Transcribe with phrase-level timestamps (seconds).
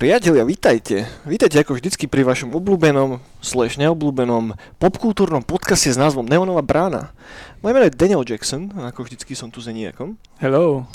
[0.00, 1.04] Priatelia, vítajte.
[1.28, 7.12] Vítajte ako vždycky pri vašom obľúbenom, slash neobľúbenom popkultúrnom podcaste s názvom Neonová brána.
[7.60, 10.16] Moje meno je Daniel Jackson, ako vždycky som tu za nejakom.
[10.40, 10.88] Hello.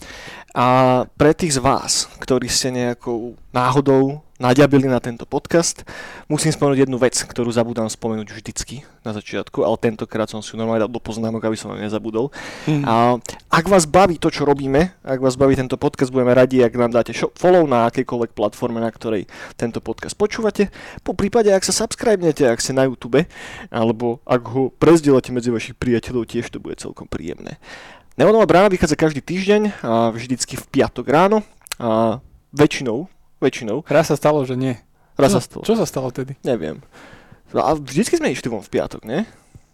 [0.55, 5.87] A pre tých z vás, ktorí ste nejakou náhodou naďabili na tento podcast,
[6.27, 10.59] musím spomenúť jednu vec, ktorú zabudám spomenúť vždycky na začiatku, ale tentokrát som si ju
[10.59, 12.35] normálne dal do poznámok, aby som vám nezabudol.
[12.67, 12.83] Mm.
[12.83, 13.15] A
[13.47, 16.91] ak vás baví to, čo robíme, ak vás baví tento podcast, budeme radi, ak nám
[16.91, 20.67] dáte follow na akejkoľvek platforme, na ktorej tento podcast počúvate.
[21.03, 23.23] Po prípade, ak sa subscribnete, ak ste na YouTube,
[23.71, 27.55] alebo ak ho prezdielate medzi vašich priateľov, tiež to bude celkom príjemné.
[28.15, 31.43] Neonová brána vychádza každý týždeň, a vždycky v piatok ráno.
[31.75, 32.23] A
[32.55, 33.11] väčšinou
[33.45, 33.85] väčšinou.
[33.85, 34.73] Raz sa stalo, že nie.
[35.15, 35.63] Raz čo, sa stalo.
[35.63, 36.33] Čo sa stalo tedy?
[36.41, 36.81] Neviem.
[37.53, 39.23] No a vždycky sme išli von v piatok, nie?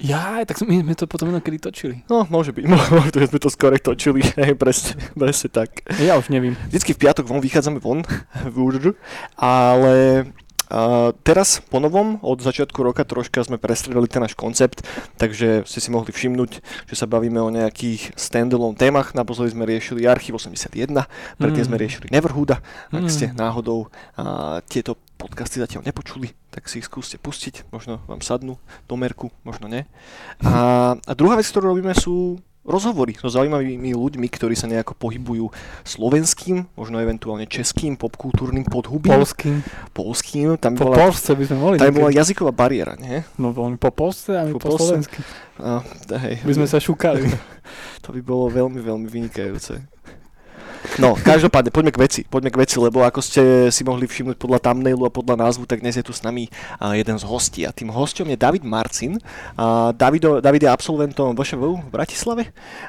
[0.02, 2.02] Ja, tak my sme to potom inokedy točili.
[2.10, 2.66] No, môže byť.
[2.74, 4.26] Možno sme to skôr točili.
[4.42, 5.86] Hej, presne, presne tak.
[6.02, 6.58] Ja už neviem.
[6.74, 8.02] Vždycky v piatok von vychádzame von,
[9.38, 9.94] ale
[10.72, 14.88] Uh, teraz po novom, od začiatku roka troška sme prestredili ten náš koncept,
[15.20, 19.12] takže ste si mohli všimnúť, že sa bavíme o nejakých standalone témach.
[19.12, 20.72] Naposledy sme riešili Archiv 81,
[21.36, 21.68] predtým mm.
[21.68, 22.64] sme riešili Neverhooda.
[22.88, 23.12] Ak mm.
[23.12, 28.56] ste náhodou uh, tieto podcasty zatiaľ nepočuli, tak si ich skúste pustiť, možno vám sadnú
[28.88, 29.84] do merku, možno nie.
[30.42, 35.50] A, a druhá vec, ktorú robíme, sú rozhovory so zaujímavými ľuďmi, ktorí sa nejako pohybujú
[35.82, 39.18] slovenským, možno eventuálne českým, popkultúrnym podhubím.
[39.18, 39.56] Polským.
[39.92, 40.48] Polským.
[40.62, 41.76] Tam po bola, polsce by sme mohli.
[41.82, 43.26] Tam bola jazyková bariéra, nie?
[43.42, 45.26] No oni po polsce a my po, po slovensky.
[45.58, 45.82] A,
[46.22, 46.46] hej.
[46.46, 47.26] By sme sa šukali.
[48.06, 49.82] to by bolo veľmi, veľmi vynikajúce.
[50.98, 54.60] No, každopádne, poďme k veci, poďme k veci, lebo ako ste si mohli všimnúť podľa
[54.60, 56.50] thumbnailu a podľa názvu, tak dnes je tu s nami
[56.82, 57.64] jeden z hostí.
[57.66, 59.22] A tým hostom je David Marcin.
[59.56, 62.44] A Davido, David je absolventom VŠVU v Bratislave.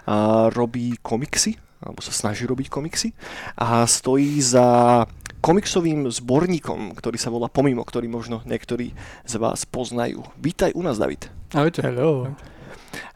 [0.08, 3.12] A robí komiksy, alebo sa snaží robiť komiksy.
[3.60, 5.04] A stojí za
[5.42, 8.94] komiksovým zborníkom, ktorý sa volá Pomimo, ktorý možno niektorí
[9.26, 10.22] z vás poznajú.
[10.38, 11.28] Vítaj u nás, David.
[11.52, 11.82] Ahojte.
[11.82, 12.30] Hello.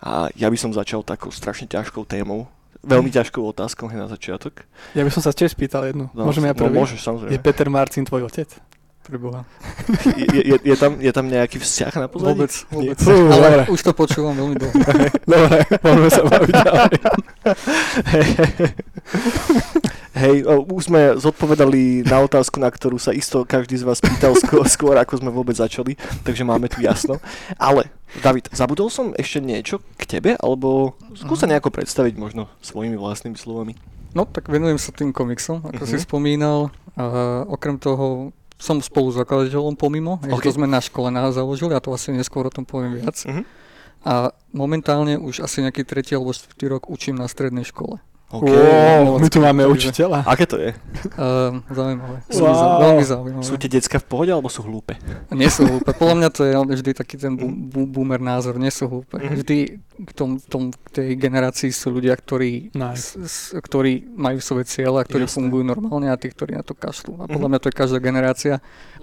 [0.03, 2.49] A ja by som začal takou strašne ťažkou témou,
[2.87, 4.63] veľmi ťažkou otázkou na začiatok.
[4.95, 6.07] Ja by som sa tiež spýtal jednu.
[6.15, 6.79] No, Môžem ja no, prvý?
[6.79, 7.33] No, môžeš, samozrejme.
[7.35, 8.49] Je Peter Marcin tvoj otec?
[9.07, 9.47] Preboha.
[10.19, 12.43] je, je, je, tam, je tam nejaký vzťah na pozadí?
[12.43, 12.99] Vôbec, vôbec.
[12.99, 14.75] Fú, ale už to počúvam veľmi dlho.
[15.31, 16.95] Dobre, môžeme sa baviť ďalej.
[20.17, 24.67] Hej, už sme zodpovedali na otázku, na ktorú sa isto každý z vás pýtal skôr,
[24.67, 25.95] skôr ako sme vôbec začali,
[26.27, 27.23] takže máme tu jasno.
[27.55, 27.87] Ale,
[28.22, 31.56] David, zabudol som ešte niečo k tebe, alebo skúsa mhm.
[31.56, 33.75] nejako predstaviť možno svojimi vlastnými slovami.
[34.17, 35.91] No, tak venujem sa tým komiksom, ako uh-huh.
[35.93, 36.05] si mhm.
[36.09, 36.59] spomínal.
[36.97, 37.05] A
[37.45, 40.49] okrem toho som spolu zakladateľom pomimo, okay.
[40.49, 43.21] to sme na škole nás založili, a to asi neskôr o tom poviem viac.
[43.21, 43.45] Uh-huh.
[44.06, 48.00] A momentálne už asi nejaký tretí alebo štvrtý rok učím na strednej škole.
[48.27, 48.59] Okay.
[48.59, 50.27] Wow, my tu máme učiteľa.
[50.27, 50.75] Aké to je?
[51.15, 52.27] Uh, zaujímavé.
[52.35, 52.83] Wow.
[52.83, 53.47] Veľmi zaujímavé.
[53.47, 54.99] Sú tie decka v pohode alebo sú hlúpe?
[55.31, 55.95] Nie sú hlúpe.
[55.95, 58.59] Podľa mňa to je vždy taký ten bu- boomer názor.
[58.59, 59.23] Nie sú hlúpe.
[59.23, 59.37] Mm-hmm.
[59.39, 63.15] Vždy k tom, tom, tej generácii sú ľudia, ktorí, nice.
[63.15, 65.47] s, s, ktorí majú svoje cieľe a ktorí Jasne.
[65.47, 67.23] fungujú normálne a tí, ktorí na to kašľú.
[67.23, 67.47] A podľa mm-hmm.
[67.47, 68.55] mňa to je každá generácia.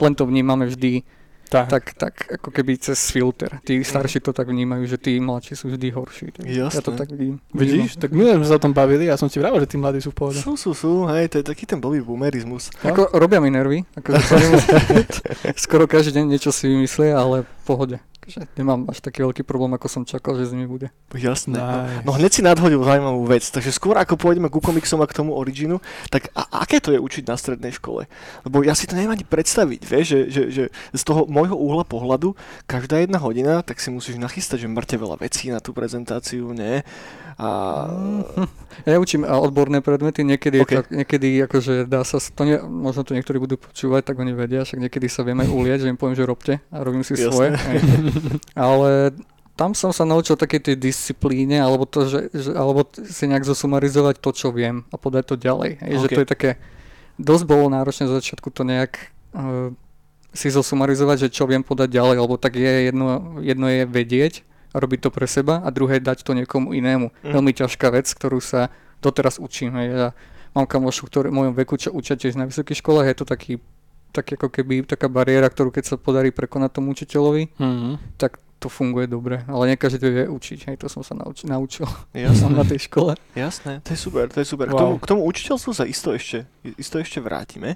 [0.04, 1.08] Len to vnímame vždy
[1.50, 1.68] tak.
[1.70, 3.59] tak, tak ako keby cez filter.
[3.64, 3.86] Tí mhm.
[3.86, 6.28] starší to tak vnímajú, že tí mladší sú vždy horší.
[6.34, 6.78] Tak Jasné.
[6.78, 7.40] Ja to tak vidím.
[7.54, 10.00] Vidíš, tak my sme sa o tom bavili, ja som ti vravel, že tí mladí
[10.02, 10.40] sú v pohode.
[10.40, 12.74] Sú, sú, sú, hej, to je taký ten blbý boomerizmus.
[12.84, 14.18] Ako robia mi nervy, ako
[15.66, 17.97] skoro každý deň niečo si vymyslia, ale pohode
[18.28, 20.88] že nemám až taký veľký problém, ako som čakal, že z nimi bude.
[21.12, 21.59] Jasné.
[21.59, 22.03] Nice.
[22.03, 25.18] No, no hneď si nadhodil zaujímavú vec, takže skôr ako pôjdeme ku komiksom a k
[25.18, 28.07] tomu originu, tak a, aké to je učiť na strednej škole?
[28.47, 30.63] Lebo ja si to neviem ani predstaviť, vieš, že, že, že
[30.96, 32.35] z toho môjho uhla pohľadu
[32.68, 36.81] každá jedna hodina, tak si musíš nachystať, že mŕte veľa vecí na tú prezentáciu, nie?
[37.38, 37.48] A...
[38.84, 40.82] Ja učím odborné predmety, niekedy, okay.
[40.82, 44.66] tak, niekedy akože dá sa, to nie, možno to niektorí budú počúvať, tak oni vedia,
[44.66, 47.30] však niekedy sa vieme ulieť, že im poviem, že robte a robím si Jasne.
[47.30, 47.50] svoje.
[48.58, 49.14] Ale
[49.54, 54.18] tam som sa naučil také tej disciplíne, alebo, to, že, že, alebo si nejak zosumarizovať
[54.18, 55.78] to, čo viem a podať to ďalej.
[55.80, 56.02] Hej, okay.
[56.02, 56.50] Že to je také,
[57.22, 59.69] dosť bolo náročné za začiatku to nejak uh,
[60.34, 64.42] si zosumarizovať, že čo viem podať ďalej, lebo tak je jedno, jedno je vedieť
[64.74, 67.14] a robiť to pre seba a druhé dať to niekomu inému.
[67.22, 67.31] Mm.
[67.31, 69.78] Veľmi ťažká vec, ktorú sa doteraz učím.
[69.78, 69.88] Hej.
[69.94, 70.10] Ja
[70.58, 73.54] mám kamošu, ktorý v mojom veku čo učia tiež na vysokých školách, je to taký
[74.14, 78.22] tak ako keby taká bariéra, ktorú keď sa podarí prekonať tomu učiteľovi, mm-hmm.
[78.22, 81.44] tak to funguje dobre, ale nie každý to vie učiť, hej, to som sa nauč-
[81.44, 81.84] naučil
[82.16, 82.48] Jasné.
[82.54, 83.18] na tej škole.
[83.36, 84.72] Jasné, to je super, to je super.
[84.72, 84.78] Wow.
[84.78, 86.48] K, tomu, k tomu učiteľstvu sa isto ešte,
[86.80, 87.76] isto ešte vrátime.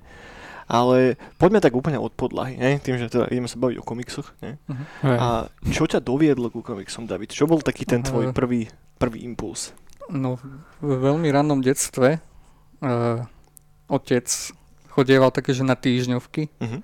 [0.67, 2.75] Ale poďme tak úplne od podlahy, ne?
[2.77, 4.35] tým, že teda ideme sa baviť o komiksoch.
[4.43, 4.59] Ne?
[4.99, 5.15] Hej.
[5.15, 5.27] A
[5.71, 7.31] čo ťa doviedlo ku komiksom, David?
[7.31, 8.35] Čo bol taký ten tvoj Aha.
[8.35, 8.67] prvý,
[8.99, 9.71] prvý impuls?
[10.07, 10.35] No,
[10.79, 12.19] v veľmi rannom detstve
[12.79, 13.23] uh,
[13.87, 14.27] otec
[14.91, 16.79] chodieval také, že na týždňovky, Mhm.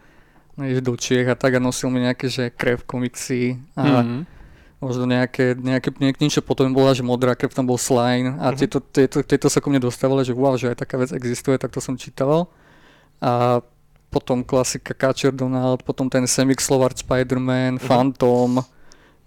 [0.53, 4.19] uh do Čiech a tak a nosil mi nejaké, že krev komiksy a Mhm.
[4.79, 8.57] možno nejaké, nejaké, nejaké niečo potom bola, že modrá krev, tam bol slime a Mhm.
[8.61, 11.73] tieto, tieto, tieto sa ku mne dostávali, že wow, že aj taká vec existuje, tak
[11.73, 12.47] to som čítal.
[13.17, 13.63] A
[14.13, 17.83] potom klasika Catcher Donald, potom ten Semik Slovart Spider-Man, Mhm.
[17.83, 18.61] Phantom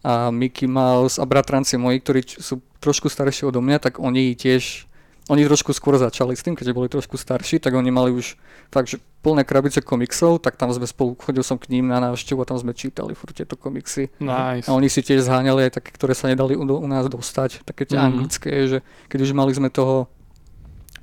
[0.01, 4.87] a Mickey Mouse a bratranci moji, ktorí sú trošku starší odo mňa, tak oni tiež
[5.27, 8.39] oni trošku skôr začali s tým, keďže boli trošku starší, tak oni mali už
[8.71, 12.39] fakt, že plné krabice komiksov, tak tam sme spolu, chodil som k ním na návštevu
[12.39, 14.07] a tam sme čítali furt tieto komiksy.
[14.23, 14.71] Nice.
[14.71, 17.83] A oni si tiež zháňali aj také, ktoré sa nedali u, u nás dostať, také
[17.85, 18.07] tie Mhm.
[18.07, 18.79] anglické, že
[19.11, 20.07] keď už mali sme toho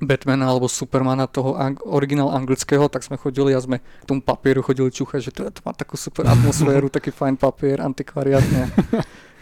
[0.02, 4.64] Batmana alebo Supermana, toho ang- originál anglického, tak sme chodili a sme k tomu papieru
[4.64, 8.70] chodili čúchať, že to, to má takú super atmosféru, taký fajn papier, antikvariátne.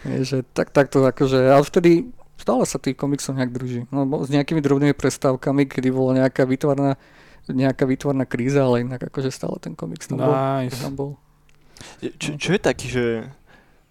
[0.02, 3.86] Že tak, tak to akože, ale vtedy stále sa tých komiksov nejak drží.
[3.94, 6.98] No, s nejakými drobnými prestávkami, kedy bola nejaká výtvarná
[7.50, 10.30] nejaká výtvarná kríza, ale inak akože stále ten komiks tam bol.
[10.30, 10.78] Nice.
[10.78, 11.10] Tam bol.
[11.98, 13.04] Čo, čo je taký, že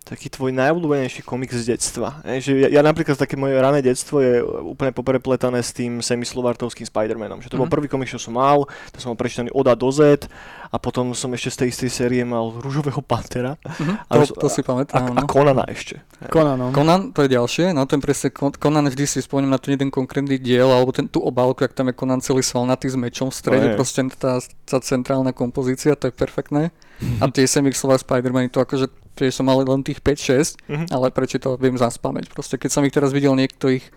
[0.03, 2.19] taký tvoj najobľúbenejší komiks z detstva?
[2.21, 6.83] E, že ja, ja napríklad také moje rané detstvo je úplne poprepletané s tým semislovartovským
[6.83, 7.39] Spider-Manom.
[7.39, 7.73] Že to bol Mhm.
[7.73, 10.27] prvý komiks, čo som mal, to som mal prečítaný od A do Z
[10.65, 14.47] a potom som ešte z tej istej série mal Rúžového Pantera Mhm, Ale to, to
[14.47, 15.11] si a, pamätám.
[15.11, 15.25] a no.
[15.25, 16.01] Conana ešte.
[16.23, 16.69] Conan, no.
[16.71, 19.89] Conan, to je ďalšie, no ten presne, Con- Conan vždy si spomínam na ten jeden
[19.89, 23.35] konkrétny diel, alebo ten, tú obálku, ak tam je Conan celý svalnatý s mečom v
[23.35, 23.75] strede, No je.
[23.75, 26.69] proste tá, tá centrálna kompozícia, to je perfektné.
[27.17, 30.85] A tie Semixlové Spider-Man, to akože, tiež som mal len tých 5-6, Mhm.
[30.89, 32.29] ale prečo to viem zaspamäť.
[32.29, 33.87] Proste keď som ich teraz videl, niekto ich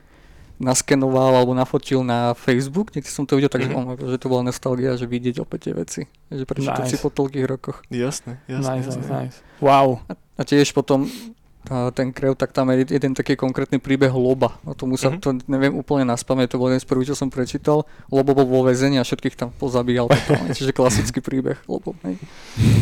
[0.54, 3.74] naskenoval alebo nafotil na Facebook, niekde som to videl, takže Mhm.
[3.74, 4.06] mm-hmm.
[4.06, 6.02] že to bola nostalgia, že vidieť opäť tie veci.
[6.30, 6.94] Že prečítať Nice.
[6.94, 7.82] si po toľkých rokoch.
[7.90, 8.70] Jasné, jasné.
[8.78, 9.10] Nice, jasné.
[9.10, 9.38] nice.
[9.58, 9.98] Wow.
[10.38, 11.43] A tiež potom a
[11.90, 14.60] ten krev, tak tam je jeden taký konkrétny príbeh Loba.
[14.62, 15.18] O tomu sa Mhm.
[15.18, 17.88] to neviem úplne naspamäť, to bol jeden z prvých, čo som prečítal.
[18.08, 20.06] Lobo bol vo väzení a všetkých tam pozabíjal.
[20.06, 20.52] totálne.
[20.52, 21.96] Čiže klasický príbeh Lobo.
[22.04, 22.20] Hej.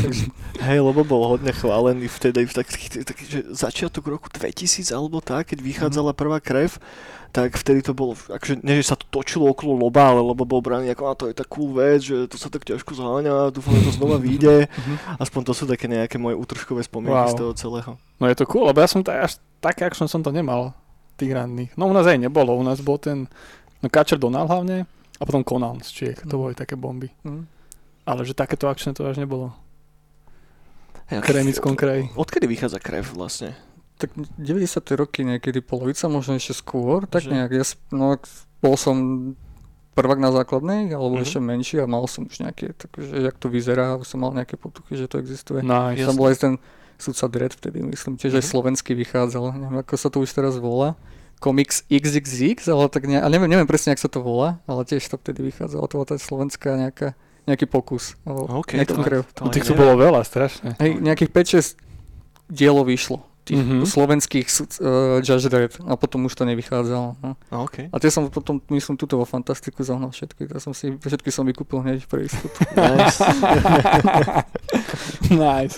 [0.03, 0.25] Takže,
[0.61, 2.75] Hej, lebo bol hodne chválený vtedy, v taký,
[3.07, 6.83] taký, že začiatok roku 2000 alebo tak, keď vychádzala prvá krev,
[7.33, 10.61] tak vtedy to bolo, akože nie, že sa to točilo okolo loba, ale lobo bol
[10.61, 13.73] braný ako, a to je tak cool vec, že to sa tak ťažko zháňa, dúfam,
[13.75, 14.69] že to znova vyjde.
[15.17, 17.29] Aspoň to sú také nejaké moje útržkové spomienky Wow.
[17.29, 17.91] z toho celého.
[18.17, 20.77] No je to cool, lebo ja som ta, až také action som to nemal,
[21.15, 21.73] tých ranných.
[21.75, 23.25] No u nás aj nebolo, u nás bol ten,
[23.79, 24.85] no Catcher Donald hlavne,
[25.15, 26.39] a potom Conan z Čiech, to Mhm.
[26.39, 27.09] boli také bomby.
[27.23, 27.49] hm.
[28.03, 29.55] Ale že takéto action to až nebolo.
[31.07, 32.11] Hej, a Kremickom kraji.
[32.13, 33.55] Odkedy vychádza krev vlastne?
[33.97, 34.97] Tak 90.
[34.97, 37.51] roky niekedy polovica, možno ešte skôr, tak Že- nejak.
[37.53, 38.19] Ja, no,
[38.59, 38.97] bol som
[39.93, 41.23] prvák na základnej, alebo Mhm.
[41.23, 44.57] ešte menší a mal som už nejaké, takže jak to vyzerá, už som mal nejaké
[44.57, 45.61] potuchy, že to existuje.
[45.61, 46.03] Nice.
[46.03, 46.53] Tam bol aj ten
[46.97, 48.51] sudca Dredd vtedy, myslím, tiež aj Mhm.
[48.51, 50.97] slovenský vychádzal, neviem ako sa to už teraz volá.
[51.39, 55.03] Comics XXX, ale tak ne, ale neviem, neviem presne, ak sa to volá, ale tiež
[55.05, 58.15] to vtedy vychádzalo, to bola tá slovenská nejaká, nejaký pokus.
[58.23, 59.23] Alebo OK, nejaký to- krev.
[59.35, 59.83] To No, ani tých tu neviem.
[59.83, 60.79] bolo veľa, strašne.
[60.79, 61.75] Hej, nejakých 5-6
[62.47, 63.27] dielov vyšlo.
[63.53, 63.85] Tých Mhm.
[63.85, 64.47] slovenských
[64.81, 67.21] uh, Judge Dredd a potom už to nevychádzalo.
[67.21, 67.37] No.
[67.53, 67.93] A, OK.
[67.93, 70.49] A tie som potom, myslím, tuto vo Fantastiku zohnal všetky.
[70.49, 72.49] To som si, všetky som vykúpil hneď pre istotu.
[72.73, 73.21] Nice.
[75.31, 75.77] nice.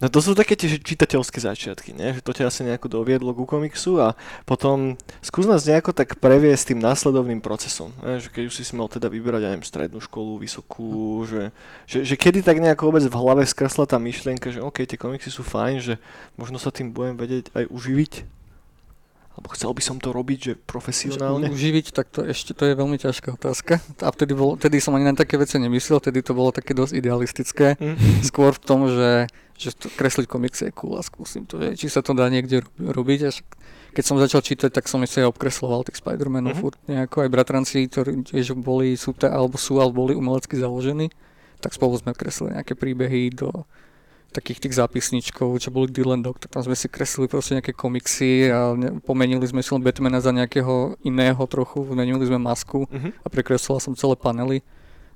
[0.00, 2.16] No to sú také tie čitateľské začiatky, nie?
[2.16, 4.16] že to ťa asi nejako doviedlo ku komiksu a
[4.48, 7.92] potom skús nás nejako tak previesť tým následovným procesom.
[8.00, 8.16] Nie?
[8.16, 11.52] Že keď už si mal teda vyberať, neviem, strednú školu, vysokú, že,
[11.84, 15.28] že, že kedy tak nejako vôbec v hlave skresla tá myšlienka, že OK, tie komiksy
[15.28, 15.94] sú fajn, že
[16.40, 18.39] možno sa tým budem vedieť aj uživiť.
[19.40, 21.48] Alebo chcel by som to robiť, že profesionálne.
[21.48, 23.80] Uživiť, tak to ešte to je veľmi ťažká otázka.
[24.04, 26.92] A vtedy, bol, vtedy som ani na také veci nemyslel, vtedy to bolo také dosť
[26.92, 27.80] idealistické.
[27.80, 27.96] Mm.
[28.20, 31.88] Skôr v tom, že, že to, kresliť komiksy je cool a skúsim to, že či
[31.88, 33.20] sa to dá niekde rob- robiť.
[33.32, 33.40] Až
[33.96, 36.60] keď som začal čítať, tak som ešte aj obkresloval tých Spider-Manov Mhm.
[36.60, 37.24] furt nejako.
[37.24, 41.08] Aj bratranci, ktorí tiež boli, sú, alebo sú, alebo boli umelecky založení,
[41.64, 43.64] tak spolu sme kreslili nejaké príbehy do
[44.30, 48.46] takých tých zápisničkov, čo boli Dylan Dog, tak tam sme si kreslili proste nejaké komiksy
[48.46, 53.10] a ne, pomenili sme si len Batmana za nejakého iného trochu, zmenili sme masku Mhm.
[53.20, 54.62] a prekreslila som celé panely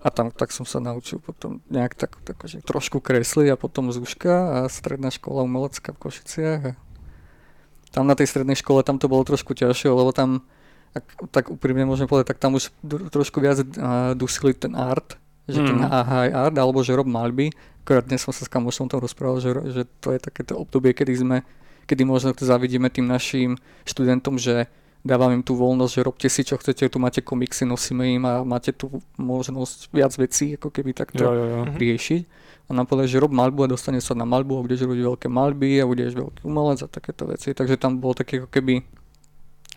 [0.02, 3.88] a tam tak som sa naučil potom nejak tak, tak že trošku kresliť a potom
[3.88, 6.73] zúška a stredná škola umelecká v Košiciach a
[7.88, 10.42] tam na tej strednej škole tam to bolo trošku ťažšie, lebo tam
[10.94, 12.71] ak, tak úprimne môžem povedať, tak tam už
[13.11, 15.18] trošku viac uh, dusili ten art,
[15.50, 15.90] že ten Mm.
[15.90, 17.50] high art, alebo že rob maľby.
[17.84, 21.12] Akorát dnes som sa s kamošom tom rozprával, že, že to je takéto obdobie, kedy
[21.20, 21.36] sme,
[21.84, 24.72] kedy možno to zavidíme tým našim študentom, že
[25.04, 28.40] dávam im tú voľnosť, že robte si čo chcete, tu máte komiksy, nosíme im a
[28.40, 28.88] máte tu
[29.20, 31.60] možnosť viac vecí, ako keby takto Jo, jo, jo.
[31.68, 31.76] Mhm.
[31.76, 32.22] riešiť.
[32.64, 35.28] A nám povedali, že rob maľbu a dostane sa na maľbu a budeš robiť veľké
[35.28, 37.52] maľby a budeš veľký umelec a takéto veci.
[37.52, 38.80] Takže tam bol taký ako keby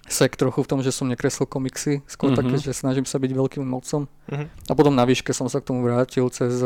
[0.07, 2.37] sek trochu v tom, že som nekreslil komiksy, skôr Mhm.
[2.39, 4.07] také, že snažím sa byť veľkým umelcom.
[4.31, 4.45] Mhm.
[4.47, 6.63] A potom na výške som sa k tomu vrátil cez,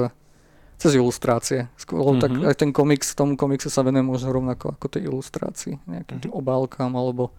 [0.82, 1.70] cez ilustrácie.
[1.78, 2.18] Skôr, mm-hmm.
[2.20, 2.44] tak Mhm.
[2.50, 5.78] aj ten komiks, tomu komiksu sa venujem možno rovnako ako tej ilustrácii.
[5.86, 7.30] Nejakým tým obálkam alebo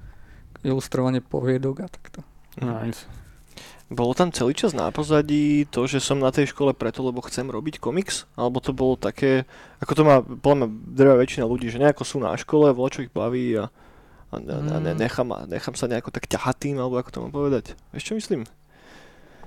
[0.62, 2.22] ilustrovanie poviedok a takto.
[2.62, 3.02] Nice.
[3.92, 7.44] Bolo tam celý čas na pozadí to, že som na tej škole preto, lebo chcem
[7.44, 8.24] robiť komiks?
[8.40, 9.44] Alebo to bolo také,
[9.84, 13.04] ako to má, podľa mňa drvá väčšina ľudí, že nejako sú na škole, voľa čo
[13.04, 13.68] ich baví a,
[14.32, 15.02] a, a, ne, Mm.
[15.02, 17.76] nechám, nechám sa nejako tak ťahať tým, alebo ako to mám povedať.
[17.92, 18.48] Vieš čo myslím?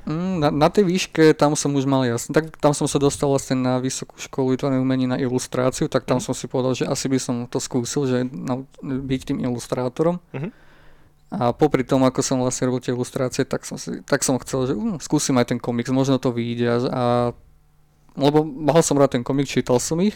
[0.05, 2.29] Mm, na, na tej výške tam som už mal jasne.
[2.31, 6.21] Tak tam som sa dostal vlastne na vysokú školu výtvarnej umení na ilustráciu, tak tam
[6.21, 6.25] Mhm.
[6.25, 10.21] som si povedal, že asi by som to skúsil, že nau- byť tým ilustrátorom.
[10.31, 10.49] Mhm.
[11.35, 14.69] A popri tom, ako som vlastne robil tie ilustrácie, tak som, si, tak som chcel,
[14.69, 16.69] že um, skúsim aj ten komiks, možno to vyjde.
[16.69, 17.03] A, a,
[18.15, 20.15] lebo mal som rád ten komik, čítal som ich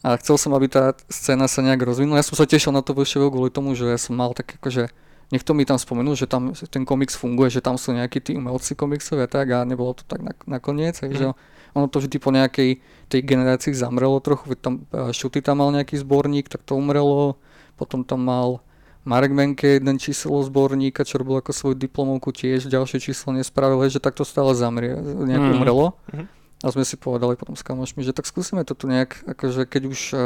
[0.00, 2.22] a chcel som, aby tá scéna sa nejak rozvinula.
[2.22, 4.88] Ja som sa tešil na to VŠV kvôli tomu, že som mal tak akože
[5.28, 8.72] niekto mi tam spomenul, že tam ten komiks funguje, že tam sú nejakí tí umelci
[8.72, 11.32] komiksové a tak a nebolo to tak nak- nakoniec, takže
[11.70, 15.96] ono to vždy po nejakej tej generácii zamrelo trochu, tam eh, Šuty tam mal nejaký
[15.96, 17.36] zborník, tak to umrelo,
[17.74, 18.60] potom tam mal
[19.02, 23.98] Marek Menke jeden číslo zborníka, čo robil ako svoju diplomovku tiež, ďalšie číslo nespravil, že
[23.98, 25.52] tak to stále zamrie, nejak Mhm.
[25.54, 25.96] umrelo.
[26.08, 26.24] Mhm.
[26.58, 29.82] A sme si povedali potom s kamošmi, že tak skúsime to tu nejak, akože keď
[29.86, 30.18] už uh,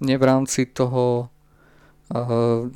[0.00, 1.28] nie v rámci toho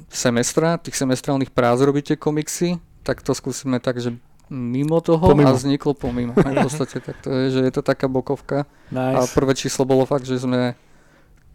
[0.08, 4.14] semestra, tých semestrálnych prác robíte komiksy, tak to skúsime tak, že
[4.46, 5.50] mimo toho Pomimo.
[5.50, 6.32] a vzniklo pomimo.
[6.38, 8.68] V podstate tak to je, že je to taká bokovka.
[8.92, 9.32] A Nice.
[9.32, 10.76] prvé číslo bolo fakt, že sme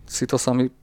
[0.04, 0.74] si to sami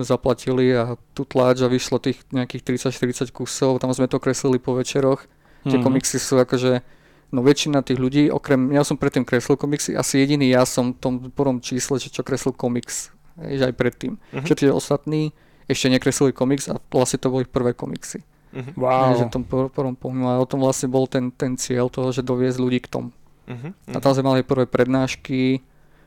[0.00, 4.74] zaplatili a tu tlač a vyšlo tých nejakých 30-40 kusov, tam sme to kreslili po
[4.74, 5.22] večeroch.
[5.62, 5.84] Tie Mhm.
[5.84, 6.82] komiksy sú akože,
[7.30, 10.98] no väčšina tých ľudí, okrem, ja som predtým kreslil komiksy, asi jediný ja som v
[10.98, 14.18] tom prvom čísle, že čo kreslil komiks, že aj predtým.
[14.32, 14.42] Mhm.
[14.42, 15.34] Všetci ostatní
[15.66, 18.22] ešte nekreslili komiks a vlastne to boli prvé komiksy.
[18.54, 18.72] Mhm.
[18.78, 19.12] Wow.
[19.18, 19.28] Že Wow.
[19.28, 22.58] v tom prvom pomimo, a o tom vlastne bol ten, ten cieľ toho, že doviezť
[22.58, 23.10] ľudí k tomu.
[23.46, 23.94] Mhm.
[23.94, 25.62] A tam sme mali prvé prednášky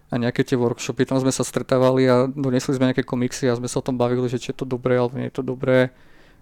[0.10, 3.70] a nejaké tie workshopy, tam sme sa stretávali a donesli sme nejaké komiksy a sme
[3.70, 5.94] sa o tom bavili, že či je to dobré alebo nie je to dobré.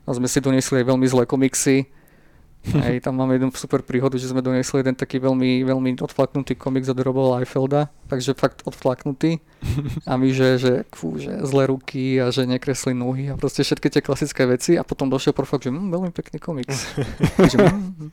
[0.08, 1.92] A sme si donesli aj veľmi zlé komiksy.
[2.86, 6.92] Hej, tam máme jednu super príhodu, že sme donesli jeden taký veľmi, veľmi odflaknutý komiks
[6.92, 9.40] od Roba Liefelda, takže fakt odflaknutý.
[10.06, 13.90] A my, že, že, fú, že zlé ruky a že nekresli nohy a proste všetky
[13.90, 16.94] tie klasické veci a potom došiel profak, že hm, veľmi pekný komiks.
[17.40, 18.10] takže, hm.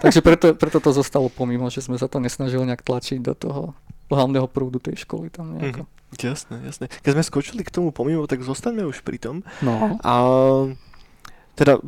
[0.00, 3.62] takže preto, preto to zostalo pomimo, že sme sa to nesnažili nejak tlačiť do toho
[4.08, 5.84] hlavného prúdu tej školy tam nejako.
[6.16, 6.88] Jasné, jasné.
[7.04, 9.44] Keď sme skočili k tomu pomimo, tak zostaňme už pri tom.
[9.60, 10.00] No.
[10.00, 10.12] A
[11.58, 11.82] teda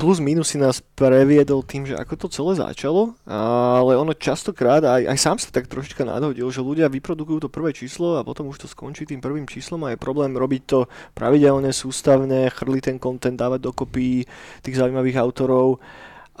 [0.00, 5.12] plus minus si nás previedol tým, že ako to celé začalo, ale ono častokrát, aj,
[5.12, 8.64] aj sám sa tak trošička nadhodil, že ľudia vyprodukujú to prvé číslo a potom už
[8.64, 13.36] to skončí tým prvým číslom a je problém robiť to pravidelne, sústavne, chrliť ten content,
[13.36, 14.24] dávať dokopy
[14.64, 15.84] tých zaujímavých autorov.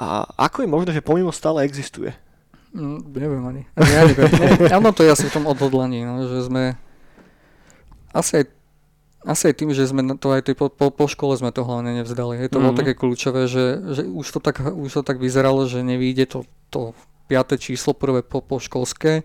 [0.00, 2.16] A ako je možné, že pomimo stále existuje?
[2.72, 3.62] Mm, neviem ani.
[3.76, 4.30] ani ja neviem.
[4.40, 6.80] Ne, áno, to je asi v tom odhodlaní, no, že sme
[8.16, 8.44] asi aj,
[9.20, 11.92] asi aj tým, že sme to aj tej, po, po, po škole sme to hlavne
[11.92, 12.40] nevzdali.
[12.40, 12.80] Je to bolo Mhm.
[12.80, 16.96] také kľúčové, že, že už, to tak, už to tak vyzeralo, že nevíde to, to
[17.28, 19.22] piaté číslo prvé po, po školské,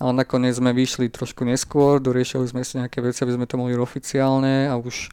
[0.00, 3.76] ale nakoniec sme vyšli trošku neskôr, doriešili sme si nejaké veci, aby sme to mohli
[3.76, 5.12] oficiálne a už,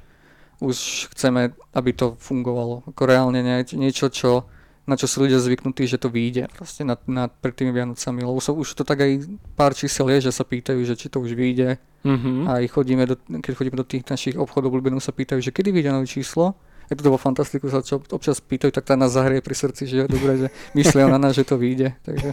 [0.58, 0.78] už
[1.14, 2.88] chceme, aby to fungovalo.
[2.88, 4.48] Ako reálne nie, niečo, čo
[4.88, 8.42] na čo sú ľudia zvyknutí, že to vyjde proste nad, nad, pred tými Vianocami, lebo
[8.42, 11.38] so, už to tak aj pár čísel je, že sa pýtajú, že či to už
[11.38, 12.50] vyjde Mhm.
[12.50, 15.94] a chodíme do, keď chodíme do tých našich obchodov obľúbených, sa pýtajú, že kedy vyjde
[15.94, 16.58] nové číslo.
[16.90, 19.96] Je to bolo fantastiku, sa čo občas pýtajú, tak tá nás zahrie pri srdci, že
[20.04, 20.48] je dobré, že
[20.78, 21.94] myslia na nás, že to vyjde.
[22.04, 22.28] Takže,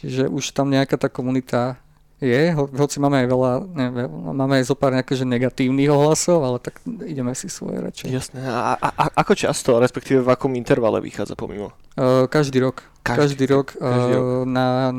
[0.00, 1.76] čiže už tam nejaká tá komunita
[2.24, 3.86] je, ho, hoci máme aj veľa, ne,
[4.32, 8.08] máme aj zo pár nejaké, že negatívnych ohlasov, ale tak ideme si svoje radšej.
[8.08, 8.40] Jasné.
[8.40, 11.76] A, a, a ako často, respektíve v akom intervale vychádza pomimo?
[11.94, 12.82] Uh, každý rok.
[13.00, 13.66] Každý- Každý, rok.
[13.74, 14.90] každý uh, Na,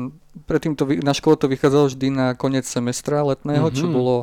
[0.42, 3.92] predtým to, na škole to vychádzalo vždy na koniec semestra letného, čo Mhm.
[3.92, 4.16] bolo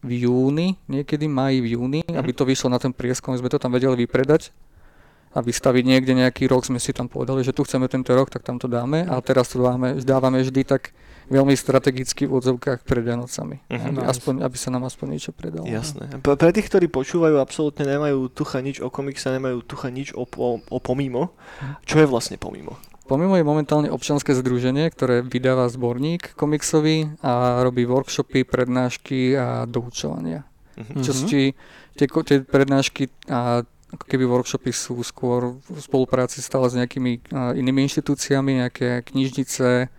[0.00, 2.16] v júni, niekedy maji, v júni, Mhm.
[2.16, 4.48] aby to vyšlo na ten prieskum, sme to tam vedeli vypredať
[5.30, 8.42] a vystaviť niekde nejaký rok, sme si tam povedali, že tu chceme tento rok, tak
[8.42, 10.90] tam to dáme a teraz to dáme, dávame vždy tak
[11.26, 13.86] veľmi strategicky v odzovkách pred Vianocami, Mhm.
[13.88, 15.62] aby, aspoň, aby sa nám aspoň niečo predalo.
[15.64, 16.10] Jasné.
[16.16, 20.26] P- pre tých, ktorí počúvajú, absolútne nemajú tucha nič o komikse, nemajú tucha nič o,
[20.26, 21.30] o, o pomimo.
[21.86, 22.74] Čo je vlastne pomimo?
[23.06, 30.42] Pomimo je momentálne občanské združenie, ktoré vydáva zborník komiksový a robí workshopy, prednášky a doučovania.
[30.74, 30.98] Mhm.
[30.98, 31.22] Čo Mhm.
[31.24, 31.40] či
[31.94, 37.86] tie, tie prednášky a ako keby workshopy sú skôr v spolupráci stále s nejakými inými
[37.90, 39.90] inštitúciami, nejaké knižnice,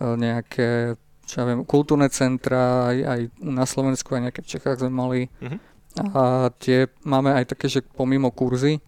[0.00, 4.94] nejaké čo ja viem, kultúrne centra, aj, aj na Slovensku, aj nejaké v Čechách sme
[4.94, 5.20] mali.
[5.42, 5.58] Mhm.
[6.14, 8.78] A tie máme aj také, že pomimo kurzy,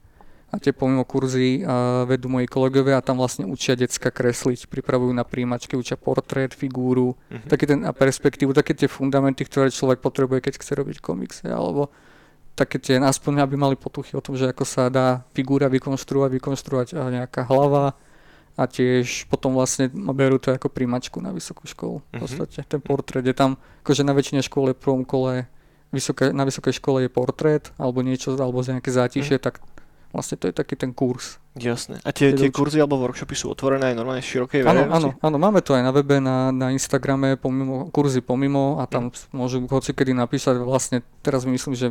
[0.48, 5.12] a tie pomimo kurzy uh, vedú moji kolegovia a tam vlastne učia decka kresliť, pripravujú
[5.12, 7.48] na príjimačky, učia portrét, figúru, Mhm.
[7.52, 11.92] taký ten a perspektívu, také tie fundamenty, ktoré človek potrebuje, keď chce robiť komiksy, alebo
[12.58, 16.88] také tie, aspoň aby mali potuchy o tom, že ako sa dá figúra vykonštruovať, vykonštruovať
[16.98, 17.94] a nejaká hlava
[18.58, 22.02] a tiež potom vlastne berú to ako príjmačku na vysokú školu.
[22.02, 22.20] V Mhm.
[22.20, 23.54] podstate ten portrét je tam,
[23.86, 25.46] akože na väčšine škôl je v prvom kole,
[25.88, 29.62] vysoké, na vysokej škole je portrét alebo niečo, alebo z nejaké zátišie, tak
[30.10, 31.38] vlastne to je taký ten kurz.
[31.54, 31.98] Jasné.
[32.02, 34.78] A tie, tie kurzy alebo workshopy sú otvorené aj normálne širokej Áno, áno,
[35.10, 35.20] verejnosti?
[35.20, 39.62] áno, máme to aj na webe, na, na Instagrame, pomimo, kurzy pomimo a tam môžu
[39.66, 41.86] hoci kedy napísať vlastne, teraz my myslím, že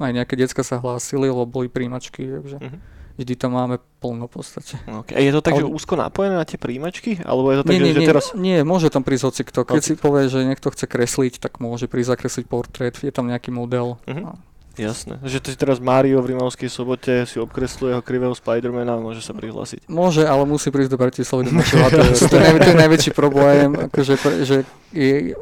[0.00, 2.78] aj nejaké decka sa hlásili, lebo boli príjimačky, takže Mhm.
[3.16, 4.78] vždy tam máme plno v podstate.
[4.86, 5.14] Okay.
[5.14, 7.18] A je to tak, že Ale- úzko napojené na tie príjimačky?
[7.20, 8.24] Alebo je to tak, nie, nie, že, že nie, teraz...
[8.32, 9.60] nie, môže tam prísť hoci kto.
[9.64, 13.26] Keď Hoci si povie, že niekto chce kresliť, tak môže prísť zakresliť portrét, je tam
[13.26, 13.98] nejaký model.
[14.06, 14.22] Mhm.
[14.24, 14.32] A
[14.78, 15.18] Jasné.
[15.26, 19.34] Že to teraz Mario v Rimavskej sobote si obkresluje jeho krivého Spidermana a môže sa
[19.34, 19.90] prihlásiť.
[19.90, 22.14] Môže, ale musí prísť do Bratislavy do našeho ateliéru.
[22.14, 24.14] to, je to je najväčší problém, akože,
[24.46, 24.56] že
[24.94, 25.34] je,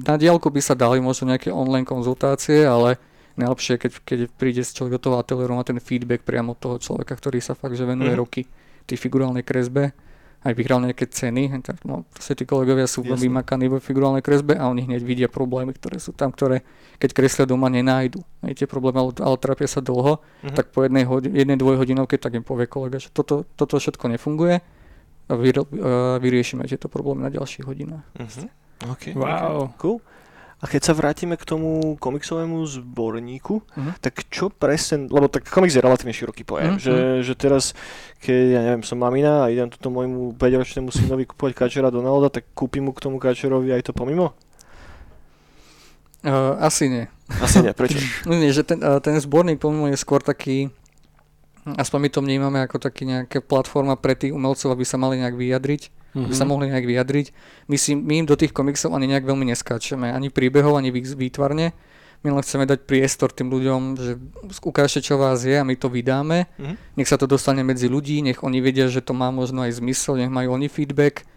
[0.00, 2.96] na diálku by sa dali možno nejaké online konzultácie, ale
[3.36, 7.12] najlepšie, keď, keď príde človek do toho ateliéru, má ten feedback priamo od toho človeka,
[7.12, 8.18] ktorý sa fakt že venuje Mhm.
[8.18, 8.42] roky
[8.84, 9.92] tej figurálnej kresbe,
[10.40, 13.16] aj vyhral nejaké ceny, tak no, proste tí kolegovia sú Jasné.
[13.24, 16.60] vymakaní vo figurálnej kresbe a oni hneď vidia problémy, ktoré sú tam, ktoré
[16.94, 18.20] keď kreslia doma nenájdu.
[18.38, 20.52] Aj tie problémy, ale, ale trápia sa dlho, Mhm.
[20.52, 24.60] tak po jednej, hodi- jednej dvojhodinovke tak im povie kolega, že toto, toto všetko nefunguje
[25.24, 25.66] a vyr- uh,
[26.18, 28.04] vyriešime tieto problémy na ďalších hodinách.
[28.14, 28.44] Mhm.
[28.86, 29.04] OK.
[29.16, 29.72] Wow.
[29.72, 29.98] ok, Cool.
[30.64, 34.00] A keď sa vrátime k tomu komiksovému zborníku, Mhm.
[34.00, 36.80] tak čo presne, lebo tak komiks je relatívne široký pojem, Mhm.
[36.80, 37.76] že, že teraz,
[38.18, 42.48] keď ja neviem, som mamina a idem tuto môjmu 5-ročnému synovi kúpovať kačera Donalda, tak
[42.56, 44.32] kúpim mu k tomu kačerovi aj to pomimo?
[46.24, 47.04] Uh, asi nie.
[47.36, 48.00] Asi nie, prečo?
[48.28, 50.72] No nie, že ten, uh, ten zborník pomimo je skôr taký,
[51.66, 55.36] aspoň my to vnímame ako taký nejaká platforma pre tých umelcov, aby sa mali nejak
[55.36, 56.30] vyjadriť, Mhm.
[56.30, 57.26] aby sa mohli nejak vyjadriť.
[57.66, 61.18] My, si, my im do tých komiksov ani nejak veľmi neskáčeme, ani príbehov, ani vý-
[61.18, 61.74] výtvarne.
[62.24, 64.16] My len chceme dať priestor tým ľuďom, že
[64.64, 66.48] ukážte, čo vás je a my to vydáme.
[66.56, 66.74] Mhm.
[66.96, 70.16] Nech sa to dostane medzi ľudí, nech oni vedia, že to má možno aj zmysel,
[70.16, 71.28] nech majú oni feedback.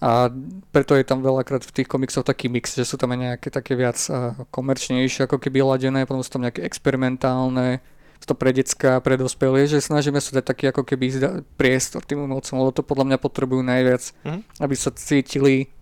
[0.00, 0.32] A
[0.72, 3.76] preto je tam veľakrát v tých komiksoch taký mix, že sú tam aj nejaké také
[3.76, 4.00] viac
[4.48, 7.84] komerčnejšie, ako keby ladené, potom sú tam nejaké experimentálne,
[8.22, 11.06] to pre decka, pre dospelé, že snažíme sa dať taký ako keby
[11.54, 14.40] priestor tým umelcom, lebo to podľa mňa potrebujú najviac, Mhm.
[14.58, 15.72] aby sa cítili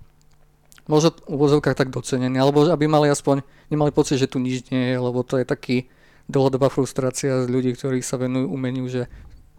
[0.85, 4.89] možno v úvozovkách tak docenení, alebo aby mali aspoň, nemali pocit, že tu nič nie
[4.89, 5.77] je, lebo to je taký
[6.25, 9.05] dlhodobá frustrácia z ľudí, ktorí sa venujú umeniu, že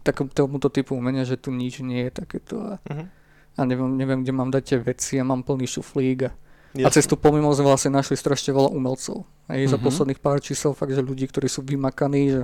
[0.00, 3.04] takom, tomuto typu umenia, že tu nič nie je takéto a, Mhm.
[3.52, 6.34] a neviem, neviem, kde mám dať tie veci a mám plný šuflík a, a
[6.80, 6.90] Jasné.
[6.92, 9.22] cez tú pomimo sme vlastne našli strašne veľa umelcov.
[9.46, 9.84] Aj za Mhm.
[9.84, 12.40] posledných pár čísel fakt, že ľudí, ktorí sú vymakaní, že,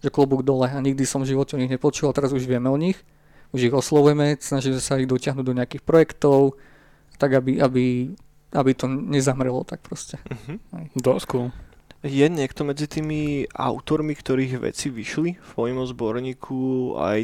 [0.00, 2.68] že klobúk dole a nikdy som v živote o nich nepočul a teraz už vieme
[2.68, 3.00] o nich,
[3.52, 6.58] už ich oslovujeme, snažíme sa ich dotiahnuť do nejakých projektov,
[7.16, 7.84] tak aby, aby,
[8.52, 10.20] aby to nezamrelo tak proste.
[10.28, 10.92] Mhm.
[10.98, 11.48] Dosť cool.
[12.04, 16.58] Je niekto medzi tými autormi, ktorých veci vyšli v mojom zborníku
[16.94, 17.18] aj...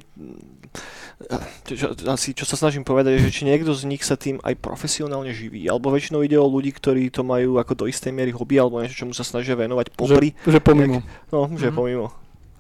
[1.69, 4.59] Čo, asi, čo sa snažím povedať, je, že či niekto z nich sa tým aj
[4.59, 8.59] profesionálne živí, alebo väčšinou ide o ľudí, ktorí to majú ako do istej miery hobby,
[8.59, 10.99] alebo niečo, čomu sa snažia venovať popri, Že, že pomimo.
[11.31, 11.77] no, že Mhm.
[11.77, 12.07] pomimo.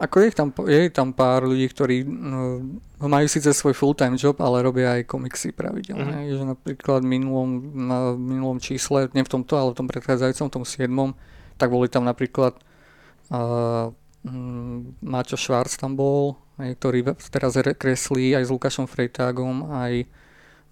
[0.03, 2.59] Ako je tam, je tam pár ľudí, ktorí no,
[3.07, 6.27] majú síce svoj full-time job, ale robia aj komiksy pravidelne.
[6.27, 6.31] Mhm.
[6.35, 10.55] Že napríklad v minulom, na minulom čísle, nie v tomto, ale v tom predchádzajúcom, v
[10.59, 10.91] tom 7.
[11.55, 12.59] tak boli tam napríklad
[13.31, 13.95] uh,
[15.03, 20.07] Maťo Švárc tam bol, ktorý teraz re- kreslí aj s Lukášom Frejtágom, aj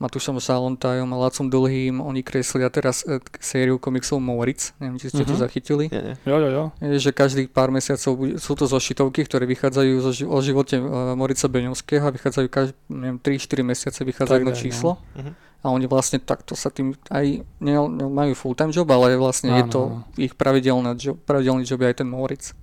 [0.00, 2.00] Matúšom Salontajom a Lacom Dlhým.
[2.00, 5.38] Oni kreslia teraz e, sériu komiksov Moritz, neviem, či ste to Mhm.
[5.38, 5.84] zachytili.
[6.24, 6.64] Jo, jo, jo.
[6.80, 10.74] Je, že každých pár mesiacov bude, sú to zošitovky, ktoré vychádzajú zo, ži- o živote
[10.74, 14.96] uh, Morica Beňovského a vychádzajú každý, neviem, 3-4 mesiace vychádza jedno nejak, číslo.
[15.14, 15.32] Mhm.
[15.60, 17.26] A oni vlastne takto sa tým aj
[17.60, 20.08] ne, ne, majú full-time job, ale vlastne je Áno, to áno.
[20.16, 22.56] ich pravidelný job, pravidelný job je aj ten Moritz.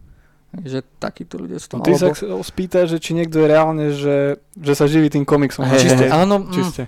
[0.50, 1.84] Že takíto ľudia sú No, tam.
[1.84, 2.10] ty sa
[2.42, 4.18] spýta, že či niekto je reálne, že,
[4.54, 5.64] že sa živí tým komiksom.
[5.64, 6.04] Hej, čiste.
[6.04, 6.10] hej.
[6.10, 6.84] Áno, mm, čiste.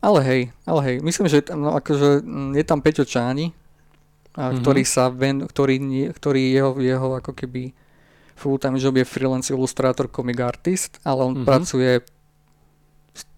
[0.00, 3.54] ale hej, ale hej, myslím, že tam, no, akože, mm, je tam Peťo Čáni,
[4.32, 4.58] a, Mhm.
[4.58, 5.76] ktorý sa ven, ktorý,
[6.10, 7.70] ktorý jeho, jeho ako keby
[8.34, 11.44] full-time job je freelance ilustrátor, comic artist, ale on Mhm.
[11.44, 12.00] pracuje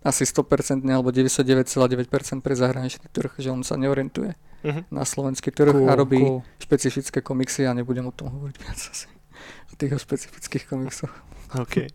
[0.00, 0.46] asi 100%
[0.86, 2.06] alebo 99,9%
[2.40, 4.32] pre zahraničný trh, že on sa neorientuje
[4.64, 4.88] Mhm.
[4.88, 6.40] na slovenský trh Cool, a robí cool.
[6.56, 9.06] špecifické komiksy a nebudem o tom hovoriť viac asi.
[9.68, 11.12] Tie tých špecifických komiksoch.
[11.54, 11.92] OK.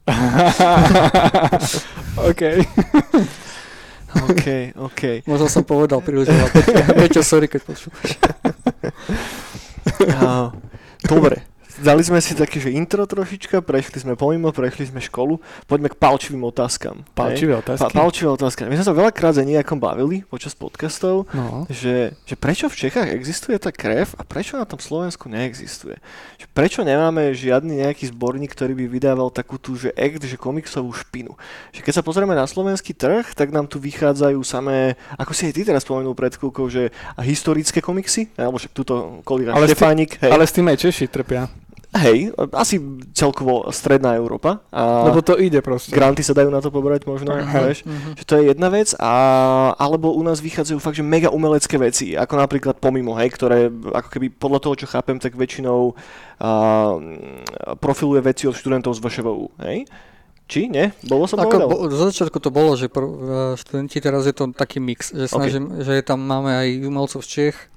[2.29, 2.41] OK.
[4.10, 5.01] OK, OK.
[5.25, 6.49] Možno som povedal príliš veľa.
[6.95, 8.17] Peťo- sorry, keď počúvaš.
[11.03, 11.48] Dobre.
[11.77, 15.38] Dali sme si také, že intro trošička, prešli sme pomimo, prešli sme školu.
[15.63, 17.05] Poďme k palčivým otázkam.
[17.05, 17.13] hej?
[17.13, 17.93] Palčivé Pa, otázky.
[17.93, 18.60] palčivé otázky.
[18.65, 21.69] My sme sa veľakrát za nejakom bavili počas podcastov, No.
[21.69, 26.01] že, že prečo v Čechách existuje tá krev a prečo na tom Slovensku neexistuje.
[26.36, 30.89] Že prečo nemáme žiadny nejaký zborník, ktorý by vydával takú tú, že act, že komiksovú
[30.91, 31.38] špinu.
[31.69, 35.53] Že keď sa pozrieme na slovenský trh, tak nám tu vychádzajú samé, ako si aj
[35.53, 40.17] ty teraz spomenul pred chvíľkou, že a historické komiksy, alebo však túto kolega Ale Štefánik,
[40.17, 41.45] hej, Ale s tým aj Češi trpia.
[41.89, 42.78] Hej, asi
[43.17, 44.62] celkovo stredná Európa.
[44.69, 45.89] A Lebo to ide proste.
[45.89, 47.65] granty sa dajú na to pobrať možno, Aha.
[47.65, 47.82] vieš.
[47.86, 48.13] Mhm.
[48.21, 49.13] Že to je jedna vec, a,
[49.73, 54.10] alebo u nás vychádzajú fakt, že mega umelecké veci, ako napríklad Pomimo, hej, ktoré ako
[54.13, 55.97] keby podľa toho, čo chápem, tak väčšinou
[56.38, 56.49] a,
[57.82, 59.89] profiluje veci od študentov z VŠVU, hej?
[60.49, 60.65] Či?
[60.65, 60.97] Nie?
[61.06, 61.69] Bolo som Ako, povedal?
[61.69, 65.30] bo, zo začiatku to bolo, že pr- uh, študenti teraz je to taký mix, že
[65.30, 67.69] snažím, že je tam máme aj umelcov z Čech,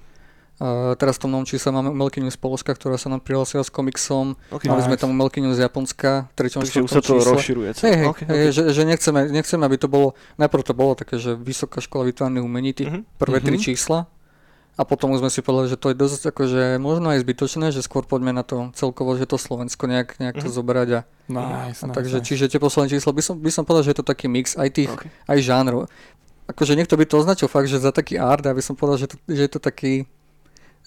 [0.62, 3.68] Uh, teraz v tom novom čísle máme umelkyňu z Polska, ktorá sa nám prihlásila s
[3.68, 4.38] komiksom.
[4.48, 4.70] Okay.
[4.70, 5.02] Mali sme Nice.
[5.02, 7.30] tam umelkyňu z Japonska treťom, Takže už sa to čísle.
[7.34, 7.68] rozširuje.
[7.74, 8.46] Hej, hej, Okay, okay.
[8.48, 12.40] Že, že nechceme, nechceme, aby to bolo, najprv to bolo také, že Vysoká škola výtvarných
[12.40, 13.00] umení, tých Mhm.
[13.18, 13.64] prvé tri Mhm.
[13.64, 14.06] čísla.
[14.72, 17.82] A potom už sme si povedali, že to je dosť akože možno aj zbytočné, že
[17.82, 20.54] skôr poďme na to celkovo, že to Slovensko nejak, nejak to Mhm.
[20.54, 20.88] zobrať.
[20.88, 22.24] A, Nice, a nice, takže, nice.
[22.24, 24.68] čiže tie posledné čísla, by som, by som povedal, že je to taký mix aj
[24.70, 25.10] tých, Okay.
[25.26, 25.90] aj žánrov.
[26.44, 29.16] Akože niekto by to označil fakt, že za taký art, aby som povedal, že, to,
[29.26, 30.06] že je to taký,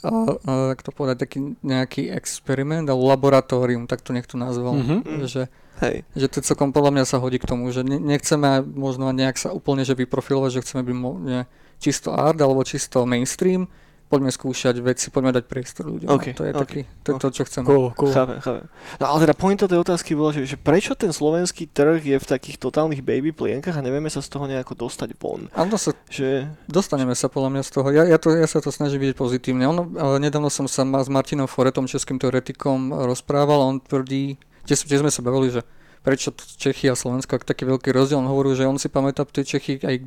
[0.10, 4.78] uh, to povedať, taký nejaký experiment alebo laboratórium, tak to niekto nazval.
[4.78, 5.26] Mhm.
[5.26, 5.44] Že,
[5.82, 5.96] Hej.
[6.15, 9.50] že to celkom podľa mňa sa hodí k tomu, že ne, nechceme možno nejak sa
[9.52, 13.68] úplne že vyprofilovať, že chceme byť mo, ne, čisto art alebo čisto mainstream,
[14.06, 16.10] poďme skúšať veci, poďme dať priestor ľuďom.
[16.13, 17.65] OK, to je OK, taký, to je to, čo chceme.
[17.65, 18.13] Cool, cool.
[18.13, 18.65] Chápem, chápem.
[19.02, 22.26] No ale teda pointa tej otázky bola, že, že prečo ten slovenský trh je v
[22.26, 25.50] takých totálnych baby plienkach a nevieme sa z toho nejako dostať von.
[25.58, 26.54] Áno, sa, Že...
[26.70, 27.88] dostaneme sa podľa mňa z toho.
[27.89, 29.65] Ja, ja, to, ja sa to snažím vidieť pozitívne.
[29.65, 34.38] Ono, ale nedávno som sa ma s Martinom Foretom, českým teoretikom, rozprával a on tvrdí,
[34.70, 35.65] tiež, tiež sme sa bavili, že
[36.06, 39.41] prečo Čechy a Slovensko, ak taký veľký rozdiel, on hovoril, že on si pamätá tie
[39.41, 40.06] Čechy aj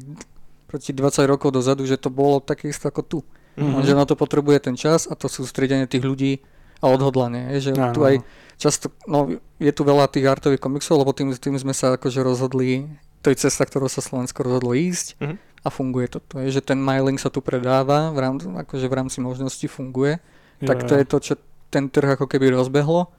[0.71, 3.19] proti 20 rokov dozadu, že to bolo také isté ako tu.
[3.59, 3.83] Mhm.
[3.83, 6.33] Že na to potrebuje ten čas a to sústredenie tých ľudí
[6.79, 7.59] a odhodlanie.
[7.59, 8.23] Je, že Áno, tu aj
[8.55, 9.27] často, no
[9.59, 12.87] je tu veľa tých artových komiksov, lebo tým, tým sme sa akože rozhodli,
[13.19, 15.37] to je cesta, ktorou sa Slovensko rozhodlo ísť Mhm.
[15.67, 16.19] a funguje to.
[16.31, 20.23] To je, že ten mailing sa tu predáva, v rámci, akože v rámci možností funguje,
[20.63, 21.35] tak to je to, čo
[21.71, 23.11] ten trh ako keby rozbehlo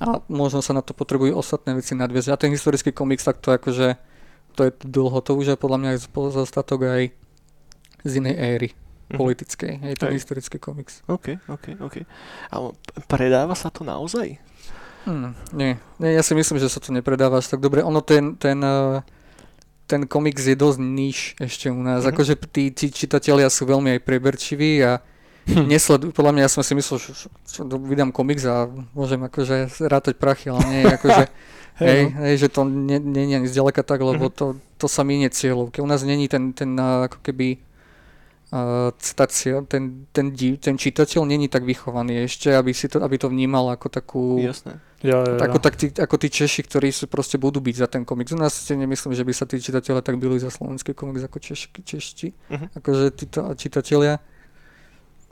[0.00, 2.30] a možno sa na to potrebujú ostatné veci nadviezť.
[2.32, 3.98] A ten historický komiks, tak to akože,
[4.54, 7.02] to je dlho, to už je podľa mňa aj pozostatok aj
[8.02, 8.68] z inej éry.
[9.16, 9.72] Politickej.
[9.82, 11.02] Je to historický komiks.
[11.06, 11.96] OK, OK, OK.
[12.50, 12.68] Ale
[13.06, 14.38] predáva sa to naozaj?
[15.08, 15.80] Hmm, nie.
[15.96, 17.80] nie, ja si myslím, že sa to nepredáva až tak dobre.
[17.80, 19.00] Ono ten, ten, eh,
[19.88, 22.04] ten komiks je dosť níž ešte u nás.
[22.04, 22.10] Mhm.
[22.12, 25.00] Akože tí, tí čitatelia sú veľmi aj preberčiví a
[25.48, 29.72] nesledujú, podľa mňa ja som si myslel, že, že, že vydám komiks a môžem akože
[29.88, 31.26] rátať prachy, ale nie, akože
[31.80, 32.28] Hej, no.
[32.28, 34.34] hej, že to nie, nie je ani zďaleka tak, lebo Mhm.
[34.36, 34.46] to,
[34.76, 35.80] to sa minie cieľovke.
[35.80, 37.56] U nás není ten, ten uh, ako keby
[39.30, 43.30] cieľ, ten, ten, div, ten čitateľ není tak vychovaný ešte, aby, si to, aby to
[43.30, 44.42] vnímal ako takú...
[44.42, 44.82] Jasné.
[45.00, 45.40] Jo, jo, jo.
[45.40, 48.36] Ako, tak tí, ako tí Češi, ktorí sú proste budú byť za ten komiks.
[48.36, 51.38] U nás si nemyslím, že by sa tí čitatelia tak byli za slovenský komiks ako
[51.40, 52.28] Češ, Češti.
[52.52, 52.66] Mhm.
[52.76, 54.20] Akože títo čitatelia.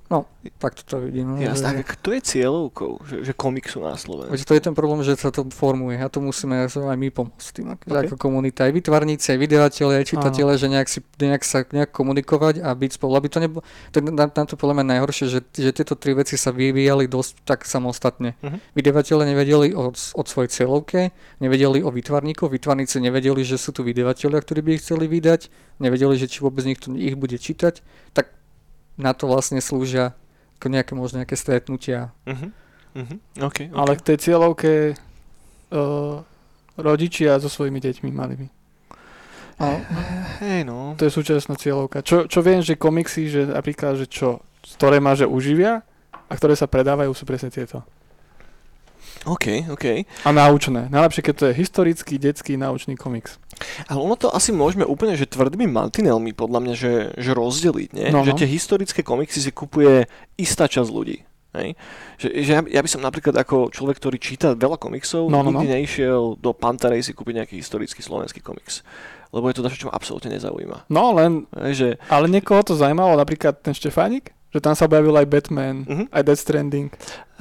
[0.08, 0.24] No,
[0.56, 1.36] tak to vidím.
[1.36, 1.84] Jasné.
[1.84, 4.32] že- kto je cieľovkou, že, že komiksu na Slovensku?
[4.32, 7.48] Veď to je ten problém, že sa to formuje a to musíme aj my pomôcť
[7.52, 7.96] tým, ako, Ok.
[8.08, 12.64] ako komunita, aj vytvarníci, aj vydavateľe, aj čitatelia, že nejak, si, nejak sa nejak komunikovať
[12.64, 13.60] a byť spolu, aby to nebolo,
[13.92, 17.04] to, je na, na to podľa mňa najhoršie, že, že tieto tri veci sa vyvíjali
[17.04, 18.32] dosť tak samostatne.
[18.40, 18.56] Mhm.
[18.80, 21.12] Vydavateľe nevedeli o, od svojej cieľovke,
[21.44, 25.52] nevedeli o vytvarníkoch, vytvarníci nevedeli, že sú tu vydavateľia, ktorí by ich chceli vydať,
[25.84, 27.84] nevedeli, že či vôbec niekto ich bude čítať,
[28.16, 28.38] tak
[28.98, 30.12] na to vlastne slúžia
[30.58, 32.11] ako nejaké možno nejaké stretnutia.
[32.26, 32.48] Mhm.
[32.98, 33.16] Mhm.
[33.46, 33.78] OK, OK.
[33.78, 34.72] Ale k tej cieľovke
[35.70, 36.18] uh,
[36.74, 38.46] rodičia so svojimi deťmi mali by.
[39.58, 39.66] A,
[40.38, 40.94] Hej no.
[40.94, 42.02] To je súčasná cieľovka.
[42.02, 44.42] Čo, čo viem, že komiksy, že napríklad, že čo,
[44.78, 45.82] ktoré má, že uživia
[46.14, 47.82] a ktoré sa predávajú, sú presne tieto.
[49.24, 49.87] OK, OK.
[50.24, 50.87] A naučné.
[50.88, 53.37] Najlepšie, keď to je historický, detský, naučný komiks.
[53.87, 58.08] Ale ono to asi môžeme úplne, že tvrdými mantinelmi podľa mňa, že, že rozdeliť, nie?
[58.08, 58.38] No, že no.
[58.38, 60.06] tie historické komiksy si kupuje
[60.37, 61.26] istá časť ľudí.
[61.56, 61.74] Hej?
[62.20, 65.50] Že, že ja, ja by som napríklad ako človek, ktorý číta veľa komiksov, No, no,
[65.50, 65.74] nikdy no.
[65.74, 68.84] nešiel do Pantarej si kúpiť nejaký historický slovenský komiks.
[69.28, 70.88] Lebo je to dačo, čo ma absolútne nezaujíma.
[70.88, 75.12] No len, Hej, že, ale niekoho to zaujímalo, napríklad ten Štefánik, že tam sa objavil
[75.12, 76.04] aj Batman, Mhm.
[76.08, 76.88] aj Death Stranding.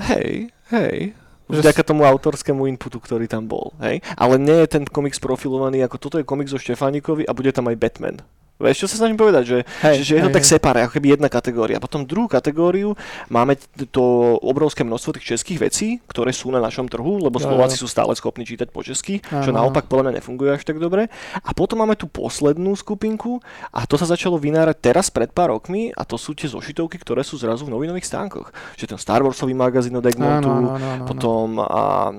[0.02, 1.16] hej, hej,
[1.48, 3.72] Že Vďaka tomu autorskému inputu, ktorý tam bol.
[3.80, 4.04] Hej?
[4.20, 7.72] Ale nie je ten komiks profilovaný ako toto je komiks o Štefánikovi a bude tam
[7.72, 8.20] aj Batman.
[8.58, 11.14] Vieš, čo sa snažím povedať, že, Hej, že, je to hej, tak separé, ako keby
[11.14, 11.78] jedna kategória.
[11.78, 12.98] Potom druhú kategóriu
[13.30, 13.54] máme
[13.94, 17.86] to obrovské množstvo tých českých vecí, ktoré sú na našom trhu, lebo Slováci jo.
[17.86, 21.06] sú stále schopní čítať po česky, čo naopak podľa mňa nefunguje až tak dobre.
[21.46, 23.38] A potom máme tú poslednú skupinku
[23.70, 27.22] a to sa začalo vynárať teraz pred pár rokmi a to sú tie zošitovky, ktoré
[27.22, 28.50] sú zrazu v novinových stánkoch.
[28.74, 31.06] Že ten Star Warsový magazín od Egmontu, áno, áno, áno.
[31.06, 32.10] potom a,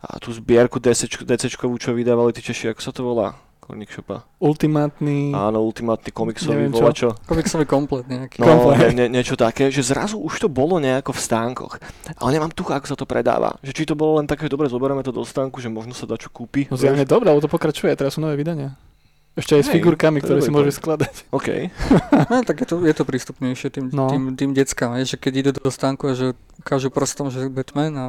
[0.00, 3.45] a tú zbierku DC, DCčkovú, čo vydávali tí Češi, ako sa to volá?
[3.66, 4.22] Korník Šopa.
[4.38, 5.34] Ultimátny...
[5.34, 6.78] Áno, ultimátny komiksový Neviem čo.
[6.78, 7.08] volačo.
[7.26, 8.38] Komiksový komplet nejaký.
[8.38, 8.94] No, Komplet.
[8.94, 11.74] ne, ne, niečo také, že zrazu už to bolo nejako v stánkoch.
[12.14, 13.58] Ale nemám tucha, ako sa to predáva.
[13.60, 16.06] Že či to bolo len také, že dobre, zoberieme to do stánku, že možno sa
[16.06, 16.70] dá čo kúpi.
[16.70, 18.78] No zjavne dobré, lebo to pokračuje, teraz sú nové vydania.
[19.34, 21.14] Ešte aj s Hej, figurkami, to je ktoré si môžeš skladať.
[21.36, 21.48] OK.
[22.30, 24.06] No, tak je to, je to prístupnejšie tým, No.
[24.06, 24.14] no.
[24.14, 27.92] tým, tým deckám, je, že keď idú do stánku a že ukážu prstom, že Batman
[27.98, 28.04] a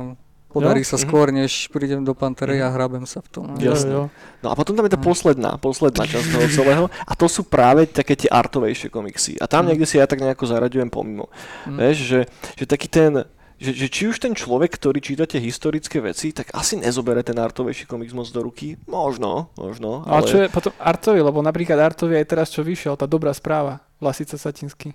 [0.58, 0.89] podarí Jo.
[0.89, 1.04] sa Mhm.
[1.06, 2.74] skôr, než prídem do Pantery a Mhm.
[2.74, 3.46] hrabem sa v tom.
[3.54, 3.62] no.
[3.62, 3.93] Jasné.
[3.93, 4.13] Jo, jo.
[4.41, 5.06] No a potom tam je tá Mm.
[5.06, 6.84] posledná, posledná časť toho celého.
[7.06, 9.38] A to sú práve také tie artovejšie komiksy.
[9.38, 9.67] A tam Mm.
[9.72, 11.30] niekde si ja tak nejako zaraďujem pomimo.
[11.65, 11.78] Mm.
[11.78, 12.20] Vieš, že,
[12.58, 13.22] že taký ten,
[13.58, 17.34] že, že či už ten človek, ktorý číta tie historické veci, tak asi nezobere ten
[17.34, 18.78] artovejší komiks moc do ruky.
[18.86, 20.06] Možno, možno.
[20.06, 23.82] Ale čo je potom Artovi, lebo napríklad Artovi aj teraz čo vyšiel, tá dobrá správa,
[23.98, 24.93] Vlasica Satinsky.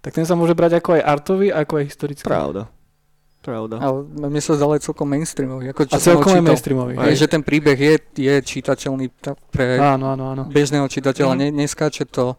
[0.00, 2.24] Tak ten sa môže brať ako aj Artovi, ako aj historický.
[2.26, 2.66] Pravda.
[3.42, 3.74] Pravda.
[3.76, 5.64] Ale mne sa zdalo aj celkom mainstreamový.
[5.68, 6.92] Ako A čo ho celkom je mainstreamový.
[7.04, 10.42] Je, že ten príbeh je, je čitateľný ta- pre Áno, áno, áno.
[10.46, 11.32] bežného čitateľa.
[11.32, 11.40] Mhm.
[11.40, 12.38] Ne, neskáče to,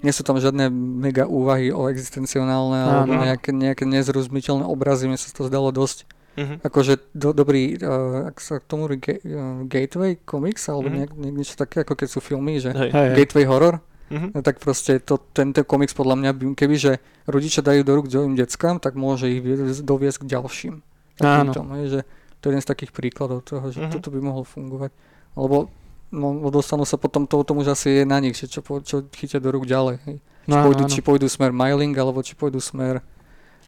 [0.00, 3.22] nie sú tam žiadne mega úvahy o existencionálne alebo Áno.
[3.22, 5.04] nejaké, nejaké nezrozumiteľné obrazy.
[5.06, 6.62] Mne sa to zdalo dosť Mhm.
[6.62, 9.20] akože do, dobrý, uh, ak sa k tomu hovorí ga, uh,
[9.66, 10.94] gateway comics alebo Mhm.
[10.94, 12.88] nejak, niečo také, ako keď sú filmy, že hej.
[13.14, 14.28] gateway horror, Mhm.
[14.32, 16.92] no tak proste to, tento komiks podľa mňa, by, kebyže
[17.24, 20.74] rodičia dajú do rúk svojim deckám, tak môže ich viesť- doviesť k ďalším.
[21.20, 21.52] Áno.
[21.52, 22.00] Takýmto, hej, že
[22.36, 23.90] to je jeden z takých príkladov toho, že Mhm.
[23.92, 24.90] toto by mohlo fungovať.
[25.32, 25.70] Alebo
[26.10, 29.38] no, dostanú sa potom toho, tomu, že asi je na nich, že čo, čo chytia
[29.38, 30.02] do rúk ďalej.
[30.04, 30.16] Hej.
[30.18, 30.90] Či, No, áno, pôjdu, áno.
[30.90, 33.04] či pôjdu smer Myling, alebo či pôjdu smer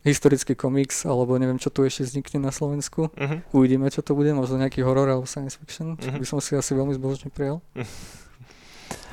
[0.02, 3.14] historický komiks, alebo neviem, čo tu ešte vznikne na Slovensku.
[3.14, 3.52] Mhm.
[3.52, 6.18] Uvidíme, čo to bude, možno nejaký horor alebo science fiction, čo Mhm.
[6.18, 7.62] by som si asi veľmi zbožne prijal.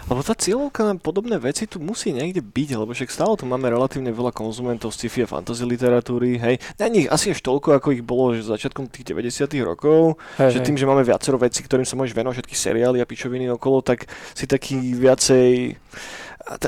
[0.07, 3.67] Lebo tá cieľovka na podobné veci tu musí niekde byť, lebo však stále tu máme
[3.67, 6.55] relatívne veľa konzumentov sci-fi a fantasy literatúry, hej.
[6.79, 10.59] Není ich asi až toľko, ako ich bolo že začiatkom tých 90 rokov, Hej, že
[10.61, 10.65] hej.
[10.65, 14.07] tým, že máme viacero vecí, ktorým sa môžeš venovať, všetky seriály a pičoviny okolo, tak
[14.37, 15.75] si taký viacej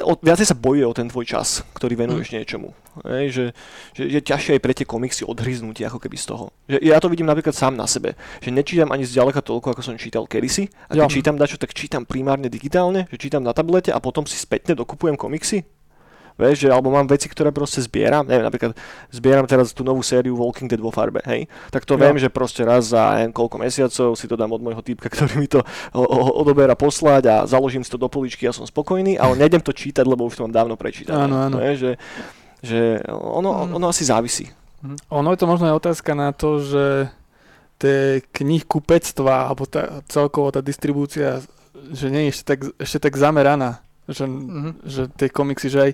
[0.06, 2.76] o- viacej sa bojuje o ten tvoj čas, ktorý venuješ niečomu.
[3.08, 3.46] Hej, že,
[3.96, 6.46] že je ťažšie aj pre tie komiksy odhryznúť ako keby z toho.
[6.68, 8.14] Že ja to vidím napríklad sám na sebe,
[8.44, 10.68] že nečítam ani zďaleka toľko, ako som čítal kedysi.
[10.92, 11.16] A keď Jo.
[11.16, 15.16] čítam dačo, tak čítam primárne digitálne, že čítam na tablete a potom si spätne dokupujem
[15.16, 15.64] komiksy.
[16.40, 18.72] Vieš, že, alebo mám veci, ktoré proste zbieram, neviem, napríklad
[19.12, 22.02] zbieram teraz tú novú sériu Walking Dead vo farbe, hej, tak to Jo.
[22.04, 25.34] viem, že proste raz za neviem, koľko mesiacov si to dám od môjho týpka, ktorý
[25.38, 29.20] mi to o, o, odoberá poslať a založím si to do poličky a som spokojný,
[29.20, 31.28] ale nejdem to čítať, lebo už to mám dávno prečítané.
[31.28, 31.58] Áno, áno.
[31.60, 31.92] Vieš, že,
[32.62, 34.50] že ono, ono asi závisí.
[35.14, 36.86] Ono je to možno aj otázka na to, že
[37.78, 41.42] tie knih kupectva, alebo tá, celkovo tá distribúcia,
[41.94, 43.82] že nie je ešte tak, ešte tak zameraná.
[44.12, 44.72] Že, Mhm.
[44.84, 45.92] že tie komiksy, že aj,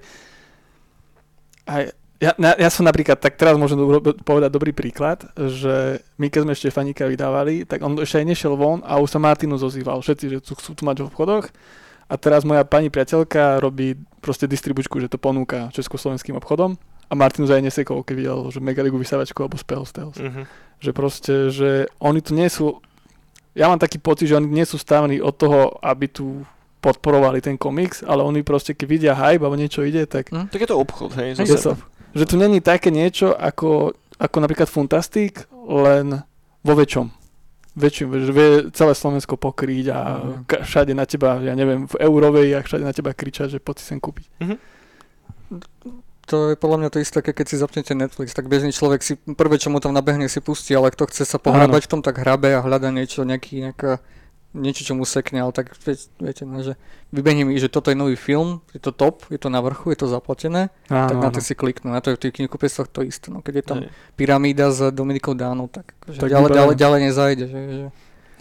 [1.68, 1.84] aj
[2.18, 3.78] ja, ja som napríklad, tak teraz môžem
[4.26, 8.82] povedať dobrý príklad, že my keď sme Štefanika vydávali, tak on ešte aj nešiel von
[8.82, 10.02] a už sa Martinu zozýval.
[10.02, 11.46] Všetci, že chcú tu mať v obchodoch.
[12.08, 16.80] A teraz moja pani priateľka robí proste distribučku, že to ponúka československým obchodom.
[17.08, 20.18] A Martinus aj nesekol, keď videl, že Megaligu vysavačku alebo Spells Tales.
[20.18, 20.44] Mm-hmm.
[20.82, 21.70] Že proste, že
[22.02, 22.82] oni tu nie sú...
[23.54, 26.48] Ja mám taký pocit, že oni nie sú stavení od toho, aby tu
[26.88, 30.48] podporovali ten komiks, ale oni proste, keď vidia hype alebo niečo ide, tak Hm?
[30.48, 31.76] Tak je to obchod, hej, zo je seba.
[31.76, 36.24] to, že tu není také niečo ako, ako napríklad Fantastic, len
[36.62, 37.12] vo väčšom.
[37.74, 40.00] Väčším, že vie celé Slovensko pokryť a
[40.44, 43.76] ka- všade na teba, ja neviem, v eurovej a všade na teba kričať, že poď
[43.78, 44.26] si sem kúpiť.
[46.28, 49.56] To je podľa mňa to isté, keď si zapnete Netflix, tak bežný človek si prvé,
[49.56, 52.52] čo mu tam nabehne, si pustí, ale kto chce sa pohrabať v tom, tak hrabe
[52.52, 54.04] a hľada niečo, nejaký, nejaká,
[54.56, 56.80] niečo, čo mu sekne, ale tak vie, viete, no, že
[57.12, 60.00] vybehne mi, že toto je nový film, je to top, je to na vrchu, je
[60.04, 61.92] to zaplatené, Áno, tak na to si kliknú.
[61.92, 63.28] Na to je v tých knihkupectvách to isté.
[63.30, 63.90] No, keď je tam Hej.
[64.16, 67.46] pyramída s Dominikou Dánou, tak, akože Tak ďalej, ďalej, ďalej nezajde.
[67.48, 67.88] Že, že...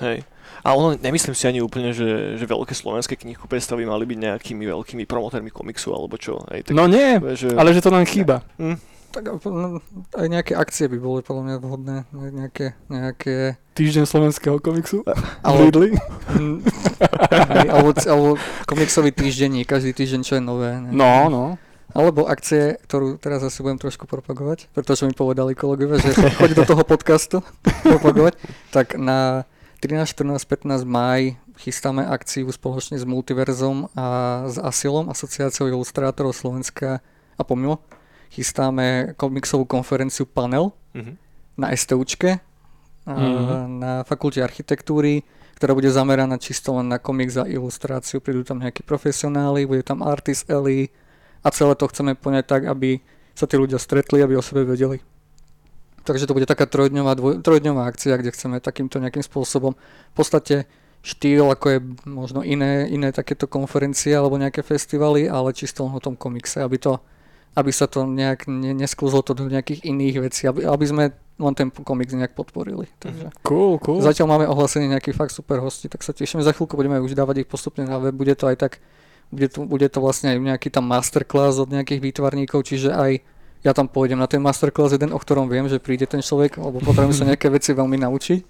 [0.03, 0.19] Hej.
[0.67, 4.65] A ono, nemyslím si ani úplne, že, že veľké slovenské knihkupectvá by mali byť nejakými
[4.67, 6.43] veľkými promotérmi komiksu alebo čo.
[6.51, 8.43] Hej, tak, No nie, že, ale že to nám chýba.
[8.59, 8.79] Hm,
[9.17, 9.81] Tak no,
[10.13, 11.97] aj nejaké akcie by boli podľa mňa vhodné.
[12.07, 15.01] ne- Nejaké, nejaké Týždeň slovenského komiksu.
[15.41, 15.97] Ale- Lidli.
[16.37, 18.29] Hej, alebo, alebo
[18.65, 20.69] komiksový týždenník, každý týždeň čo je nové.
[20.77, 20.93] Ne?
[20.93, 21.45] No, no.
[21.89, 26.65] Alebo akcie, ktorú teraz asi budem trošku propagovať, pretože mi povedali kolegovia, že choď do
[26.67, 27.41] toho podcastu
[27.81, 28.37] propagovať,
[28.69, 29.49] tak na
[29.81, 31.21] 13, 14, 15 maj
[31.57, 34.07] chystáme akciu spoločne s Multiverzom a
[34.45, 37.01] s Asilom, Asociáciou ilustrátorov Slovenska
[37.33, 37.81] a pomimo.
[38.31, 41.13] Chystáme komiksovú konferenciu Panel Mhm.
[41.57, 42.41] na STUčke,
[43.07, 43.79] a Mhm.
[43.79, 45.23] na fakulte architektúry,
[45.57, 48.21] ktorá bude zameraná čisto len na komiks a ilustráciu.
[48.21, 50.91] Prídu tam nejakí profesionáli, bude tam artist Eli
[51.41, 53.01] a celé to chceme poňať tak, aby
[53.33, 55.01] sa tí ľudia stretli, aby o sebe vedeli.
[56.05, 59.75] Takže to bude taká trojdňová, dvoj, trojdňová akcia, kde chceme takýmto nejakým spôsobom
[60.13, 60.67] v podstate
[61.03, 66.19] štýl, ako je možno iné, iné takéto konferencie alebo nejaké festivaly, ale čisto o tom
[66.19, 66.99] komikse, aby to
[67.57, 71.05] aby sa to nejak ne, neskluzlo to do nejakých iných vecí, aby, aby sme
[71.37, 72.85] len ten komiks nejak podporili.
[73.01, 73.33] Takže.
[73.41, 74.05] Cool, cool.
[74.05, 76.45] Zatiaľ máme ohlásený nejaký fakt super hosti, tak sa tešíme.
[76.45, 78.13] Za chvíľku budeme už dávať ich postupne na web.
[78.13, 78.73] Bude to aj tak,
[79.33, 83.25] bude to, bude to vlastne aj nejaký tam masterclass od nejakých výtvarníkov, čiže aj
[83.65, 86.77] ja tam pôjdem na ten masterclass jeden, o ktorom viem, že príde ten človek, lebo
[86.85, 88.41] potrebujem sa nejaké veci veľmi naučiť.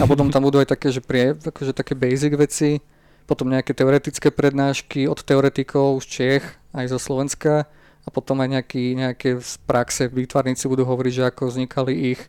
[0.00, 2.80] A potom tam budú aj také, že, prie, akože také basic veci,
[3.28, 7.68] potom nejaké teoretické prednášky od teoretikov z Čech, aj zo Slovenska
[8.04, 12.20] a potom aj nejaký, nejaké z praxe výtvarníci budú hovoriť, že ako vznikali ich,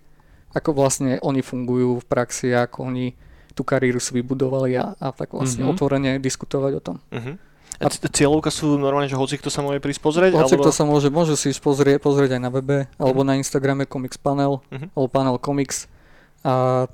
[0.52, 3.12] ako vlastne oni fungujú v praxi, ako oni
[3.52, 5.64] tú kariéru si vybudovali a, a tak vlastne Mhm.
[5.64, 5.74] mm-hmm.
[5.74, 6.98] otvorene diskutovať o tom.
[7.12, 7.34] Mhm.
[7.76, 10.32] A cieľovka sú normálne, že hoci kto sa môže prísť pozrieť?
[10.32, 10.64] Hoci alebo...
[10.64, 14.64] kto sa môže, môže si pozrieť, pozrieť aj na webe, alebo na Instagrame Comics Panel,
[14.72, 14.96] Mhm.
[14.96, 15.92] alebo Panel Comics
[16.40, 16.88] a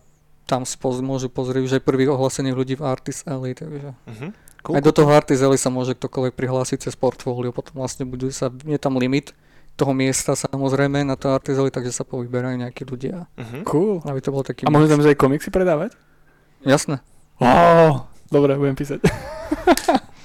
[0.46, 4.28] tam si poz, môžu pozrieť už aj prvých ohlásených ľudí v Artist Alley, takže Mhm.
[4.62, 8.30] Cool, aj do toho Artist Alley sa môže ktokoľvek prihlásiť cez portfólio, potom vlastne budú
[8.30, 9.34] sa, je tam limit
[9.72, 13.64] toho miesta samozrejme na to Alley, takže sa povyberajú nejakí ľudia, Mhm.
[13.64, 14.04] Cool.
[14.04, 14.64] aby to bol taký...
[14.64, 15.98] A môžeme tam aj komiksy predávať?
[16.62, 17.02] Jasné,
[17.38, 19.02] Oh, dobre, budem písať.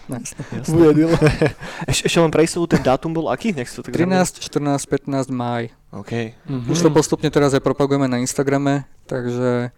[0.07, 0.41] jasné.
[0.53, 0.69] Jasné.
[0.69, 1.11] Bude deal.
[1.91, 3.51] Eš, ešte len pre istotu, ten dátum bol aký?
[3.51, 5.73] Nech to tak 13, 14, 15 máj.
[5.91, 6.37] OK.
[6.45, 6.69] Mhm.
[6.69, 9.73] Už to postupne teraz aj propagujeme na Instagrame, takže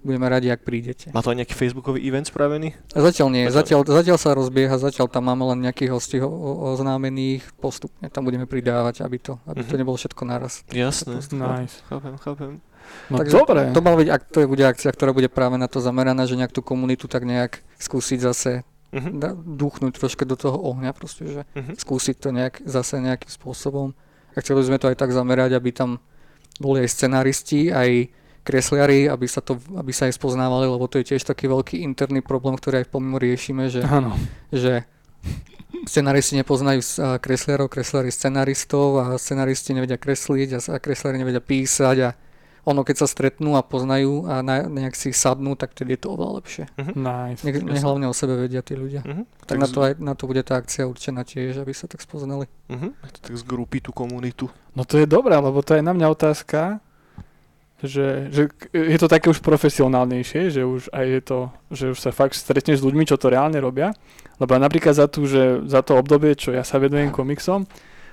[0.00, 1.10] budeme radi, ak prídete.
[1.10, 2.72] Má to aj nejaký facebookový event spravený?
[2.90, 3.82] Zatiaľ nie, Zatiaľ.
[3.82, 9.18] zatiaľ, sa rozbieha, zatiaľ tam máme len nejakých hostí oznámených, postupne tam budeme pridávať, aby
[9.18, 9.78] to, aby to Mhm.
[9.78, 10.62] nebolo všetko naraz.
[10.68, 11.18] Jasné.
[11.32, 11.82] Nice.
[11.86, 12.52] Chápem, chápem.
[13.06, 13.60] No Takže dobre.
[13.70, 16.50] To, mal byť, ak to bude akcia, ktorá bude práve na to zameraná, že nejak
[16.50, 19.10] tú komunitu tak nejak skúsiť zase Mhm.
[19.18, 21.78] da, duchnúť troška do toho ohňa, proste, že Mhm.
[21.78, 23.94] skúsiť to nejak, zase nejakým spôsobom.
[24.34, 25.98] A chceli sme to aj tak zamerať, aby tam
[26.58, 28.10] boli aj scenáristi, aj
[28.40, 32.24] kresliari, aby sa, to, aby sa aj spoznávali, lebo to je tiež taký veľký interný
[32.24, 34.16] problém, ktorý aj pomimo riešime, že, Áno.
[34.48, 34.88] že
[35.86, 36.80] scenáristi nepoznajú
[37.20, 42.10] kresliarov, kresliari scenaristov a scenaristi nevedia kresliť a, kresliari nevedia písať a
[42.60, 46.12] ono keď sa stretnú a poznajú a na, nejak si sadnú, tak tedy je to
[46.12, 46.64] oveľa lepšie.
[46.92, 47.40] Nice.
[47.40, 49.00] Nech, nech hlavne o sebe vedia tí ľudia.
[49.00, 49.24] Mhm.
[49.48, 52.46] Tak na to, aj, na to bude tá akcia určená tiež, aby sa tak spoznali.
[52.68, 53.00] Mhm.
[53.00, 54.52] Tak z grupy tú komunitu.
[54.76, 56.84] No to je dobré, lebo to je na mňa otázka,
[57.80, 61.38] že, že je to také už profesionálnejšie, že už aj je to,
[61.72, 63.96] že už sa fakt stretneš s ľuďmi, čo to reálne robia.
[64.36, 67.64] Lebo napríklad za, tú, že za to obdobie, čo ja sa vedujem komiksom,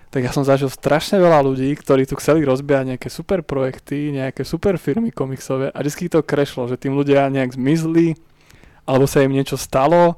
[0.08, 4.47] tak ja som zažil strašne veľa ľudí, ktorí tu chceli rozbiehať nejaké super projekty, nejaké
[4.47, 8.15] super firmy komiksové a vždy to krešlo, že tým ľudia nejak zmizli,
[8.88, 10.15] alebo sa im niečo stalo,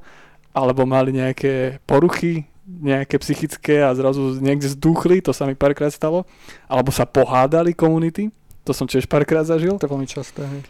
[0.54, 6.30] alebo mali nejaké poruchy, nejaké psychické a zrazu niekde zduchli, to sa mi párkrát stalo,
[6.70, 8.30] alebo sa pohádali komunity,
[8.70, 9.74] to som tiež párkrát zažil.
[9.82, 10.46] To je veľmi časté.
[10.46, 10.62] hej.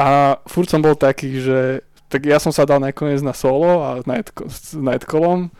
[0.00, 4.00] A furt som bol taký, že tak ja som sa dal nakoniec na solo a
[4.48, 5.52] s Nightcallom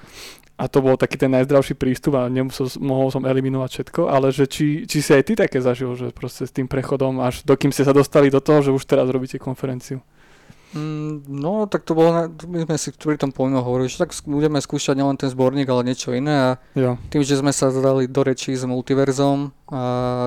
[0.57, 4.49] a to bol taký ten najzdravší prístup a nemusel, mohol som eliminovať všetko, ale že
[4.49, 7.85] či, či si aj ty také zažil, že proste s tým prechodom až dokým ste
[7.85, 10.01] sa dostali do toho, že už teraz robíte konferenciu.
[10.73, 14.17] Mm, no, tak to bolo, na, my sme si pri tom povinno hovorili, že tak
[14.25, 16.97] budeme skúšať nielen ten zborník, ale niečo iné a Jo.
[17.13, 19.83] tým, že sme sa dali do rečí s Multiverzom a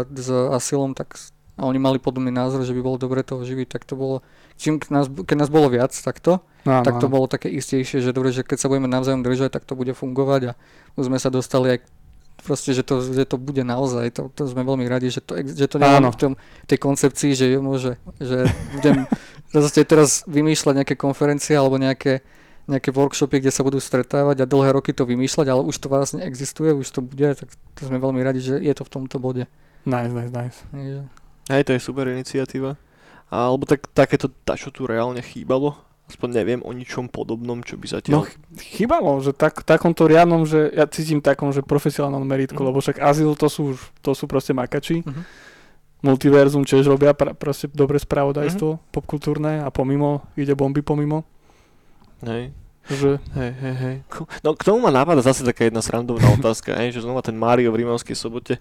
[0.10, 1.18] s Asilom, tak
[1.60, 4.24] a oni mali podobný názor, že by bolo dobre to oživiť, tak to bolo,
[4.56, 7.16] čím k nás, keď nás bolo viac takto, No, tak to no.
[7.16, 10.42] bolo také istejšie, že dobre, že keď sa budeme navzájom držať, tak to bude fungovať
[10.44, 10.58] a
[11.00, 11.80] už sme sa dostali aj
[12.44, 15.68] proste, že to, že to bude naozaj, to, to sme veľmi radi, že to, že
[15.72, 16.12] to Áno.
[16.12, 16.34] v tom,
[16.68, 19.08] tej koncepcii, že môže, že budem
[19.56, 22.24] zase teraz vymýšľať nejaké konferencie alebo nejaké,
[22.68, 26.20] nejaké workshopy, kde sa budú stretávať a dlhé roky to vymýšľať, ale už to vlastne
[26.24, 29.48] existuje, už to bude, tak to sme veľmi radi, že je to v tomto bode.
[29.88, 30.60] Nice, nice, nice.
[30.76, 31.08] Takže,
[31.50, 32.78] Hej, to je super iniciatíva.
[33.28, 35.78] Alebo tak, takéto, čo tu reálne chýbalo.
[36.06, 38.20] Aspoň neviem o ničom podobnom, čo by No zatiaľ...
[38.24, 38.38] ch-
[38.72, 42.66] chýbalo, že tak, takomto riadnom, že ja cítim takom, že profesionálnom meritku, Mhm.
[42.66, 45.02] lebo však Azyl to sú, to sú proste makači.
[45.02, 45.22] Mhm.
[46.00, 51.28] Multiverzum tiež robia pra, proste dobré spravodajstvo popkultúrne a pomimo, ide bomby pomimo.
[52.22, 52.56] Hej.
[52.90, 53.22] Že...
[53.36, 53.96] Hej, hej, hej.
[54.40, 57.70] No k tomu ma napadá zase taká jedna srandovná otázka, hej, že znova ten Mario
[57.70, 58.56] v Rímavskej sobote.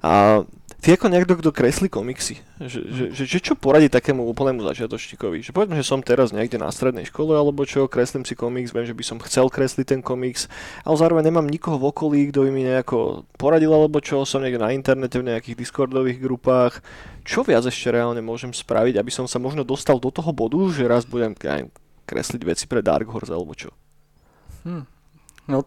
[0.00, 0.46] A
[0.80, 5.42] ty ako niekto, kto kreslí komiksy, že, že, že, že čo poradí takému úplnému začiatočníkovi?
[5.42, 8.86] Že povedzme, že som teraz niekde na strednej škole, alebo čo, kreslím si komiks, viem,
[8.86, 10.46] že by som chcel kresliť ten komiks,
[10.84, 14.62] ale zároveň nemám nikoho v okolí, kto by mi nejako poradil, alebo čo, som niekde
[14.62, 16.84] na internete, v nejakých discordových grupách.
[17.26, 20.86] Čo viac ešte reálne môžem spraviť, aby som sa možno dostal do toho bodu, že
[20.86, 21.34] raz budem
[22.06, 23.74] kresliť veci pre Dark Horse alebo čo?
[24.62, 24.86] Hmm.
[25.46, 25.62] No,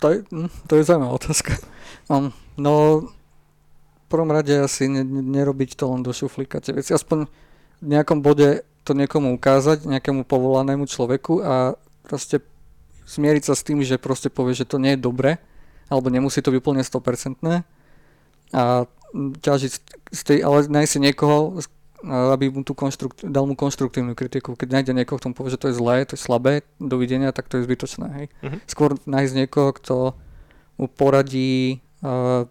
[0.00, 1.52] to je, hm, to je zaujímavá otázka.
[2.08, 3.06] Um, no,
[4.12, 6.92] prvom rade asi ne, nerobiť to len do šuflíka tie veci.
[6.92, 7.24] Aspoň
[7.80, 12.44] v nejakom bode to niekomu ukázať, nejakému povolanému človeku a proste
[13.08, 15.40] zmieriť sa s tým, že proste povie, že to nie je dobre,
[15.88, 17.64] alebo nemusí to byť úplne 100%
[18.52, 18.62] a
[19.16, 19.72] ťažiť
[20.12, 21.60] z tej, ale nájsť si niekoho,
[22.02, 24.58] aby mu tú konštrukt, dal mu konštruktívnu kritiku.
[24.58, 27.46] Keď nájde niekoho, kto mu povie, že to je zlé, to je slabé, dovidenia, tak
[27.46, 28.06] to je zbytočné.
[28.18, 28.26] Hej.
[28.42, 28.58] Uh-huh.
[28.66, 29.94] Skôr nájsť niekoho, kto
[30.80, 32.50] mu poradí, uh,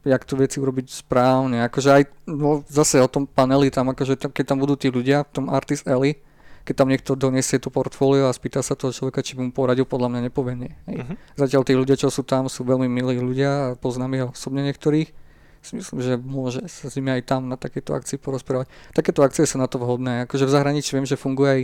[0.00, 1.60] jak tu veci urobiť správne.
[1.68, 5.32] Akože aj no, zase o tom paneli, tam, akože, keď tam budú tí ľudia, v
[5.32, 6.16] tom Artist Alley,
[6.62, 9.84] keď tam niekto donesie to portfólio a spýta sa toho človeka, či by mu poradil,
[9.84, 10.72] podľa mňa nepovie nie.
[10.86, 11.18] Uh-huh.
[11.36, 15.22] Zatiaľ tí ľudia, čo sú tam, sú veľmi milí ľudia a poznám ich osobne niektorých
[15.62, 18.66] si myslím, že môže sa s nimi aj tam na takéto akcii porozprávať.
[18.90, 20.26] Takéto akcie sú na to vhodné.
[20.26, 21.62] Akože v zahraničí viem, že funguje aj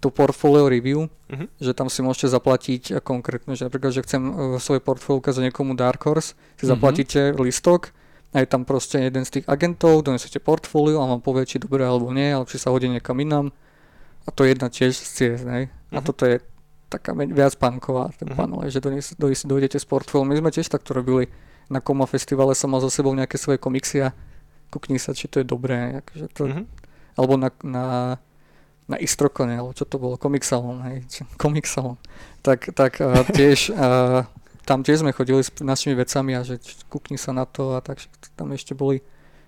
[0.00, 1.46] to portfolio review, uh-huh.
[1.60, 5.76] že tam si môžete zaplatiť konkrétne, že napríklad, že chcem uh, svoje portfólio ukázať niekomu
[5.76, 6.72] Dark Horse, si uh-huh.
[6.72, 7.92] zaplatíte listok
[8.32, 11.84] a je tam proste jeden z tých agentov, donesete portfólio a vám povie, či dobre
[11.84, 13.52] alebo nie, alebo či sa hodí niekam inám.
[14.24, 15.68] A to je jedna tiež z ciest, ne?
[15.68, 15.96] Uh-huh.
[15.96, 16.06] A mhm.
[16.08, 16.40] toto je
[16.90, 18.40] taká viac pánková, ten uh-huh.
[18.40, 18.82] panel, že
[19.46, 20.26] dojdete s portfóliom.
[20.26, 21.30] My sme tiež takto robili
[21.70, 24.10] na Koma festivale som mal za sebou nejaké svoje komiksy a
[24.74, 26.02] kukni sa, či to je dobré.
[26.02, 26.64] Akože to, mm-hmm.
[27.14, 27.84] Alebo na, na,
[28.90, 31.06] na Istrokone, alebo čo to bolo, Komiksalon, hej,
[31.38, 31.94] Komiksalon.
[32.42, 34.26] Tak, tak uh, tiež, uh,
[34.66, 36.58] tam tiež sme chodili s našimi vecami a že
[36.90, 38.02] kukni sa na to a tak,
[38.34, 38.98] tam ešte boli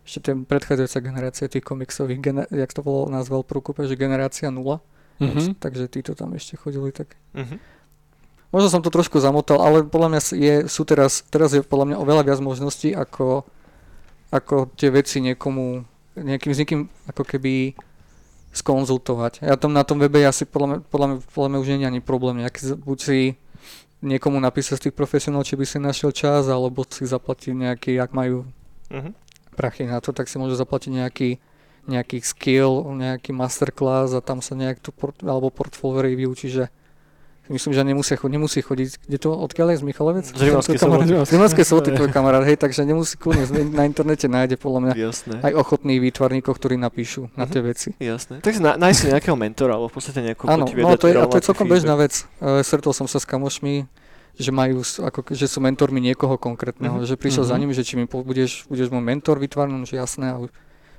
[0.03, 4.83] ešte tie predchádzajúca generácia tých komiksových, gener- jak to bolo nazval prúkupe, že generácia 0.
[5.23, 5.63] Mm-hmm.
[5.63, 7.15] Takže títo tam ešte chodili tak.
[7.39, 7.59] Mm-hmm.
[8.51, 11.97] Možno som to trošku zamotal, ale podľa mňa je, sú teraz, teraz je podľa mňa
[12.03, 13.47] oveľa viac možností, ako,
[14.35, 15.87] ako tie veci niekomu,
[16.19, 17.79] nejakým s niekým ako keby
[18.53, 19.41] skonzultovať.
[19.43, 21.89] Ja tam na tom webe asi podľa mňa, podľa mňa, podľa mňa už nie je
[21.89, 22.37] ani problém.
[22.45, 23.19] Nejaký, buď si
[24.05, 28.11] niekomu napísať z tých profesionálov, či by si našiel čas, alebo si zaplatiť nejaký, ak
[28.13, 28.45] majú
[28.91, 29.13] uh-huh.
[29.57, 31.31] prachy na to, tak si môžu zaplatiť nejaký,
[31.87, 36.69] nejaký skill, nejaký masterclass a tam sa nejak to port, alebo portfolio review, čiže
[37.51, 40.27] Myslím, že nemusí, nemusí chodiť, kde to, odkiaľ je z Michalovec?
[40.31, 41.11] Z Rimavskej soboty.
[41.27, 45.35] Z Rimavskej soboty tvoj kamarát, hej, takže nemusí kľudne, na internete nájde podľa mňa Jasné.
[45.43, 47.35] aj ochotných výtvarníkov, ktorí napíšu uh-huh.
[47.35, 47.67] na tie mhm.
[47.67, 47.89] veci.
[47.99, 48.47] Jasné.
[48.47, 51.27] Takže na, nájsť si nejakého mentora, alebo v podstate nejakú Áno, no to je, a
[51.27, 52.31] to je celkom bežná vec.
[52.39, 53.91] Uh, stretol som sa s kamošmi,
[54.39, 57.11] že majú, ako, že sú mentormi niekoho konkrétneho, uh-huh.
[57.11, 57.59] že prišiel uh-huh.
[57.59, 60.47] za ním, že či mi budeš, budeš môj mentor vytvárnom, že jasné, a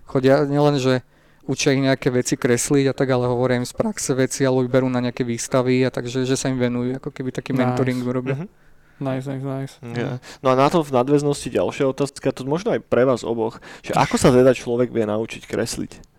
[0.04, 1.08] chodia nielen, že
[1.48, 4.72] učia ich nejaké veci kresliť a tak, ale hovoria im z praxe veci alebo ich
[4.72, 7.60] berú na nejaké výstavy a takže, že sa im venujú, ako keby taký nice.
[7.64, 8.36] mentoring robia.
[8.40, 8.62] Mm-hmm.
[9.04, 9.74] Nice, nice, nice.
[9.82, 10.22] Yeah.
[10.46, 13.92] No a na to v nadväznosti ďalšia otázka, to možno aj pre vás oboch, že
[13.98, 16.13] ako sa teda človek vie naučiť kresliť?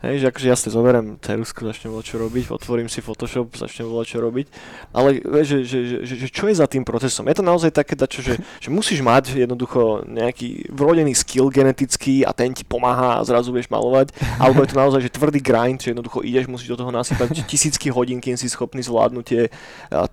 [0.00, 4.48] Hej, že akože jasne zoberiem cerusku, začnem čo robiť, otvorím si Photoshop, začnem čo robiť,
[4.96, 7.28] ale že, že, že, že, čo je za tým procesom?
[7.28, 12.32] Je to naozaj také dačo, že, že musíš mať jednoducho nejaký vrodený skill genetický a
[12.32, 15.92] ten ti pomáha a zrazu vieš malovať, alebo je to naozaj že tvrdý grind, že
[15.92, 19.52] jednoducho ideš, musíš do toho nasypať tisícky hodín, kým si schopný zvládnuť tie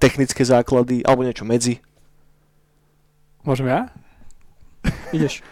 [0.04, 1.80] technické základy, alebo niečo medzi.
[3.48, 3.88] Môžem ja?
[5.16, 5.40] Ideš.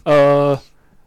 [0.00, 0.56] Uh,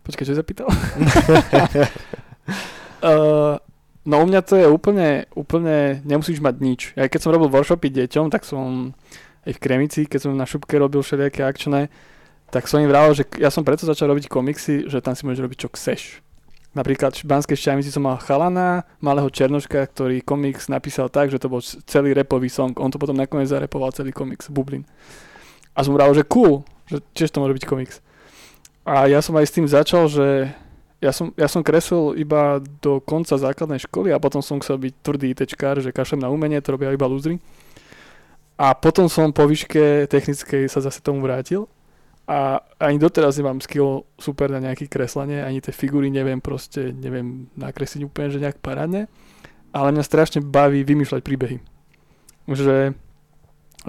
[0.06, 0.70] počkaj, čo zapýtal?
[3.04, 3.60] Uh,
[4.08, 6.82] no u mňa to je úplne, úplne, nemusíš mať nič.
[6.96, 8.96] Ja keď som robil workshopy deťom, tak som
[9.44, 11.92] aj v Kremici, keď som na šupke robil všelijaké akčné,
[12.48, 15.44] tak som im vral, že ja som preto začal robiť komiksy, že tam si môžeš
[15.44, 16.24] robiť čo chceš.
[16.74, 21.52] Napríklad v Banskej Šťavnici som mal chalana, malého černoška, ktorý komiks napísal tak, že to
[21.52, 22.74] bol celý repový song.
[22.82, 24.88] On to potom nakoniec zarepoval celý komiks, Bublin.
[25.78, 28.02] A som vral, že cool, že tiež to môže byť komiks.
[28.90, 30.50] A ja som aj s tým začal, že
[31.04, 34.94] ja som, ja som kreslil iba do konca základnej školy a potom som chcel byť
[35.04, 37.44] tvrdý ITčkár, že kašlem na umenie, to robia iba lúzry.
[38.56, 41.68] A potom som po výške technickej sa zase tomu vrátil
[42.24, 47.52] a ani doteraz nemám skill super na nejaké kreslenie, ani tie figúry neviem proste, neviem
[47.60, 49.12] nakresliť úplne, že nejak parádne,
[49.76, 51.58] ale mňa strašne baví vymýšľať príbehy.
[52.48, 52.96] Že,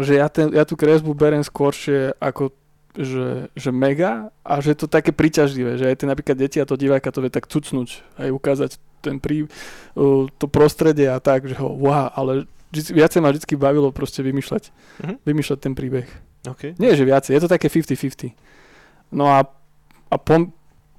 [0.02, 2.50] že ja, ten, ja tú kresbu berem skôršie ako
[2.94, 6.68] že, že mega a že je to také príťažlivé, že aj tie napríklad deti a
[6.68, 8.70] to diváka to vie tak cucnúť, aj ukázať
[9.02, 9.50] ten prí,
[10.38, 14.70] to prostredie a tak, že ho wow, ale viacej ma vždy bavilo proste vymýšľať,
[15.04, 15.14] Mhm.
[15.26, 16.06] vymýšľať ten príbeh.
[16.44, 16.76] OK.
[16.78, 18.32] Nie, že viacej, je to také 50-50.
[19.12, 19.46] No a,
[20.10, 20.50] a pom,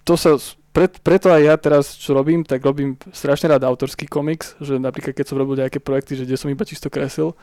[0.03, 0.37] to sa,
[0.71, 5.15] pre, preto aj ja teraz, čo robím, tak robím strašne rád autorský komiks, že napríklad
[5.15, 7.33] keď som robil nejaké projekty, že kde som iba čisto kresil,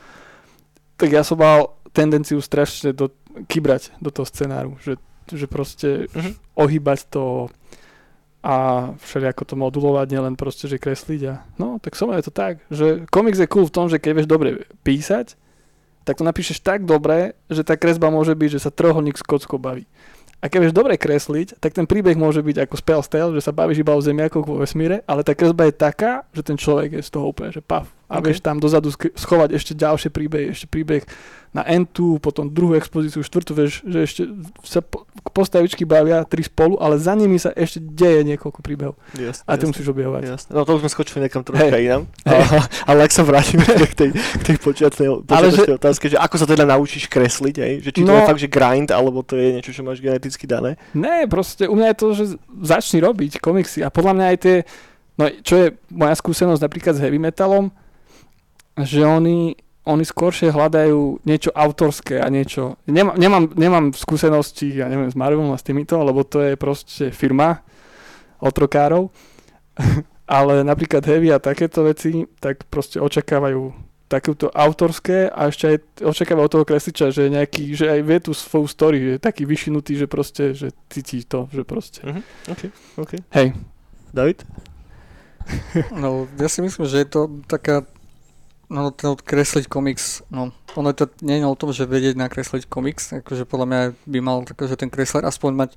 [1.03, 3.11] tak ja som mal tendenciu strašne do,
[3.51, 4.95] kybrať do toho scenáru, že,
[5.27, 6.31] že proste Mhm.
[6.55, 7.51] ohýbať to
[8.43, 8.55] a
[8.99, 13.07] všelijako to modulovať, nielen proste, že kresliť a no, tak som je to tak, že
[13.07, 15.39] komiks je cool v tom, že keď vieš dobre písať,
[16.03, 19.55] tak to napíšeš tak dobre, že tá kresba môže byť, že sa trojuholník s kockou
[19.55, 19.87] baví.
[20.43, 23.55] A keď vieš dobre kresliť, tak ten príbeh môže byť ako spell style, že sa
[23.55, 27.01] bavíš iba o zemiakoch vo vesmíre, ale tá kresba je taká, že ten človek je
[27.07, 27.87] z toho úplne, že paf.
[28.13, 28.29] A Ok.
[28.29, 31.01] vieš tam dozadu schovať ešte ďalšie príbehy, ešte príbeh
[31.49, 34.21] na N2, potom druhú expozíciu, štvrtú, vieš, že ešte
[34.63, 38.97] sa po- postavičky bavia, tri spolu, ale za nimi sa ešte deje niekoľko príbehov.
[39.13, 39.69] Jasne, A ty jasne.
[39.69, 40.21] musíš objavovať.
[40.23, 40.49] Jasne.
[40.51, 41.83] No to už sme skočili niekam troška Hej.
[41.83, 42.03] inám.
[42.23, 42.41] Hej.
[42.41, 42.57] A,
[42.87, 46.45] ale ak sa vrátime k tej, k tej počiatnej, Ale počiatočnej otázke, že ako sa
[46.47, 47.73] teda naučíš kresliť, hej?
[47.79, 48.13] že či to No.
[48.15, 50.81] je fakt, že grind, alebo to je niečo, čo máš geneticky dané.
[50.91, 52.23] Ne, proste u mňa je to, že
[52.63, 54.55] začni robiť komiksy a podľa mňa aj tie,
[55.15, 57.69] no čo je moja skúsenosť napríklad s heavy metalom,
[58.81, 59.53] že oni,
[59.85, 65.53] oni skôršie hľadajú niečo autorské a niečo, nemám, nemám, nemám skúsenosti, ja neviem, s Marvelom
[65.53, 67.61] a s týmito, lebo to je proste firma
[68.41, 69.13] otrokárov,
[70.25, 76.45] ale napríklad heavy a takéto veci, tak proste očakávajú takéto autorské a ešte aj očakávajú
[76.45, 79.97] od toho kresliča, že nejaký, že aj vie tú svoju story, že je taký vyšinutý,
[79.97, 82.05] že proste, že cíti to, že proste.
[82.05, 82.21] Mhm.
[82.53, 82.61] OK,
[83.01, 83.11] OK.
[83.33, 83.57] Hej.
[84.13, 84.45] David?
[85.91, 87.83] No, ja si myslím, že je to taká,
[88.73, 93.13] no to kresliť komiks, no, ono to nie je o tom, že vedieť nakresliť komiks,
[93.21, 95.71] akože podľa mňa by mal že ten kresler aspoň mať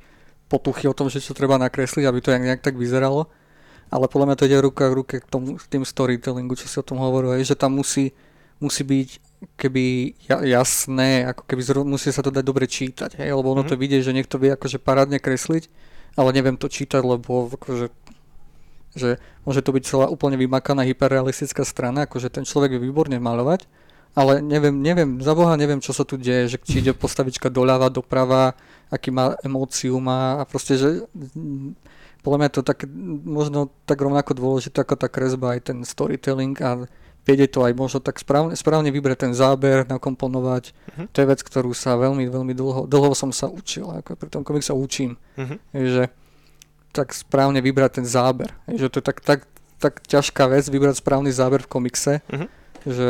[0.49, 3.29] potuchy o tom, že čo treba nakresliť, aby to nejak, nejak tak vyzeralo.
[3.87, 6.87] Ale podľa mňa to ide ruka v ruke k tomu, tým storytellingu, čo si o
[6.87, 8.11] tom hovoril, hej, že tam musí,
[8.59, 9.09] musí byť
[9.55, 9.85] keby
[10.27, 13.71] ja, jasné, ako keby zro, musí sa to dať dobre čítať, hej, lebo ono Mhm.
[13.71, 15.69] to vidie, že niekto vie akože parádne kresliť,
[16.17, 17.93] ale neviem to čítať, lebo akože
[18.97, 23.69] že môže to byť celá úplne vymakaná hyperrealistická strana, akože ten človek vie výborne maľovať,
[24.17, 27.93] ale neviem, neviem, za Boha neviem, čo sa tu deje, že či ide postavička doľava,
[27.93, 28.57] doprava,
[28.89, 31.77] aký má emóciu má a proste, že mm,
[32.25, 32.79] podľa mňa je to tak,
[33.23, 36.89] možno tak rovnako dôležité ako tá kresba, aj ten storytelling a
[37.29, 40.73] vedieť to aj možno tak správne, správne vybrať ten záber, nakomponovať.
[40.97, 41.05] Mhm.
[41.13, 44.43] To je vec, ktorú sa veľmi, veľmi dlho, dlho som sa učil, ako pri tom
[44.47, 45.57] komik sa učím Mhm.
[45.77, 46.03] že
[46.97, 48.49] tak správne vybrať ten záber.
[48.65, 49.41] Že to je tak, tak,
[49.77, 52.47] tak ťažká vec vybrať správny záber v komikse, Mhm.
[52.89, 53.09] že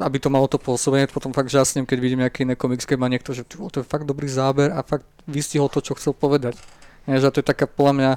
[0.00, 3.04] aby to malo to pôsobenie, potom fakt žasnem, keď vidím nejaký iné komiks, keď má
[3.04, 6.16] niekto, že "Ty vole, to je fakt dobrý záber a fakt vystihol to, čo chcel
[6.16, 6.56] povedať.
[7.04, 8.12] Je, že to je taká podľa mňa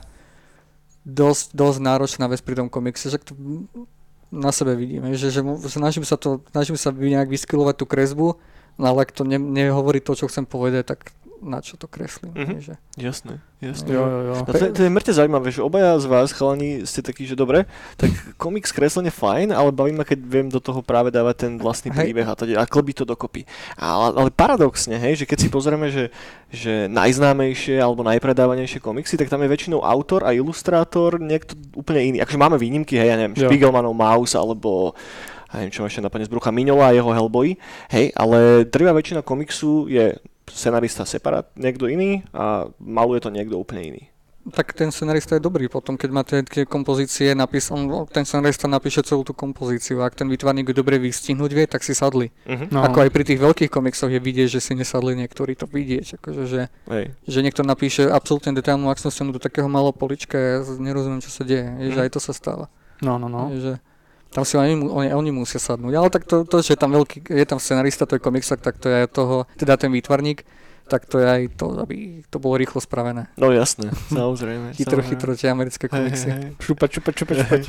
[1.03, 3.35] dosť, dosť náročná vec pri tom komikse, že to
[4.31, 8.39] na sebe vidím, že, že snažím sa to, snažím sa nejak vyskilovať tú kresbu,
[8.79, 11.11] ale ak to ne, nehovorí to, čo chcem povedať, tak
[11.43, 12.31] na čo to kreslím.
[12.33, 12.55] Mhm.
[12.59, 12.73] Že.
[12.95, 13.89] Jasné, jasné.
[13.91, 14.33] Jo, jo, jo.
[14.39, 17.35] No to, je- to je mŕte zaujímavé, že obaja z vás, chalani, ste takí, že
[17.35, 21.51] dobre, tak komiks kreslenie fajn, ale baví ma, keď viem do toho práve dávať ten
[21.57, 21.99] vlastný Hej.
[21.99, 23.43] príbeh a, teda, a klbiť to dokopy.
[23.75, 26.09] Ale, ale paradoxne, hej, že keď si pozrieme, že,
[26.49, 32.17] že najznámejšie alebo najpredávanejšie komiksy, tak tam je väčšinou autor a ilustrátor niekto úplne iný.
[32.21, 33.49] Akože máme výnimky, hej, ja neviem, Jo.
[33.49, 34.93] Spiegelmanov Maus alebo
[35.53, 37.53] ja neviem, čo ma ešte napadne z brucha Minola a jeho Hellboy,
[37.93, 40.17] hej, ale drvá väčšina komiksu je
[40.53, 44.03] scenarista separát, niekto iný a maluje to niekto úplne iný.
[44.43, 48.67] Tak ten scenarista je dobrý potom, keď má tie, tie kompozície napísané, no, ten scenarista
[48.67, 52.27] napíše celú tú kompozíciu a ak ten výtvarník dobre vystihnúť vie, tak si sadli.
[52.43, 52.75] Mhm.
[52.75, 52.83] No.
[52.83, 56.43] Ako aj pri tých veľkých komiksoch je vidieť, že si nesadli niektorí to vidieť, akože,
[56.43, 57.15] že, Hej.
[57.23, 61.47] že niekto napíše absolútne detailnú akčnú scénu do takého malého polička, ja nerozumiem, čo sa
[61.47, 62.03] deje, je, že Mhm.
[62.03, 62.67] aj to sa stáva.
[62.99, 63.47] No, no, no.
[63.55, 63.73] Je, že
[64.33, 67.29] tam si oni, oni, oni musia sadnúť, ale tak to, to, že je tam veľký,
[67.29, 70.41] je tam scenarista, to je komiksak, tak to je toho, teda ten výtvarník,
[70.89, 73.29] tak to je aj to, aby to bolo rýchlo spravené.
[73.37, 74.73] No jasné, samozrejme.
[74.73, 75.03] Samozrejme.
[75.05, 76.57] chytro tie americké komiksy.
[76.59, 77.63] Šupať, šupať, šupať, šupať.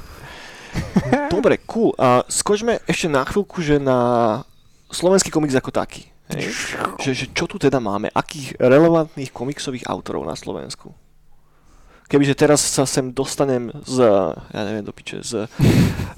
[1.31, 1.95] Dobre, cool.
[2.01, 4.43] A skočme ešte na chvíľku, že na
[4.91, 6.11] slovenský komiks ako taký.
[6.33, 6.51] Hej?
[6.99, 8.11] Že, že čo tu teda máme?
[8.11, 10.91] Akých relevantných komiksových autorov na Slovensku?
[12.05, 14.05] Kebyže teraz sa sem dostanem z,
[14.53, 15.49] ja neviem, do piče, z,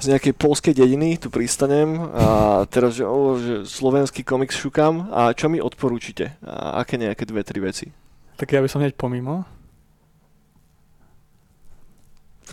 [0.03, 2.27] z nejakej polskej dediny, tu pristanem a
[2.67, 6.35] teraz, že, o, že slovenský komiks šukám a čo mi odporúčite?
[6.43, 7.87] A aké nejaké dve, tri veci?
[8.35, 9.47] Tak ja by som hneď pomimo.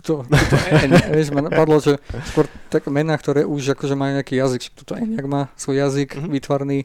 [0.04, 1.96] To, to N, vieš, ma napadlo, že
[2.28, 6.18] skôr také mená, ktoré už akože majú nejaký jazyk, že tuto Eniak má svoj jazyk
[6.18, 6.28] Mhm.
[6.34, 6.78] výtvarný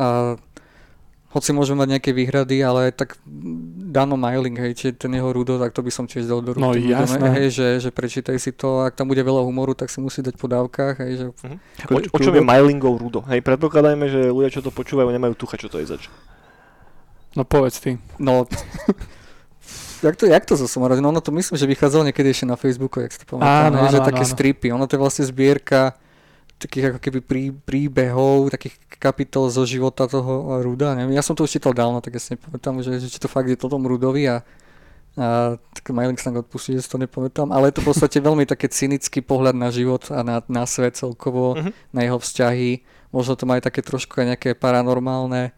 [0.00, 0.34] a
[1.30, 3.14] hoci môžeme mať nejaké výhrady, ale tak
[3.90, 6.74] Dano Mailing, hej, či ten jeho Rudo, tak to by som tiež dal do No
[6.74, 7.22] jasné.
[7.38, 10.34] Hej, že, že prečítaj si to, ak tam bude veľa humoru, tak si musí dať
[10.34, 11.26] po dávkach, hej, že...
[11.30, 11.94] Uh-huh.
[11.94, 13.22] O, o čom je Mailingov Rudo?
[13.30, 16.10] Hej, predpokladajme, že ľudia, čo to počúvajú, nemajú tucha, čo to je zač.
[17.38, 18.02] No povedz ty.
[18.18, 18.50] No,
[20.02, 20.98] jak to, jak to zosumarovať?
[20.98, 23.78] No ono to myslím, že vychádzalo niekedy ešte na Facebooku, jak si to pamätám, Áno,
[23.86, 24.32] že áno, také áno.
[24.34, 24.66] stripy.
[24.74, 25.94] Ono to je vlastne zbierka
[26.60, 30.92] takých ako keby prí, príbehov, takých kapitol zo života toho Ruda.
[30.92, 33.26] Neviem, ja som to už čítal dávno, tak ja si nepamätám, že, že či to
[33.26, 34.44] fakt je to tom Rudovi a,
[35.16, 38.44] a tak Mailing sa odpustí, že si to nepamätám, ale je to v podstate veľmi
[38.44, 41.70] také cynický pohľad na život a na, na svet celkovo, Mhm.
[41.96, 42.70] na jeho vzťahy.
[43.10, 45.50] Možno to má aj také trošku aj nejaké paranormálne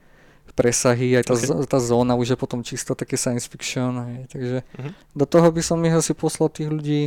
[0.52, 1.42] presahy, aj tá, Ok.
[1.42, 1.66] okay.
[1.66, 4.90] tá zóna už je potom čisto také science fiction, hej, takže Mhm.
[5.16, 7.02] do toho by som ich asi poslal tých ľudí.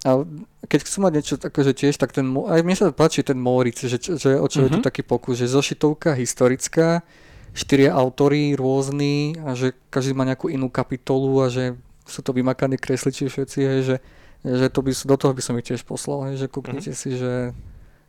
[0.00, 0.22] A
[0.64, 3.98] keď chcú mať niečo akože tiež, tak ten, aj mne sa páči ten Moritz, že,
[3.98, 4.86] že o čo je tu Mhm.
[4.86, 7.02] taký pokus, že zošitovka historická,
[7.50, 11.74] štyria autory rôzni a že každý má nejakú inú kapitolu a že
[12.04, 13.96] sú to vymakané kresliči všetci, hej, že,
[14.44, 17.50] že to by, do toho by som ich tiež poslal, hej, že kúknite si, že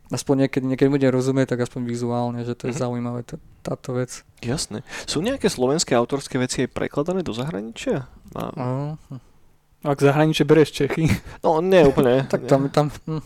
[0.08, 2.80] aspoň niekedy, niekedy budem rozumieť, tak aspoň vizuálne, že to je Mhm.
[2.80, 3.34] zaujímavé tá,
[3.64, 4.22] táto vec.
[4.38, 4.86] Jasné.
[5.04, 8.06] Sú nejaké slovenské autorské veci aj prekladané do zahraničia?
[8.32, 9.18] A, Uh,
[9.82, 11.08] Ak zahraničie bereš Čechy.
[11.40, 12.24] no, nie úplne.
[12.28, 13.22] Tak tam, tam hm.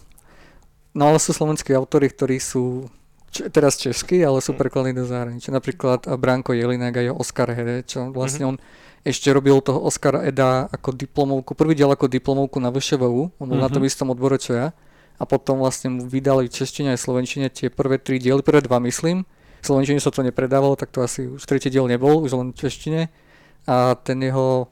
[0.95, 2.87] No ale sú slovenskí autory, ktorí sú
[3.29, 4.61] č- teraz českí, ale sú Mm.
[4.61, 5.51] prekladení do zahraničia.
[5.51, 8.11] Napríklad a Branko Jelinek a jeho Oscar Hede, čo Mhm.
[8.11, 8.57] vlastne on
[9.03, 13.59] ešte robil toho Oscara Eda ako diplomovku, prvý diel ako diplomovku na VŠVU, on bol
[13.59, 13.91] na tom Mhm.
[13.91, 14.71] istom odbore čo ja.
[15.15, 18.79] A potom vlastne mu vydali v češtine aj slovenčine tie prvé tri diely, prvé dva
[18.81, 19.27] myslím.
[19.61, 22.59] V slovenčine sa to nepredávalo, tak to asi už tretí diel nebol, už len v
[22.61, 23.01] češtine.
[23.65, 24.71] A ten jeho,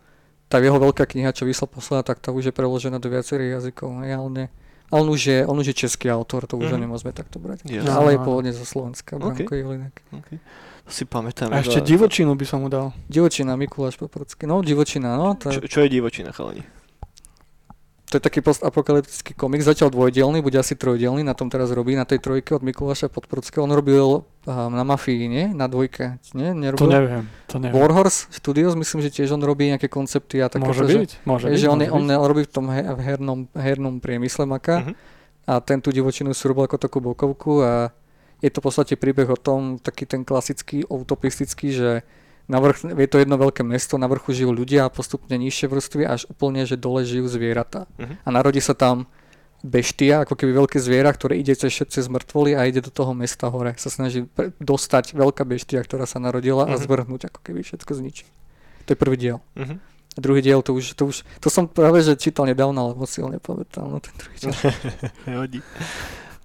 [0.52, 4.04] tá jeho veľká kniha, čo vyslal posledná, tak tá už je preložená do viacerých jazykov.
[4.04, 4.46] Ja, on, je,
[4.92, 7.64] on, už je, on už je český autor, to už mm nemôžeme takto brať.
[7.64, 7.88] Jasné.
[7.88, 9.16] Ale je pôvodne zo Slovenska.
[9.16, 9.96] Branko Jelinek.
[10.12, 10.36] Okay.
[10.84, 11.48] To si pamätám.
[11.56, 12.92] A ešte divočinu by som mu dal.
[13.08, 14.44] Divočina, Mikuláš Poprocký.
[14.44, 15.32] No, divočina, no.
[15.40, 16.60] To, Čo, čo je divočina, chalani?
[18.12, 22.04] To je taký postapokalyptický komik, začal dvojdielny, bude asi trojdielny, na tom teraz robí, na
[22.04, 23.64] tej trojke od Mikuláša Podprockého.
[23.64, 24.22] On robil um,
[24.68, 25.44] na Mafii, nie?
[25.48, 26.52] Na dvojke, nie?
[26.52, 26.88] To Nerobil?
[26.92, 27.24] neviem.
[27.48, 27.72] To neviem.
[27.72, 30.60] Warhorse Studios, myslím, že tiež on robí nejaké koncepty a také.
[30.60, 31.10] Môže že, byť.
[31.24, 31.56] Môže byť.
[31.56, 32.20] že on, môže on byť.
[32.20, 34.92] robí v tom he, v hernom, hernom priemysle maka Mhm.
[35.42, 37.88] a ten tú divočinu si robil ako takú bokovku a
[38.38, 41.90] je to v podstate príbeh o tom, taký ten klasický utopistický, že
[42.48, 46.02] na vrch, je to jedno veľké mesto, na vrchu žijú ľudia a postupne nižšie vrstvy
[46.04, 47.86] až úplne, že dole žijú zvieratá.
[47.98, 48.14] Mhm.
[48.22, 49.06] A narodí sa tam
[49.62, 53.46] beštia, ako keby veľké zviera, ktoré ide cez, cez mŕtvoly a ide do toho mesta
[53.46, 53.78] hore.
[53.78, 56.82] Sa snaží pre, dostať veľká beštia, ktorá sa narodila a Mhm.
[56.82, 58.26] zvrhnúť, ako keby všetko zničiť.
[58.84, 59.38] To je prvý diel.
[59.54, 59.74] Mhm.
[60.12, 63.08] A druhý diel, to už, to už, to som práve, že čítal nedávno, ale moc
[63.08, 64.52] si ho nepamätám, no ten druhý diel.
[65.30, 65.60] Nevadí.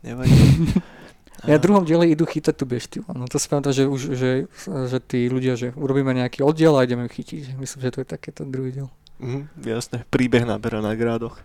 [0.06, 0.38] Nevadí.
[1.46, 3.04] Ja v druhom diele idú chytať tú beštiu.
[3.14, 4.32] No to si pamätám, že už, že,
[4.66, 7.62] že tí ľudia, že urobíme nejaký oddiel a ideme ju chytiť.
[7.62, 8.90] Myslím, že to je také ten druhý diel.
[9.22, 11.38] Mhm, jasné, príbeh nabera na grádoch.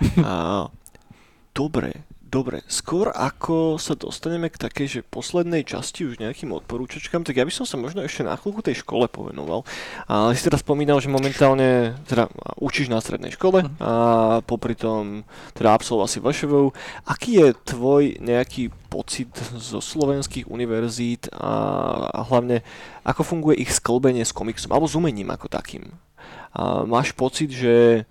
[0.24, 0.68] A,
[1.52, 2.66] dobre, dobre.
[2.66, 7.52] Skôr ako sa dostaneme k takej, že poslednej časti už nejakým odporúčačkám, tak ja by
[7.54, 9.62] som sa možno ešte na chvíľku tej škole povenoval.
[10.10, 12.26] A si teraz spomínal, že momentálne teda
[12.58, 13.92] učíš na strednej škole a
[14.42, 15.22] popri tom
[15.54, 16.74] teda absolvoval si VŠVU.
[17.06, 21.54] Aký je tvoj nejaký pocit zo slovenských univerzít a,
[22.10, 22.66] a hlavne
[23.06, 25.94] ako funguje ich sklbenie s komiksom alebo s umením ako takým?
[26.56, 28.04] A máš pocit, že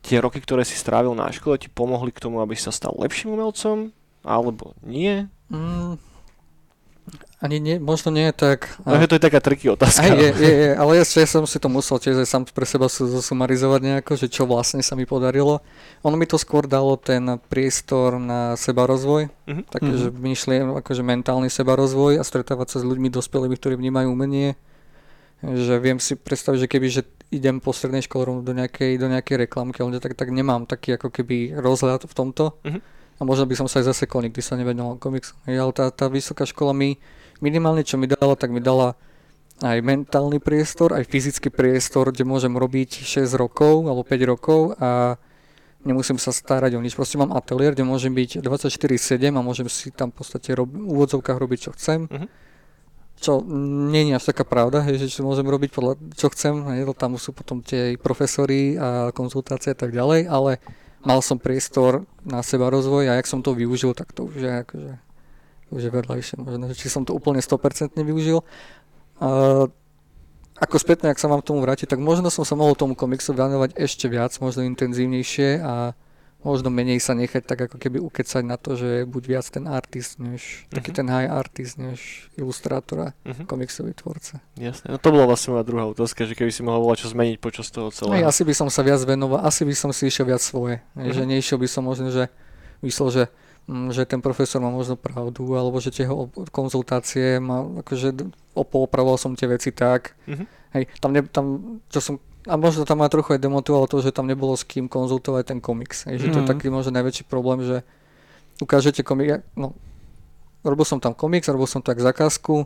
[0.00, 2.94] tie roky, ktoré si strávil na škole, ti pomohli k tomu, aby si sa stal
[2.94, 3.90] lepším umelcom?
[4.20, 5.26] Alebo nie?
[5.48, 5.96] Mm,
[7.38, 8.66] ani nie, možno nie tak...
[8.82, 10.02] No, to je taká triky otázka.
[10.02, 12.66] Aj, je, je, je, ale ja, ja som si to musel tiež aj sám pre
[12.66, 15.62] seba su- zosumarizovať nejako, že čo vlastne sa mi podarilo.
[16.02, 19.62] Ono mi to skôr dalo ten priestor na sebarozvoj, Mhm.
[19.64, 19.96] také, Mhm.
[19.96, 24.58] že myšliem, akože mentálny sebarozvoj a stretávať sa s ľuďmi dospelými, ktorí vnímajú umenie.
[25.38, 29.06] Že viem si predstaviť, že keby že idem po strednej škole rovno do nejakej, do
[29.06, 32.58] nejakej reklamky, ale tak, tak nemám taký ako keby rozhľad v tomto.
[32.64, 32.80] Mhm.
[33.18, 35.34] A možno by som sa aj zasekol, nikdy sa nevedel komiksom.
[35.50, 37.02] Hej, Ale tá, tá vysoká škola mi
[37.42, 38.94] minimálne čo mi dala, tak mi dala
[39.58, 45.18] aj mentálny priestor, aj fyzický priestor, kde môžem robiť 6 rokov alebo 5 rokov a
[45.82, 46.94] nemusím sa starať o nič.
[46.94, 50.86] Proste mám ateliér, kde môžem byť 24-7 a môžem si tam v podstate rob- v
[50.86, 52.06] úvodzovkách robiť, čo chcem.
[52.06, 52.26] Mhm.
[53.18, 53.42] Čo
[53.90, 57.18] nie je až taká pravda, hej, že čo môžem robiť podľa čo chcem, hej, tam
[57.18, 60.62] sú potom tie profesory a konzultácie a tak ďalej, ale
[61.02, 64.52] mal som priestor na seba rozvoj a jak som to využil, tak to už je
[64.62, 64.92] akože
[65.68, 68.40] už je vedľajšie možno, či som to úplne 100% využil.
[69.20, 69.68] A
[70.58, 73.30] ako spätne, ak sa mám k tomu vrátiť, tak možno som sa mohol tomu komiksu
[73.30, 75.94] venovať ešte viac, možno intenzívnejšie a
[76.48, 80.16] možno menej sa nechať tak ako keby ukecať na to, že buď viac ten artist,
[80.16, 80.72] než uh-huh.
[80.72, 80.96] taký Mhm.
[80.96, 81.98] ten high artist, než
[82.34, 83.44] ilustrátor a Mhm.
[83.44, 84.40] komiksový tvorca.
[84.54, 84.88] Jasne.
[84.88, 87.68] No to bola vlastne moja druhá otázka, že keby si mohol volať čo zmeniť počas
[87.68, 88.24] toho No, celého.
[88.24, 90.80] ja asi by som sa viac venoval, asi by som si išiel viac svoje.
[90.96, 91.12] Mm-hmm.
[91.12, 92.32] Že neišiel by som možno, že
[92.80, 93.24] myslel, že,
[93.66, 98.14] mm, že ten profesor má možno pravdu, alebo že tie jeho konzultácie má, akože
[98.54, 100.14] opoopravoval som tie veci tak.
[100.26, 100.44] Mhm.
[100.68, 101.44] Hej, tam, ne, tam,
[101.88, 102.14] čo som,
[102.48, 105.58] a možno tam ma trochu aj demotivovalo to, že tam nebolo s kým konzultovať ten
[105.58, 106.04] komiks.
[106.04, 106.50] Hej, že to je Mhm.
[106.50, 107.84] taký možno najväčší problém, že
[108.58, 109.76] ukážete komik, no,
[110.62, 112.64] robil som tam komiks, robil som tak zakázku,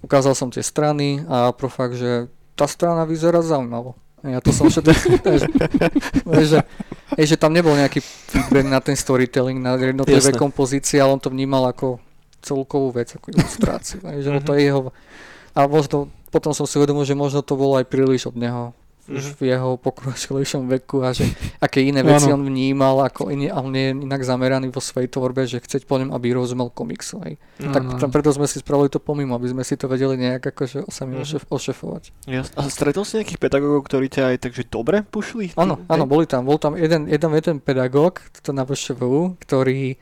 [0.00, 3.94] ukázal som tie strany a pro fakt, že tá strana vyzerá zaujímavo.
[4.22, 4.92] Ja to som všetko,
[6.44, 6.58] že,
[7.16, 11.28] hej, že tam nebol nejaký feedback na ten storytelling, na jednotlivé kompozície, ale on to
[11.28, 12.00] vnímal ako
[12.40, 14.00] celkovú vec, ako ilustráciu.
[14.06, 14.44] Hej, že Mhm.
[14.44, 14.80] to je jeho...
[15.50, 15.96] A možno,
[16.28, 18.70] potom som si uvedomil, že možno to bolo aj príliš od neho
[19.10, 19.34] už Mhm.
[19.34, 21.26] v jeho pokročilejšom veku a že
[21.58, 22.38] aké iné veci Áno.
[22.38, 25.98] on vnímal, ako iný, a on je inak zameraný vo svojej tvorbe, že chceť po
[25.98, 27.18] ňom, aby rozumel komiksu.
[27.18, 27.36] Mhm.
[27.70, 30.86] Tak tam preto sme si spravili to pomimo, aby sme si to vedeli nejak akože
[30.88, 31.22] sami Mhm.
[31.22, 32.04] ošef, ošefovať.
[32.24, 32.54] Jasne.
[32.54, 35.52] A stretol si nejakých pedagógov, ktorí ťa aj takže dobre pušli?
[35.54, 39.98] Áno, áno, boli tam, bol tam jeden, jeden, jeden pedagóg, to na VŠVU, ktorý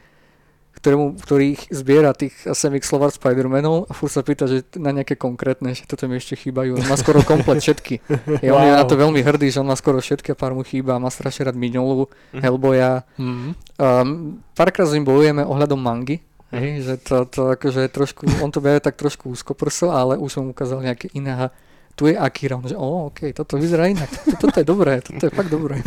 [0.78, 5.70] ktorému, ktorý zbiera tých semik Slovart Spider-Manov a furt sa pýta, že na nejaké konkrétne,
[5.70, 6.74] že toto mi ešte chýbajú.
[6.74, 7.98] On má skoro komplet všetky.
[8.44, 8.78] Je, on je Wow.
[8.78, 10.96] na to veľmi hrdý, že on má skoro všetky a pár mu chýba.
[10.96, 12.40] Má strašne rád minulú, Mhm.
[12.40, 13.02] Hellboya.
[13.14, 13.52] Mm.
[13.74, 14.08] Um,
[14.52, 16.22] párkrát s ním bojujeme ohľadom mangy.
[16.48, 20.30] Hej, že to, to akože je trošku, on to berie tak trošku úzkoprso, ale už
[20.30, 21.52] som ukázal nejaké iné a
[21.92, 25.20] tu je Akira, on že o, ok, toto vyzerá inak, toto, toto je dobré, toto
[25.20, 25.76] je fakt dobré.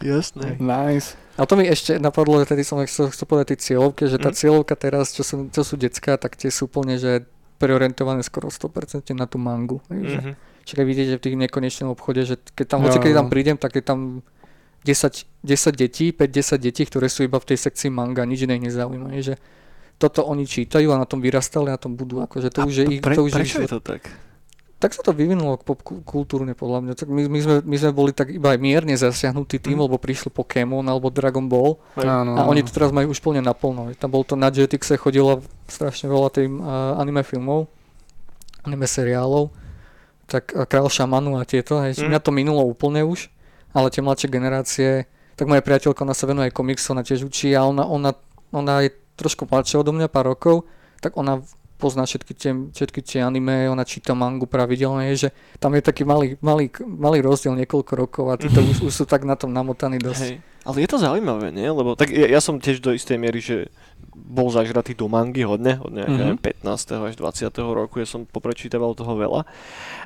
[0.00, 0.56] Jasné.
[0.56, 1.14] Nice.
[1.34, 4.28] A to mi ešte napadlo, že tedy som chcel, chcel povedať tej cieľovke, že tá
[4.28, 4.36] Mm.
[4.36, 7.24] cieľovka teraz, čo sú, čo sú decká, tak tie sú úplne, že
[7.56, 9.78] preorientované skoro 100% na tú mangu.
[9.88, 10.32] Že, Mhm.
[10.62, 13.16] čiže keď vidíte v tých nekonečnom obchode, že keď tam, hoci keď jo.
[13.16, 13.98] tam prídem, tak je tam
[14.82, 19.10] 10, 10 detí, 5-10 detí, ktoré sú iba v tej sekcii manga, nič iné nezaujíma.
[19.16, 19.34] Že
[19.96, 22.22] toto oni čítajú a na tom vyrastali, na tom budú.
[22.22, 23.70] Akože to A už je ich, pre, to už je ich prečo je život.
[23.74, 24.02] to tak?
[24.78, 26.92] Tak sa to vyvinulo pop kultúrne podľa mňa.
[26.94, 29.82] Tak my, my, sme, my sme boli tak iba aj mierne zasiahnutí tým, Mhm.
[29.84, 31.82] lebo prišli Pokémon alebo Dragon Ball.
[31.96, 32.46] Áno, A áno.
[32.46, 33.90] oni to teraz majú už plne naplno.
[33.92, 37.66] Tam bol to na Jetixe chodilo strašne veľa tým uh, anime filmov,
[38.62, 39.50] anime seriálov,
[40.24, 41.80] tak uh, Král šamanu a tieto.
[41.80, 42.08] Hej, Mm.
[42.08, 43.34] Mňa to minulo úplne už,
[43.70, 44.90] ale tie mladšie generácie,
[45.34, 48.14] tak moja priateľka, ona sa venuje komiksu, ona tiež učí a ona, ona,
[48.50, 51.42] ona je trošku mladšia odo mňa, pár rokov, tak ona
[51.78, 55.30] pozná všetky tie, všetky tie anime, ona číta mangu pravidelne, že
[55.62, 59.22] tam je taký malý, malý, malý rozdiel niekoľko rokov a títo už, už sú tak
[59.22, 60.22] na tom namotaní dosť.
[60.26, 60.34] Hej.
[60.66, 61.70] Ale je to zaujímavé, nie?
[61.70, 63.70] Lebo tak ja, ja som tiež do istej miery, že
[64.18, 66.42] bol zažratý do mangy hodne, od nejakého Mhm.
[66.42, 67.06] 15.
[67.06, 67.70] až 20.
[67.72, 69.46] roku, ja som poprečítaval toho veľa.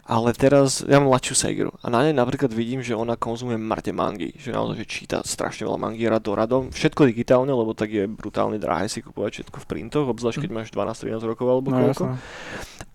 [0.03, 3.95] Ale teraz, ja mám mladšiu Seigeru a na nej napríklad vidím, že ona konzumuje mŕte
[3.95, 7.89] mangy, že naozaj že číta strašne veľa mangy rad do radom, všetko digitálne, lebo tak
[7.89, 11.79] je brutálne drahé si kupovať všetko v printoch, obzvlášť keď máš 12-13 rokov alebo No,
[11.79, 12.05] koľko.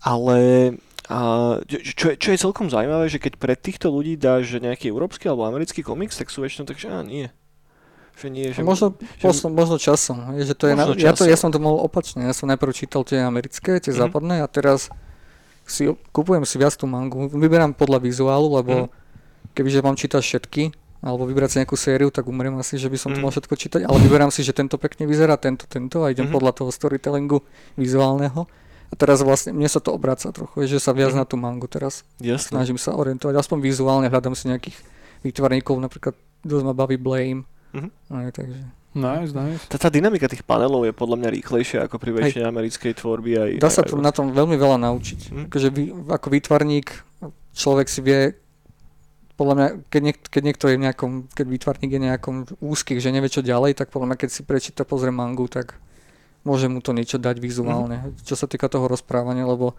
[0.04, 0.38] Ale
[1.08, 1.18] a,
[1.64, 5.48] čo, je, čo je celkom zaujímavé, že keď pre týchto ľudí dáš nejaký európsky alebo
[5.48, 7.32] americký komiks, tak sú väčšinou tak, že á, nie.
[8.18, 8.60] Že nie, že...
[8.60, 10.34] Možno, že- možno, možno časom.
[10.34, 11.30] Je, že to je na, Možno ja, to, časom.
[11.30, 12.20] ja som to mohol opačne.
[12.20, 13.98] Ja som najprv čítal tie americké, tie Mhm.
[14.00, 14.90] západné a teraz
[15.64, 17.28] si kupujem si viac tú mangu.
[17.28, 18.88] Vyberám podľa vizuálu, lebo Mhm.
[19.52, 20.62] kebyže mám čítať všetky,
[20.98, 23.22] alebo vybrať si nejakú sériu, tak umriem asi, že by som to Mhm.
[23.22, 26.34] mal všetko čítať, ale vyberám si, že tento pekne vyzerá, tento, tento a idem Mhm.
[26.34, 27.38] podľa toho storytellingu
[27.74, 28.50] vizuálneho.
[28.88, 31.18] A teraz vlastne, mne sa to obraca trochu, že sa viac Mhm.
[31.18, 32.50] na tú mangu teraz Jasné.
[32.50, 34.74] snažím sa orientovať, aspoň vizuálne hľadám si nejakých
[35.22, 37.44] výtvarníkov, napríklad dosť ma baví Blame.
[37.72, 37.88] Mhm.
[38.10, 38.60] Aj, takže.
[38.96, 39.62] Nice, nice.
[39.68, 43.30] Tá, tá dynamika tých panelov je podľa mňa rýchlejšia ako pri väčšine americkej tvorby.
[43.36, 45.20] Aj, Dá sa aj, to na tom veľmi veľa naučiť.
[45.30, 45.44] Mhm.
[45.52, 46.88] Akože vy, ako výtvarník
[47.52, 48.20] človek si vie
[49.38, 53.14] podľa mňa, keď, niek- keď niekto je v nejakom, keď výtvarník je nejakom úzkých, že
[53.14, 55.78] nevie čo ďalej, tak podľa mňa, keď si prečíta, pozrie mangu, tak
[56.42, 59.78] môže mu to niečo dať vizuálne, čo sa týka toho rozprávania, lebo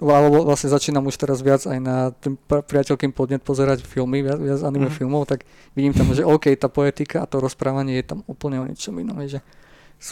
[0.00, 4.38] alebo vlastne začínam už teraz viac aj na ten pri- priateľkým podnet pozerať filmy, viac,
[4.38, 4.94] viac anime Mhm.
[4.94, 5.42] filmov, tak
[5.72, 9.18] vidím tam, že OK, tá poetika a to rozprávanie je tam úplne o niečom inom.
[9.20, 9.42] Že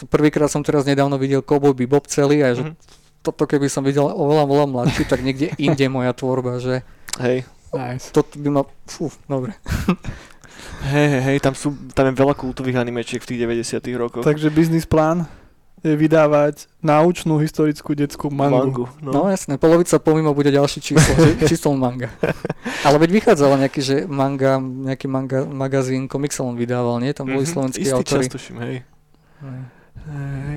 [0.05, 2.73] prvýkrát som teraz nedávno videl Cowboy Bebop celý a že Mhm.
[3.21, 6.83] toto keby som videl oveľa, oveľa mladší, tak niekde inde moja tvorba, že
[7.17, 8.11] Hej, Nice.
[8.11, 9.55] toto by ma, fú, dobre.
[10.85, 14.21] hej, hej, hej, tam, sú, tam je veľa kultových animečiek v tých 90 rokoch.
[14.21, 15.25] Takže biznis plán
[15.87, 18.87] je vydávať náučnú historickú detskú mangu.
[18.99, 19.11] no.
[19.11, 21.13] No jasné, polovica pomimo bude ďalšie číslo,
[21.49, 22.11] číslo manga.
[22.81, 27.11] Ale veď vychádzalo nejaký, že manga, nejaký manga, magazín, Comixelon vydával, nie?
[27.11, 28.25] Tam boli Mhm, slovenskí Istý autori.
[28.25, 28.75] čas, tuším, hej.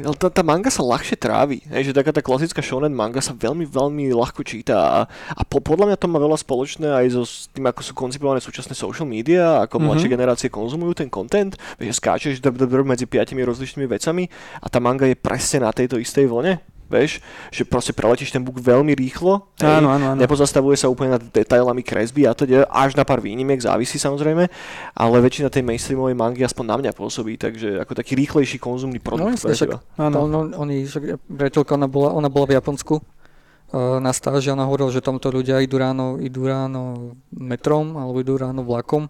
[0.06, 1.58] Ale tá, tá manga sa ľahšie trávi.
[1.68, 5.00] Hej, že taká tá klasická shonen manga sa veľmi, veľmi ľahko číta a,
[5.34, 8.38] a po, podľa mňa to má veľa spoločné aj so s tým, ako sú koncipované
[8.38, 9.86] súčasné social media, ako mm-hmm.
[9.90, 14.30] mladšie generácie konzumujú ten content, že skáčeš drb medzi piatimi rozličnými vecami
[14.62, 17.22] a tá manga je presne na tejto istej vlne vieš,
[17.54, 20.18] že proste preletíš ten book veľmi rýchlo, hej, Áno, áno, áno.
[20.18, 24.50] nepozastavuje sa úplne nad detailami kresby a to je až na pár výnimiek, závisí samozrejme,
[24.98, 29.30] ale väčšina tej mainstreamovej mangy aspoň na mňa pôsobí, takže ako taký rýchlejší konzumný produkt.
[29.30, 30.26] No jasne, však, áno.
[30.26, 34.58] On, on, oni, však priateľka, ona bola, ona bola v Japonsku uh, na stáži a
[34.58, 39.06] ona hovorila, že tamto ľudia idú ráno, idú ráno metrom alebo idú ráno vlakom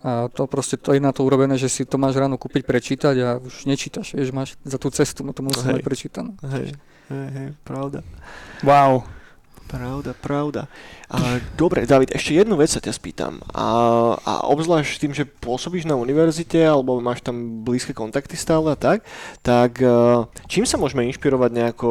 [0.00, 3.14] a to proste to je na to urobené, že si to máš ráno kúpiť, prečítať
[3.20, 6.32] a už nečítaš, vieš, máš za tú cestu, no to musíš mať prečítané.
[6.40, 6.72] Hej.
[7.10, 8.06] Hej, hej, pravda.
[8.62, 9.02] Wow.
[9.66, 10.62] Pravda, pravda.
[11.10, 13.42] A, dobre, David, ešte jednu vec sa ťa spýtam.
[13.50, 13.66] A,
[14.18, 19.06] a obzvlášť tým, že pôsobíš na univerzite alebo máš tam blízke kontakty stále a tak,
[19.42, 19.78] tak
[20.50, 21.90] čím sa môžeme inšpirovať nejako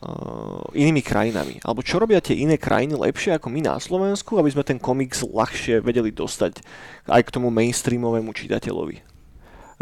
[0.00, 1.60] uh, inými krajinami?
[1.60, 5.20] Alebo čo robia tie iné krajiny lepšie ako my na Slovensku, aby sme ten komiks
[5.20, 6.64] ľahšie vedeli dostať
[7.08, 9.13] aj k tomu mainstreamovému čitateľovi?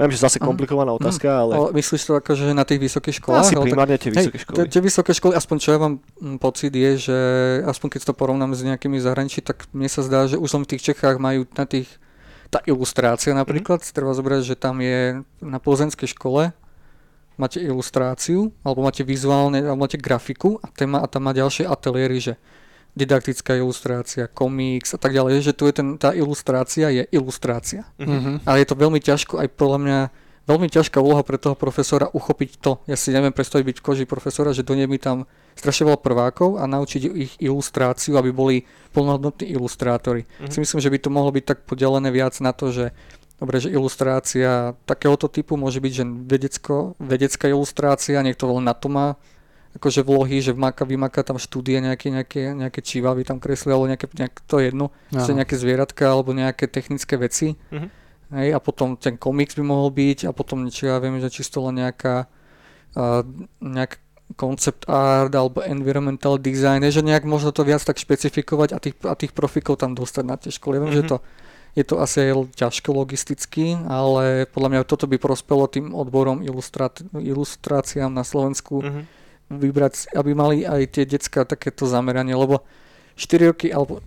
[0.02, 1.42] Viem, že zase komplikovaná otázka, mm.
[1.46, 1.52] ale...
[1.54, 1.68] ale...
[1.78, 3.46] Myslíš to ako, že na tých vysokých školách?
[3.46, 4.56] Asi primárne tie vysoké školy.
[4.66, 5.94] Tie vysoké školy, aspoň čo ja mám
[6.42, 7.18] pocit je, že
[7.64, 10.70] aspoň keď to porovnám s nejakými zahraničí, tak mne sa zdá, že už len v
[10.76, 11.86] tých Čechách majú na tých
[12.52, 13.90] tá ilustrácia napríklad, mm.
[13.96, 16.52] treba zobrať, že tam je na plzenskej škole
[17.40, 22.20] máte ilustráciu, alebo máte vizuálne, alebo máte grafiku a, téma, a tam má ďalšie ateliéry,
[22.20, 22.32] že
[22.92, 27.88] didaktická ilustrácia, komiks a tak ďalej, že tu je ten, tá ilustrácia je ilustrácia.
[27.96, 28.44] Mm-hmm.
[28.44, 29.98] Ale je to veľmi ťažko, aj podľa mňa
[30.44, 32.82] veľmi ťažká úloha pre toho profesora uchopiť to.
[32.84, 35.24] Ja si neviem predstaviť byť v koži profesora, že do mi tam
[35.56, 38.56] strašne veľa prvákov a naučiť ich ilustráciu, aby boli
[38.92, 40.28] plnohodnotní ilustrátori.
[40.28, 40.52] Mm-hmm.
[40.52, 42.92] Si myslím, že by to mohlo byť tak podelené viac na to, že
[43.42, 48.86] Dobre, že ilustrácia takéhoto typu môže byť, že vedecko, vedecká ilustrácia, niekto len na to
[48.86, 49.18] má
[49.72, 54.06] akože vlohy, že vmaka, vymaka tam štúdie nejaké, nejaké, nejaké čívavy tam kresli, alebo nejaké,
[54.12, 57.56] nejak, to jedno, že nejaké zvieratka alebo nejaké technické veci.
[57.72, 57.88] Uh-huh.
[58.32, 61.60] Hej, a potom ten komiks by mohol byť a potom niečo, ja viem, že čisto
[61.68, 62.28] len nejaká
[62.96, 63.24] uh,
[63.60, 64.00] nejak
[64.40, 69.12] concept art alebo environmental design, že nejak možno to viac tak špecifikovať a tých, a
[69.12, 70.80] tých profikov tam dostať na tie školy.
[70.80, 71.04] Ja viem, uh-huh.
[71.04, 71.18] že to
[71.72, 77.00] je to asi aj ťažko logisticky, ale podľa mňa toto by prospelo tým odborom ilustrát,
[77.16, 79.21] ilustráciám na Slovensku, uh-huh
[79.58, 82.64] vybrať, aby mali aj tie decka takéto zameranie, lebo
[83.16, 84.00] 4 roky, alebo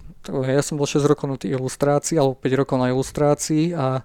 [0.45, 4.01] ja som bol 6 rokov na tých ilustrácií, alebo 5 rokov na ilustrácii a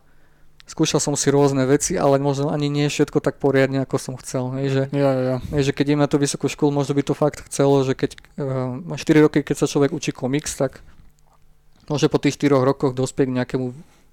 [0.69, 4.55] skúšal som si rôzne veci, ale možno ani nie všetko tak poriadne, ako som chcel.
[4.63, 5.37] Je, že, ja, ja.
[5.51, 8.11] Je, že keď idem na tú vysokú školu, možno by to fakt chcelo, že keď
[8.39, 10.85] uh, eh, 4 roky, keď sa človek učí komiks, tak
[11.91, 13.67] môže po tých 4 rokoch dospieť k nejakému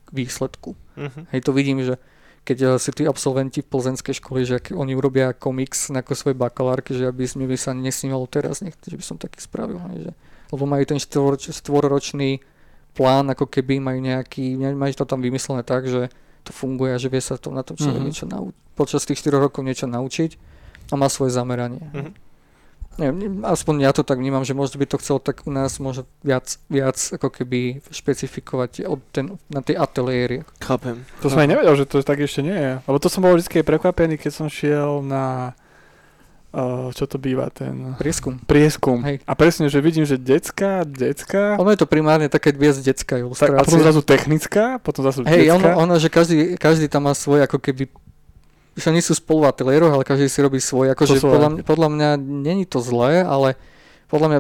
[0.10, 0.74] výsledku.
[0.74, 1.24] Uh-huh.
[1.30, 2.02] Hej, to vidím, že
[2.48, 6.36] keď eh, si tí absolventi v plzenskej školy, že oni urobia komiks na ako svoj
[6.40, 9.84] bakalárky, že aby mi by sa nesnímalo teraz, nech, že by som taký spravil.
[9.84, 10.12] Že,
[10.56, 11.00] lebo majú ten
[11.52, 12.40] štvoročný
[12.96, 16.08] plán, ako keby majú nejaký, majú to tam vymyslené tak, že
[16.48, 18.08] to funguje a že vie sa to na tom človek mm-hmm.
[18.08, 18.56] niečo naučiť.
[18.80, 20.40] Počas tých 4 rokov niečo naučiť
[20.90, 21.84] a má svoje zameranie.
[21.92, 22.27] Mm-hmm
[22.98, 26.10] neviem, aspoň ja to tak vnímam, že možno by to chcelo tak u nás možno
[26.26, 30.44] viac, viac ako keby špecifikovať od ten, na tej ateliéry.
[30.60, 31.06] Chápem.
[31.22, 32.74] To som aj nevedel, že to tak ešte nie je.
[32.84, 35.56] Lebo to som bol vždy prekvapený, keď som šiel na
[36.48, 38.00] Uh, čo to býva ten...
[38.00, 38.40] Prieskum.
[38.48, 39.04] Prieskum.
[39.04, 39.20] Hej.
[39.28, 41.60] A presne, že vidím, že decka, decka...
[41.60, 43.52] Ono je to primárne také viac detská ilustrácia.
[43.52, 47.14] Tak, a potom zrazu technická, potom zrazu Hej, ono, ono, že každý, každý tam má
[47.14, 47.92] svoj ako keby
[48.78, 50.94] že nie sú spolu v ateliéroch, ale každý si robí svoj.
[50.94, 53.58] Akože podľa, podľa mňa není to zlé, ale
[54.06, 54.40] podľa mňa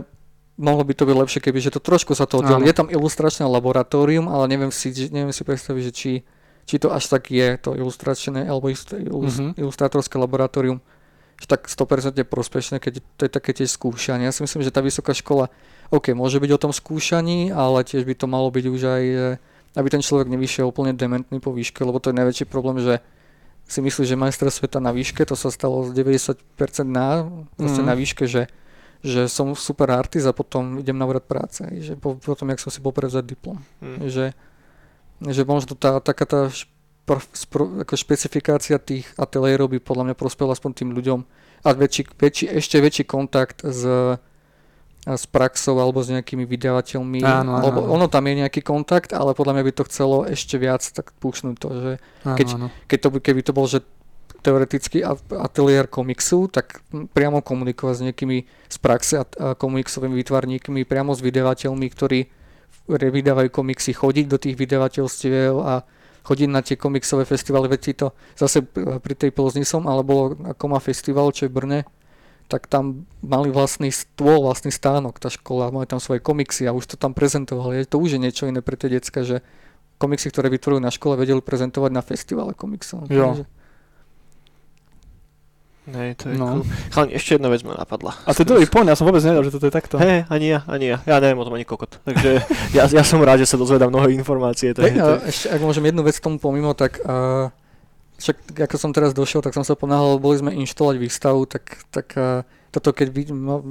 [0.62, 2.70] mohlo by to byť lepšie, keby že to trošku sa to oddelí.
[2.70, 6.12] Je tam ilustračné laboratórium, ale neviem si, neviem si predstaviť, že či,
[6.70, 9.58] či to až tak je, to ilustračné alebo mm-hmm.
[9.58, 10.82] ilustrátorské laboratórium,
[11.38, 14.26] že tak 100% prospešné, keď to je také tiež skúšanie.
[14.26, 15.54] Ja si myslím, že tá vysoká škola,
[15.94, 19.04] OK, môže byť o tom skúšaní, ale tiež by to malo byť už aj,
[19.78, 23.02] aby ten človek nevyšiel úplne dementný po výške, lebo to je najväčší problém, že
[23.68, 26.40] si myslí, že majstra sveta na výške, to sa stalo z 90%
[26.88, 27.28] na,
[27.60, 27.84] mm.
[27.84, 28.48] na výške, že,
[29.04, 32.72] že som super artist a potom idem na úrad práce, že po, potom, jak som
[32.72, 33.60] si bol prevzať diplom.
[33.84, 34.08] Mm.
[34.08, 34.26] Že,
[35.28, 40.56] že možno tá, taká tá špro, špro, ako špecifikácia tých ateliérov by podľa mňa prospela
[40.56, 41.20] aspoň tým ľuďom
[41.68, 43.84] a väčší, väčší, ešte väčší kontakt s
[45.16, 47.24] s praxou alebo s nejakými vydavateľmi.
[47.24, 50.60] Áno, áno, alebo ono tam je nejaký kontakt, ale podľa mňa by to chcelo ešte
[50.60, 51.92] viac tak púšnúť to, že
[52.28, 52.86] keď, áno, áno.
[52.92, 53.80] keď to, keby to bol, že
[54.44, 61.16] teoretický ateliér komiksu, tak priamo komunikovať s niekými z praxe a, a komiksovými vytvarníkmi, priamo
[61.16, 62.20] s vydavateľmi, ktorí
[62.88, 65.84] vydávajú komiksy, chodiť do tých vydavateľstiev a
[66.28, 70.80] chodiť na tie komiksové festivaly, veď to zase pri tej Plzni som, ale bolo Koma
[70.84, 71.80] festival, čo je v Brne,
[72.48, 76.88] tak tam mali vlastný stôl, vlastný stánok, tá škola, mali tam svoje komiksy a už
[76.88, 77.84] to tam prezentovali.
[77.92, 79.44] To už je niečo iné pre tie decka, že
[80.00, 83.12] komiksy, ktoré vytvorujú na škole, vedeli prezentovať na festivale komiksov.
[83.12, 83.36] Jo.
[83.36, 83.46] Takže
[85.88, 86.60] Nej, to je no.
[86.60, 86.64] cool.
[86.92, 88.12] Chalani, ešte jedna vec ma napadla.
[88.28, 89.96] A to je dobrý point, ja som vôbec nevedel, že toto je takto.
[89.96, 91.00] Hej, ani ja, ani ja.
[91.08, 92.04] Ja neviem o tom ani kokot.
[92.04, 92.44] Takže
[92.76, 94.76] ja, ja som rád, že sa dozvedám mnohé informácie.
[94.76, 95.24] To je, to...
[95.24, 97.56] Ešte, ak môžem jednu vec k tomu pomimo, tak uh,
[98.18, 102.08] však ako som teraz došiel, tak som sa ponáhal, boli sme inštalovať výstavu, tak, tak
[102.18, 102.42] uh,
[102.74, 103.62] toto keď vidím, no,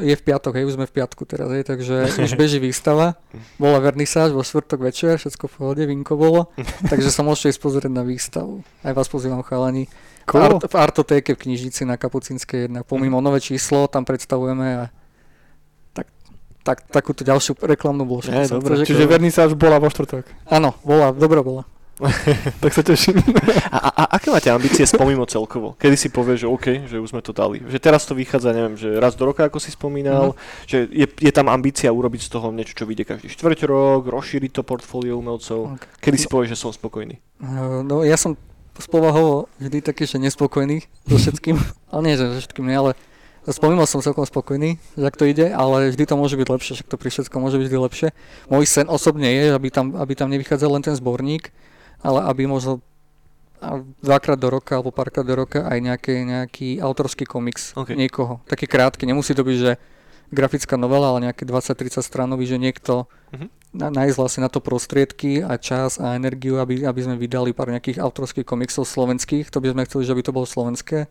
[0.00, 3.18] je v piatok, hej, už sme v piatku teraz, hej, takže už beží výstava,
[3.56, 6.52] bola vernisáž vo štvrtok večer, všetko v pohode, vinko bolo,
[6.90, 8.64] takže sa môžete ísť pozrieť na výstavu.
[8.84, 9.90] Aj vás pozývam chalani.
[10.24, 10.40] Cool.
[10.40, 12.88] Art, v Artotéke v knižnici na Kapucinskej 1.
[12.88, 14.84] Pomimo nové číslo, tam predstavujeme a
[15.92, 16.08] tak,
[16.64, 18.08] tak, takúto ďalšiu reklamnú
[18.48, 20.24] dobre, čiže vernisáž bola vo štvrtok.
[20.48, 21.68] Áno, bola, dobrá bola.
[22.62, 23.22] tak sa teším.
[23.70, 25.78] a, a, a aké máte ambície spomimo celkovo?
[25.78, 27.62] Kedy si povieš, že OK, že už sme to dali?
[27.62, 30.66] Že teraz to vychádza, neviem, že raz do roka, ako si spomínal, mm-hmm.
[30.66, 34.50] že je, je tam ambícia urobiť z toho niečo, čo vyjde každý štvrť rok, rozšíriť
[34.50, 35.78] to portfólio umelcov.
[35.78, 36.10] Okay.
[36.10, 37.22] Kedy si povieš, že som spokojný?
[37.38, 38.34] Uh, no ja som
[38.74, 41.56] z povahovo vždy taký, že nespokojný so všetkým,
[41.94, 42.92] ale nie, že so všetkým nie, ale
[43.46, 46.88] spomínal som celkom spokojný, že ak to ide, ale vždy to môže byť lepšie, však
[46.90, 48.08] to pri všetkom môže byť vždy lepšie.
[48.48, 51.52] Môj sen osobne je, aby tam, aby tam nevychádzal len ten zborník,
[52.04, 52.84] ale aby možno
[54.04, 57.96] dvakrát do roka alebo párkrát do roka aj nejaký, nejaký autorský komiks okay.
[57.96, 58.44] niekoho.
[58.44, 59.72] Taký krátky, nemusí to byť, že
[60.28, 63.08] grafická novela, ale nejaké 20-30 stranový, že niekto
[63.74, 67.70] na, nájsť vlastne na to prostriedky a čas a energiu, aby, aby sme vydali pár
[67.70, 71.10] nejakých autorských komiksov slovenských, to by sme chceli, že by to bolo slovenské,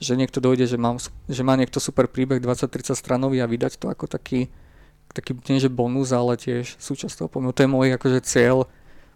[0.00, 3.86] že niekto dojde, že, mám, že má niekto super príbeh 20-30 stranový a vydať to
[3.88, 4.50] ako taký,
[5.14, 7.54] taký nie že bonus, ale tiež súčasť toho pomimo.
[7.54, 8.66] To je môj akože cieľ,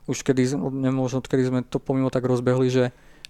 [0.08, 0.56] už kedy,
[0.88, 2.84] možno odkedy sme to pomimo tak rozbehli, že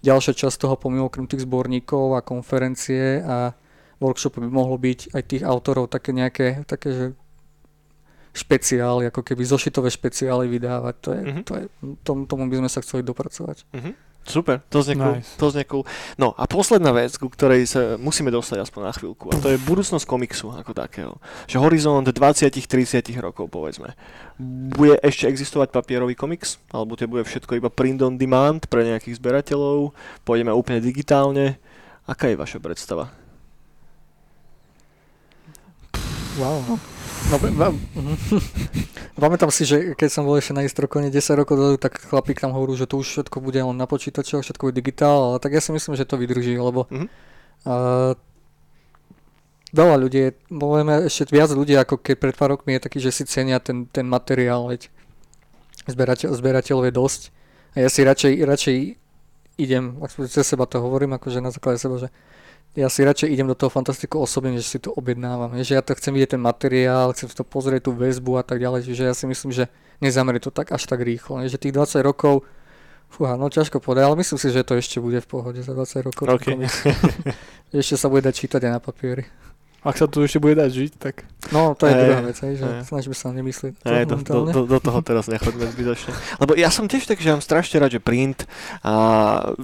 [0.06, 3.52] ďalšia časť toho pomimo tých zborníkov a konferencie a
[3.98, 7.06] workshopu by mohlo byť aj tých autorov také nejaké, také, že
[8.30, 10.94] špeciály, ako keby zošitové špeciály vydávať.
[11.02, 11.44] To je, mm-hmm.
[11.44, 11.64] to je,
[12.06, 13.66] tom, tomu by sme sa chceli dopracovať.
[13.74, 13.92] Mm-hmm.
[14.28, 15.24] Super, to znie, nice.
[15.34, 15.84] cool, to znie cool.
[16.20, 19.58] No a posledná vec, ku ktorej sa musíme dostať aspoň na chvíľku, a to je
[19.64, 21.16] budúcnosť komiksu ako takého.
[21.48, 23.96] Že horizont 20-30 rokov, povedzme.
[24.76, 26.60] Bude ešte existovať papierový komiks?
[26.68, 29.96] Alebo to bude všetko iba print on demand pre nejakých zberateľov?
[30.28, 31.56] Pôjdeme úplne digitálne?
[32.04, 33.08] Aká je vaša predstava?
[36.36, 36.78] Wow.
[37.28, 37.36] No,
[37.98, 38.12] no,
[39.18, 42.56] pamätám si, že keď som bol ešte na Istrokone 10 rokov dozadu, tak chlapík tam
[42.56, 45.60] hovoril, že to už všetko bude len na počítačoch, všetko bude digitál, ale tak ja
[45.60, 47.08] si myslím, že to vydrží, lebo mm-hmm.
[47.68, 48.16] uh,
[49.76, 53.28] veľa ľudí, môžeme ešte viac ľudí, ako keď pred pár rokmi je taký, že si
[53.28, 54.88] cenia ten, ten materiál, veď
[55.84, 57.22] zberateľ, zberateľov je dosť.
[57.76, 58.76] A ja si radšej, radšej
[59.60, 59.98] idem,
[60.30, 62.08] cez seba to hovorím, akože na základe seba, že
[62.76, 65.54] ja si radšej idem do toho fantastiku osobne, než si to objednávam.
[65.56, 68.44] Je, že ja to chcem vidieť ten materiál, chcem si to pozrieť, tú väzbu a
[68.44, 68.84] tak ďalej.
[68.84, 71.40] Čiže ja si myslím, že nezamrie to tak až tak rýchlo.
[71.48, 72.44] Že tých 20 rokov,
[73.08, 76.06] fúha, no ťažko povedať, ale myslím si, že to ešte bude v pohode za 20
[76.12, 76.24] rokov.
[76.38, 76.54] Okay.
[77.82, 79.24] ešte sa bude dať čítať aj na papieri.
[79.88, 81.24] Ak sa tu ešte bude dať žiť, tak...
[81.48, 82.84] No, to je hey, druhá vec, hej, že hey.
[82.84, 83.72] snažíme sa nemyslieť.
[83.88, 86.12] Hey, do, do, do, do toho teraz nechoďme zbytočne.
[86.44, 88.44] Lebo ja som tiež tak, že mám strašne rád, že print
[88.84, 88.92] a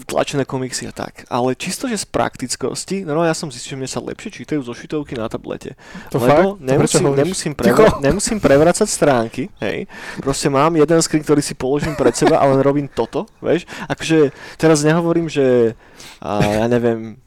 [0.09, 1.29] tlačené komiksy a tak.
[1.29, 4.65] Ale čisto, že z praktickosti, no, no ja som zistil, že mne sa lepšie čítajú
[4.65, 5.77] zošitovky na tablete.
[6.09, 6.65] To Lebo fakt?
[6.65, 9.85] nemusím, nemusím, prevra- nemusím prevracať stránky, hej.
[10.25, 13.69] Proste mám jeden screen, ktorý si položím pred seba a len robím toto, vieš.
[13.93, 15.77] Akože teraz nehovorím, že
[16.25, 17.21] a, ja neviem,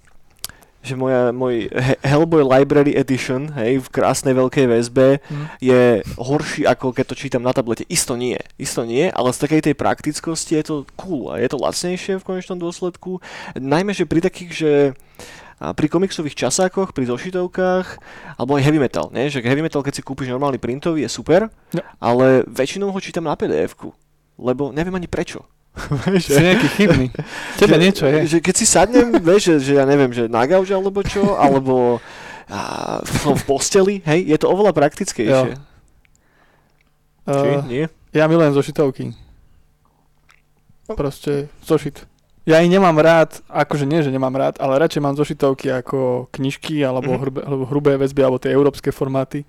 [0.88, 1.68] že moja, môj
[2.08, 5.46] Hellboy Library Edition, hej, v krásnej veľkej väzbe mm.
[5.60, 7.84] je horší ako keď to čítam na tablete.
[7.92, 11.60] Isto nie, isto nie, ale z takej tej praktickosti je to cool a je to
[11.60, 13.20] lacnejšie v konečnom dôsledku.
[13.60, 14.72] Najmä, že pri takých, že
[15.58, 17.88] a pri komiksových časákoch, pri zošitovkách,
[18.38, 19.26] alebo aj heavy metal, ne?
[19.26, 21.82] že heavy metal, keď si kúpiš normálny printový, je super, no.
[21.98, 23.74] ale väčšinou ho čítam na pdf
[24.38, 25.50] lebo neviem ani prečo.
[26.24, 27.08] si nejaký chybný.
[27.58, 28.20] Tebe že, niečo je.
[28.26, 32.00] Že keď si sadnem, vieš, že, že ja neviem, že na gauž alebo čo, alebo
[32.50, 35.54] a, som v posteli, hej, je to oveľa praktickejšie.
[35.54, 35.60] Jo.
[37.28, 37.86] Či, uh, nie?
[38.16, 39.12] Ja milujem zošitovky.
[40.96, 42.08] Proste zošit.
[42.48, 46.80] Ja ich nemám rád, akože nie, že nemám rád, ale radšej mám zošitovky ako knižky
[46.80, 47.24] alebo, mm-hmm.
[47.28, 49.44] hrubé, alebo hrubé väzby alebo tie európske formáty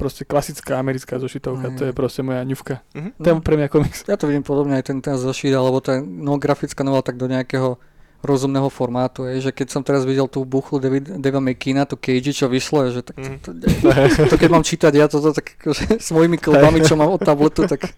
[0.00, 1.76] proste klasická americká zošitovka, mm.
[1.76, 2.80] to je proste moja ňuvka.
[2.96, 3.12] Mm-hmm.
[3.20, 4.08] To je pre mňa komiks.
[4.08, 7.28] Ja to vidím podobne aj ten, ten zošit, alebo tá no, grafická novela tak do
[7.28, 7.76] nejakého
[8.20, 12.36] rozumného formátu, je, že keď som teraz videl tú buchlu David, Deva McKeena, tú Cage,
[12.36, 13.88] čo vyšlo, je, že tak to, to, to,
[14.28, 17.64] to, keď mám čítať ja toto tak akože, s mojimi klbami, čo mám od tabletu,
[17.64, 17.88] tak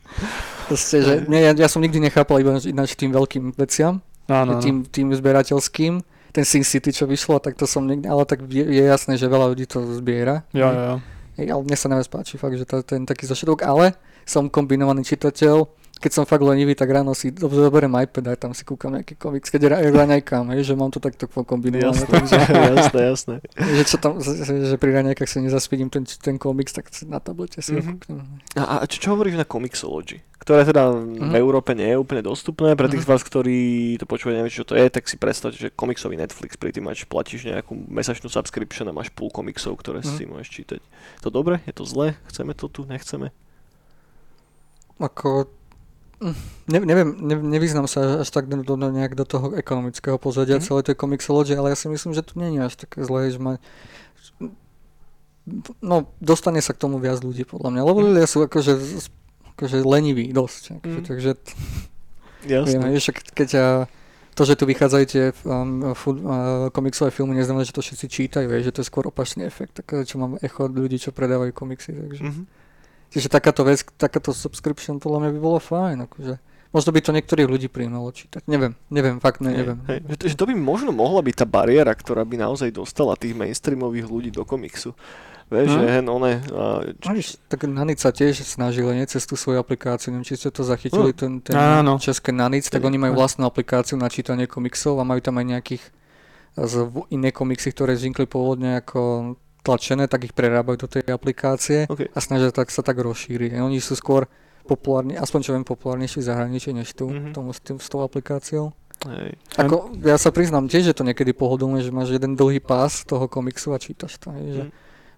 [0.72, 4.00] Proste, že, nie, ja, ja som nikdy nechápal iba ináč tým veľkým veciam,
[4.30, 4.62] Áno, áno.
[4.62, 6.00] tým, tým zberateľským.
[6.32, 9.28] Ten Sin City, čo vyšlo, tak to som nikdy, ale tak je, je jasné, že
[9.28, 10.48] veľa ľudí to zbiera.
[10.56, 10.96] Jo, jo, jo.
[11.40, 13.96] Hej, ale mne sa najviac páči fakt, že to, ten taký zašiatok, ale
[14.28, 15.64] som kombinovaný čitateľ,
[16.02, 19.46] keď som fakt lenivý, tak ráno si zoberiem iPad a tam si kúkam nejaký komiks,
[19.46, 21.94] keď ra- raňajkám, hej, že mám to takto kombinované.
[21.94, 22.34] Jasné, Takže,
[22.74, 23.34] jasné, jasné.
[23.54, 27.70] že, čo tam, že pri raňajkách si nezaspídim ten, ten komiks, tak na tablete si
[27.70, 27.88] ho Mhm.
[27.88, 28.18] kúknem.
[28.54, 30.18] A, a čo, čo hovoríš na Comixology?
[30.36, 31.34] Ktoré teda v Mhm.
[31.36, 32.74] Európe nie je úplne dostupné.
[32.74, 33.12] Pre tých z Mhm.
[33.12, 33.58] vás, ktorí
[33.94, 37.04] to počúvajú, neviem, čo to je, tak si predstavte, že komiksový Netflix, pri tým máš,
[37.04, 40.08] platíš nejakú mesačnú subscription a máš púl komiksov, ktoré Mhm.
[40.08, 40.80] si môžeš čítať.
[41.20, 41.62] To dobre?
[41.62, 42.18] Je to zle?
[42.26, 42.82] Chceme to tu?
[42.84, 43.30] Nechceme?
[44.98, 45.46] Ako,
[46.68, 50.64] ne, neviem, ne, nevyznám sa až tak do, do, nejak do toho ekonomického pozadia mm.
[50.64, 53.38] celej tej komixológie, ale ja si myslím, že to nie je až také zlé, že
[53.38, 53.58] má...
[55.82, 58.06] No, dostane sa k tomu viac ľudí, podľa mňa, lebo Mhm.
[58.14, 58.72] ľudia sú akože,
[59.58, 61.06] akože leniví dosť, akože, Mhm.
[61.10, 61.30] takže
[62.46, 62.66] Jasné.
[62.70, 63.68] vieme, vieš, ak- keď ja,
[64.38, 68.70] to, že tu vychádzajú tie um, uh, komiksové filmy, neznamená, že to všetci čítajú, vieš,
[68.70, 71.90] že to je skôr opačný efekt, tak, čo mám echo od ľudí, čo predávajú komiksy,
[71.90, 72.22] takže...
[72.22, 72.42] Mhm.
[73.12, 76.34] Čiže takáto vec, takáto subscription podľa mňa by bolo fajn, akože.
[76.72, 78.48] Možno by to niektorých ľudí príjmalo čítať.
[78.48, 79.76] Neviem, neviem, fakt ne, neviem.
[79.84, 83.12] Hej, že, to, že to by možno mohla byť tá bariéra, ktorá by naozaj dostala
[83.12, 84.96] tých mainstreamových ľudí do komiksu.
[85.52, 85.76] Vieš, Hm.
[85.76, 86.32] že hen one...
[86.48, 90.48] A, víš, tak Nanic sa tiež snažili, nie, cez tú svoju aplikáciu, neviem, či ste
[90.48, 91.18] to zachytili, Hm.
[91.20, 92.00] ten, ten Áno.
[92.00, 95.84] české Nanic, tak oni majú vlastnú aplikáciu na čítanie komiksov a majú tam aj nejakých
[96.52, 96.74] z
[97.08, 99.32] iné komiksy, ktoré vznikli pôvodne ako
[99.62, 102.10] tlačené, tak ich prerábajú do tej aplikácie okay.
[102.10, 103.56] a snažia tak, sa tak rozšíriť.
[103.56, 104.26] Oni sú skôr
[104.62, 107.32] populárni, aspoň čo viem, populárnejší v zahraničí než tu, Mhm.
[107.32, 108.70] tomu, s, tým, s tou aplikáciou.
[109.02, 109.34] Hej.
[109.58, 113.26] Ako, ja sa priznám tiež, že to niekedy pohodlné, že máš jeden dlhý pás toho
[113.26, 114.30] komiksu a čítaš to.
[114.30, 114.72] Hej, že, Mm.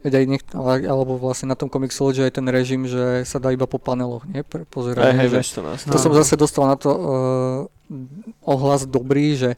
[0.04, 0.24] veď aj
[0.56, 4.24] ale, alebo vlastne na tom Comixology aj ten režim, že sa dá iba po paneloch,
[4.24, 4.40] nie?
[4.40, 5.80] Pre, Hej, pozerať, hej, že, to nás.
[5.84, 7.04] to som zase dostal na to uh,
[8.44, 9.56] ohlas dobrý, že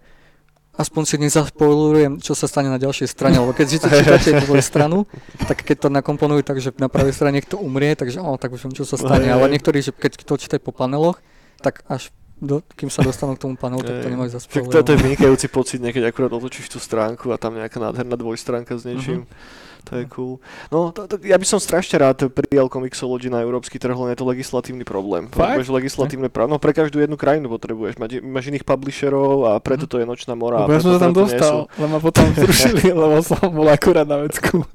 [0.77, 4.53] aspoň si nezaspoilujem, čo sa stane na ďalšej strane, lebo keď si to čítate tú
[4.61, 5.09] stranu,
[5.49, 8.68] tak keď to nakomponujú tak, že na pravej strane niekto umrie, takže o, tak už
[8.68, 11.18] viem, čo sa stane, ale niektorí, že keď to čítajú po paneloch,
[11.64, 14.74] tak až do, kým sa dostanú k tomu panelu, tak to nemajú Však zaspoilované.
[14.77, 18.77] to, to je vynikajúci pocit, niekedy akurát otočíš tú stránku a tam nejaká nádherná dvojstránka
[18.77, 19.24] s niečím.
[19.87, 20.43] To je cool.
[20.74, 24.18] No, to, to, ja by som strašne rád prijal Comixology na európsky trh, len je
[24.18, 25.30] to legislatívny problém.
[25.30, 26.51] Potrebuješ legislatívne právo.
[26.51, 28.03] No pre každú jednu krajinu potrebuješ.
[28.03, 30.66] Mať, máš iných publisherov a preto to je nočná mora.
[30.66, 34.26] Lebo ja som sa tam dostal, ale ma potom zrušili, lebo som bol akurát na
[34.26, 34.66] vecku.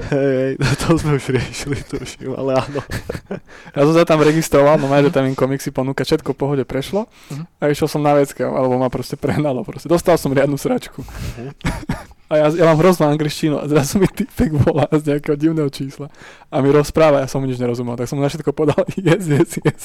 [0.00, 2.80] Hej, hej, to sme už riešili, tuším, ale áno.
[3.76, 7.04] Ja som sa tam registroval, no že tam im komiksy ponúka, všetko v pohode prešlo
[7.28, 7.44] Mhm.
[7.60, 9.92] a išiel som na vecke, alebo ma proste prehnalo, proste.
[9.92, 11.04] Dostal som riadnu sračku.
[11.04, 11.52] Mhm.
[12.30, 16.06] A ja, ja mám hroznú angličtinu a zrazu mi typek volá z nejakého divného čísla
[16.46, 19.26] a mi rozpráva, ja som mu nič nerozumel, tak som mu na všetko podal yes,
[19.26, 19.82] yes, yes.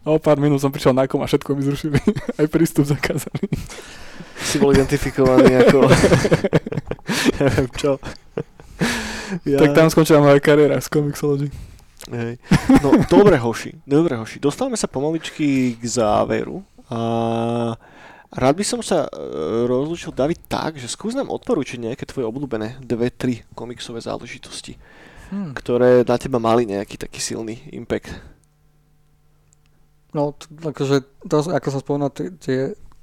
[0.00, 2.00] A o pár minút som prišiel na kom a všetko mi zrušili,
[2.40, 3.52] aj prístup zakázali.
[4.40, 5.92] Si bol identifikovaný ako...
[7.44, 8.00] Neviem čo.
[9.44, 9.60] Ja...
[9.60, 11.52] Tak tam skončila moja kariéra z Comixology.
[12.08, 12.40] Hej.
[12.80, 14.40] No, dobre, hoši, dobre, hoši.
[14.40, 16.64] Dostávame sa pomaličky k záveru.
[16.92, 16.98] A
[18.34, 19.10] rád by som sa e,
[19.64, 24.76] rozlúčil, David, tak, že skús nám odporučiť nejaké tvoje obľúbené dve, tri komiksové záležitosti,
[25.32, 25.56] Hmm.
[25.56, 28.12] ktoré na teba mali nejaký taký silný impact.
[30.14, 32.30] No, akože, to, ako som spomínal, tie,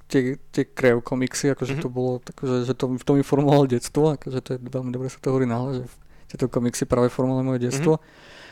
[0.08, 1.82] tie, tie, krev komiksy, akože Mhm.
[1.82, 5.20] to bolo, akože, že to, to mi formovalo detstvo, akože to je veľmi dobre sa
[5.20, 5.84] to hovorí náhle, že
[6.32, 8.00] tieto komiksy práve formovali moje detstvo.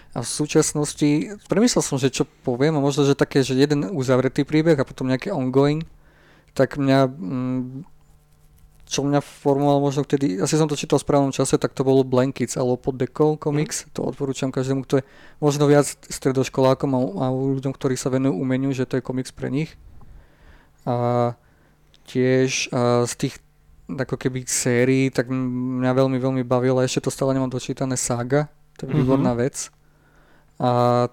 [0.09, 4.41] A v súčasnosti, premyslel som, že čo poviem, a možno, že také, že jeden uzavretý
[4.41, 5.85] príbeh a potom nejaký ongoing,
[6.59, 7.87] tak mňa, mm,
[8.83, 12.03] čo mňa formovalo možno vtedy, asi som to čítal v správnom čase, tak to bolo
[12.03, 15.03] Blankets alebo pod dekou komiks, to odporúčam každému, kto je
[15.39, 19.47] možno viac stredoškolákom a, a ľuďom, ktorí sa venujú umeniu, že to je komiks pre
[19.47, 19.79] nich.
[20.83, 21.31] A
[22.11, 23.35] tiež a z tých
[23.87, 28.85] ako keby sérií, tak mňa veľmi, veľmi bavila, ešte to stále nemám dočítané Saga, to
[28.85, 29.71] je výborná vec.
[30.59, 31.07] A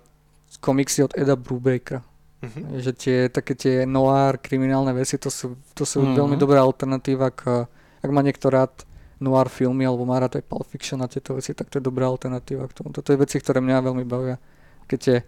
[0.59, 2.03] komiksy od Eda Brubakera.
[2.47, 2.78] Mhm.
[2.78, 6.14] Že tie, také tie noir, kriminálne veci, to sú, to sú Mhm.
[6.14, 7.66] veľmi dobrá alternatíva k,
[7.99, 8.70] ak má niekto rád
[9.16, 12.07] noir filmy, alebo má rád aj Pulp Fiction a tieto veci, tak to je dobrá
[12.07, 12.91] alternatíva k tomu.
[12.91, 14.37] Toto je veci, ktoré mňa veľmi bavia.
[14.84, 15.18] Keď je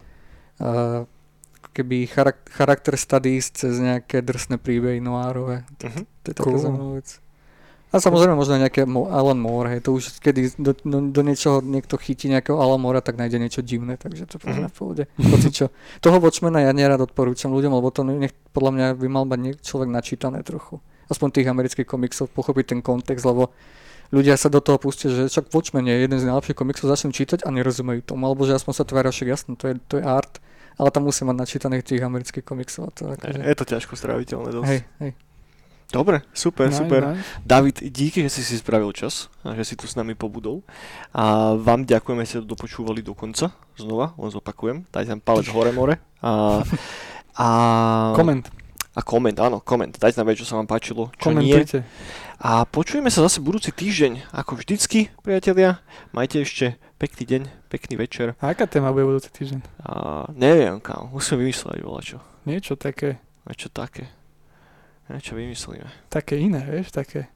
[0.58, 1.02] uh,
[1.70, 5.64] keby charak- charakter studies cez nejaké drsné príbehy noárové.
[5.78, 6.02] Mhm.
[6.04, 6.58] To je taká Cool.
[6.58, 7.08] zaujímavá vec.
[7.88, 11.96] A samozrejme možno nejaké Alan Moore, hej, to už kedy do, do, do niečoho niekto
[11.96, 15.02] chytí nejakého Alan Moora, tak nájde niečo divné, takže to je podľa mňa v pohode.
[15.16, 15.72] Hoci čo.
[16.04, 19.88] Toho Watchmena ja nerad odporúčam ľuďom, lebo to nech, podľa mňa by mal mať človek
[19.88, 20.84] načítané trochu.
[21.08, 23.56] Aspoň tých amerických komiksov, pochopiť ten kontext, lebo
[24.12, 27.40] ľudia sa do toho pustia, že však Watchmen je jeden z najlepších komiksov, začnú čítať
[27.44, 30.44] a nerozumejú tomu, alebo že aspoň sa tvária, však jasno, to je, to je art
[30.78, 32.82] ale tam musím mať načítaných tých amerických komiksov.
[32.86, 33.42] A to, akože...
[33.42, 34.68] Je to ťažko stráviteľné dosť.
[34.70, 35.12] Hej, hej.
[35.88, 37.00] Dobre, super, Nice, super.
[37.16, 37.24] nice.
[37.48, 40.60] David, díky, že si si spravil čas a že si tu s nami pobudol.
[41.16, 43.56] A vám ďakujeme, že ste to dopočúvali do konca.
[43.80, 44.84] Znova, len zopakujem.
[44.92, 45.96] Dajte tam palec hore more.
[46.20, 46.60] A,
[47.40, 47.48] a,
[48.12, 48.52] Koment.
[48.92, 49.96] a koment, áno, koment.
[49.96, 51.56] Dajte nám vedieť, čo sa vám páčilo, čo nie.
[51.56, 51.88] Komentujte.
[52.38, 55.80] A počujeme sa zase budúci týždeň, ako vždycky, priatelia.
[56.12, 57.42] Majte ešte pekný deň,
[57.72, 58.36] pekný večer.
[58.44, 59.64] A aká téma bude budúci týždeň?
[59.88, 62.20] A neviem kam, musíme vymysleť čo.
[62.44, 64.17] Niečo také, Niečo také.
[65.08, 65.88] Niečo vymyslíme.
[66.08, 67.28] také iné, vieš, také.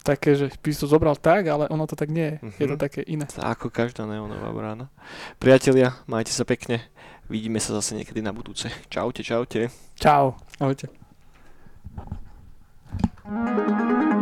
[0.00, 2.56] Také, že by si to zobral tak, ale ono to tak nie je.
[2.58, 2.82] Je to Mhm.
[2.82, 3.28] také iné.
[3.36, 4.88] Ako každá neonová brána.
[5.36, 6.80] Priatelia, majte sa pekne.
[7.28, 8.72] Vidíme sa zase niekedy na budúce.
[8.88, 9.68] Čaute, čaute.
[9.94, 10.34] Čau.
[10.58, 10.88] Ahojte.
[13.30, 14.19] thank you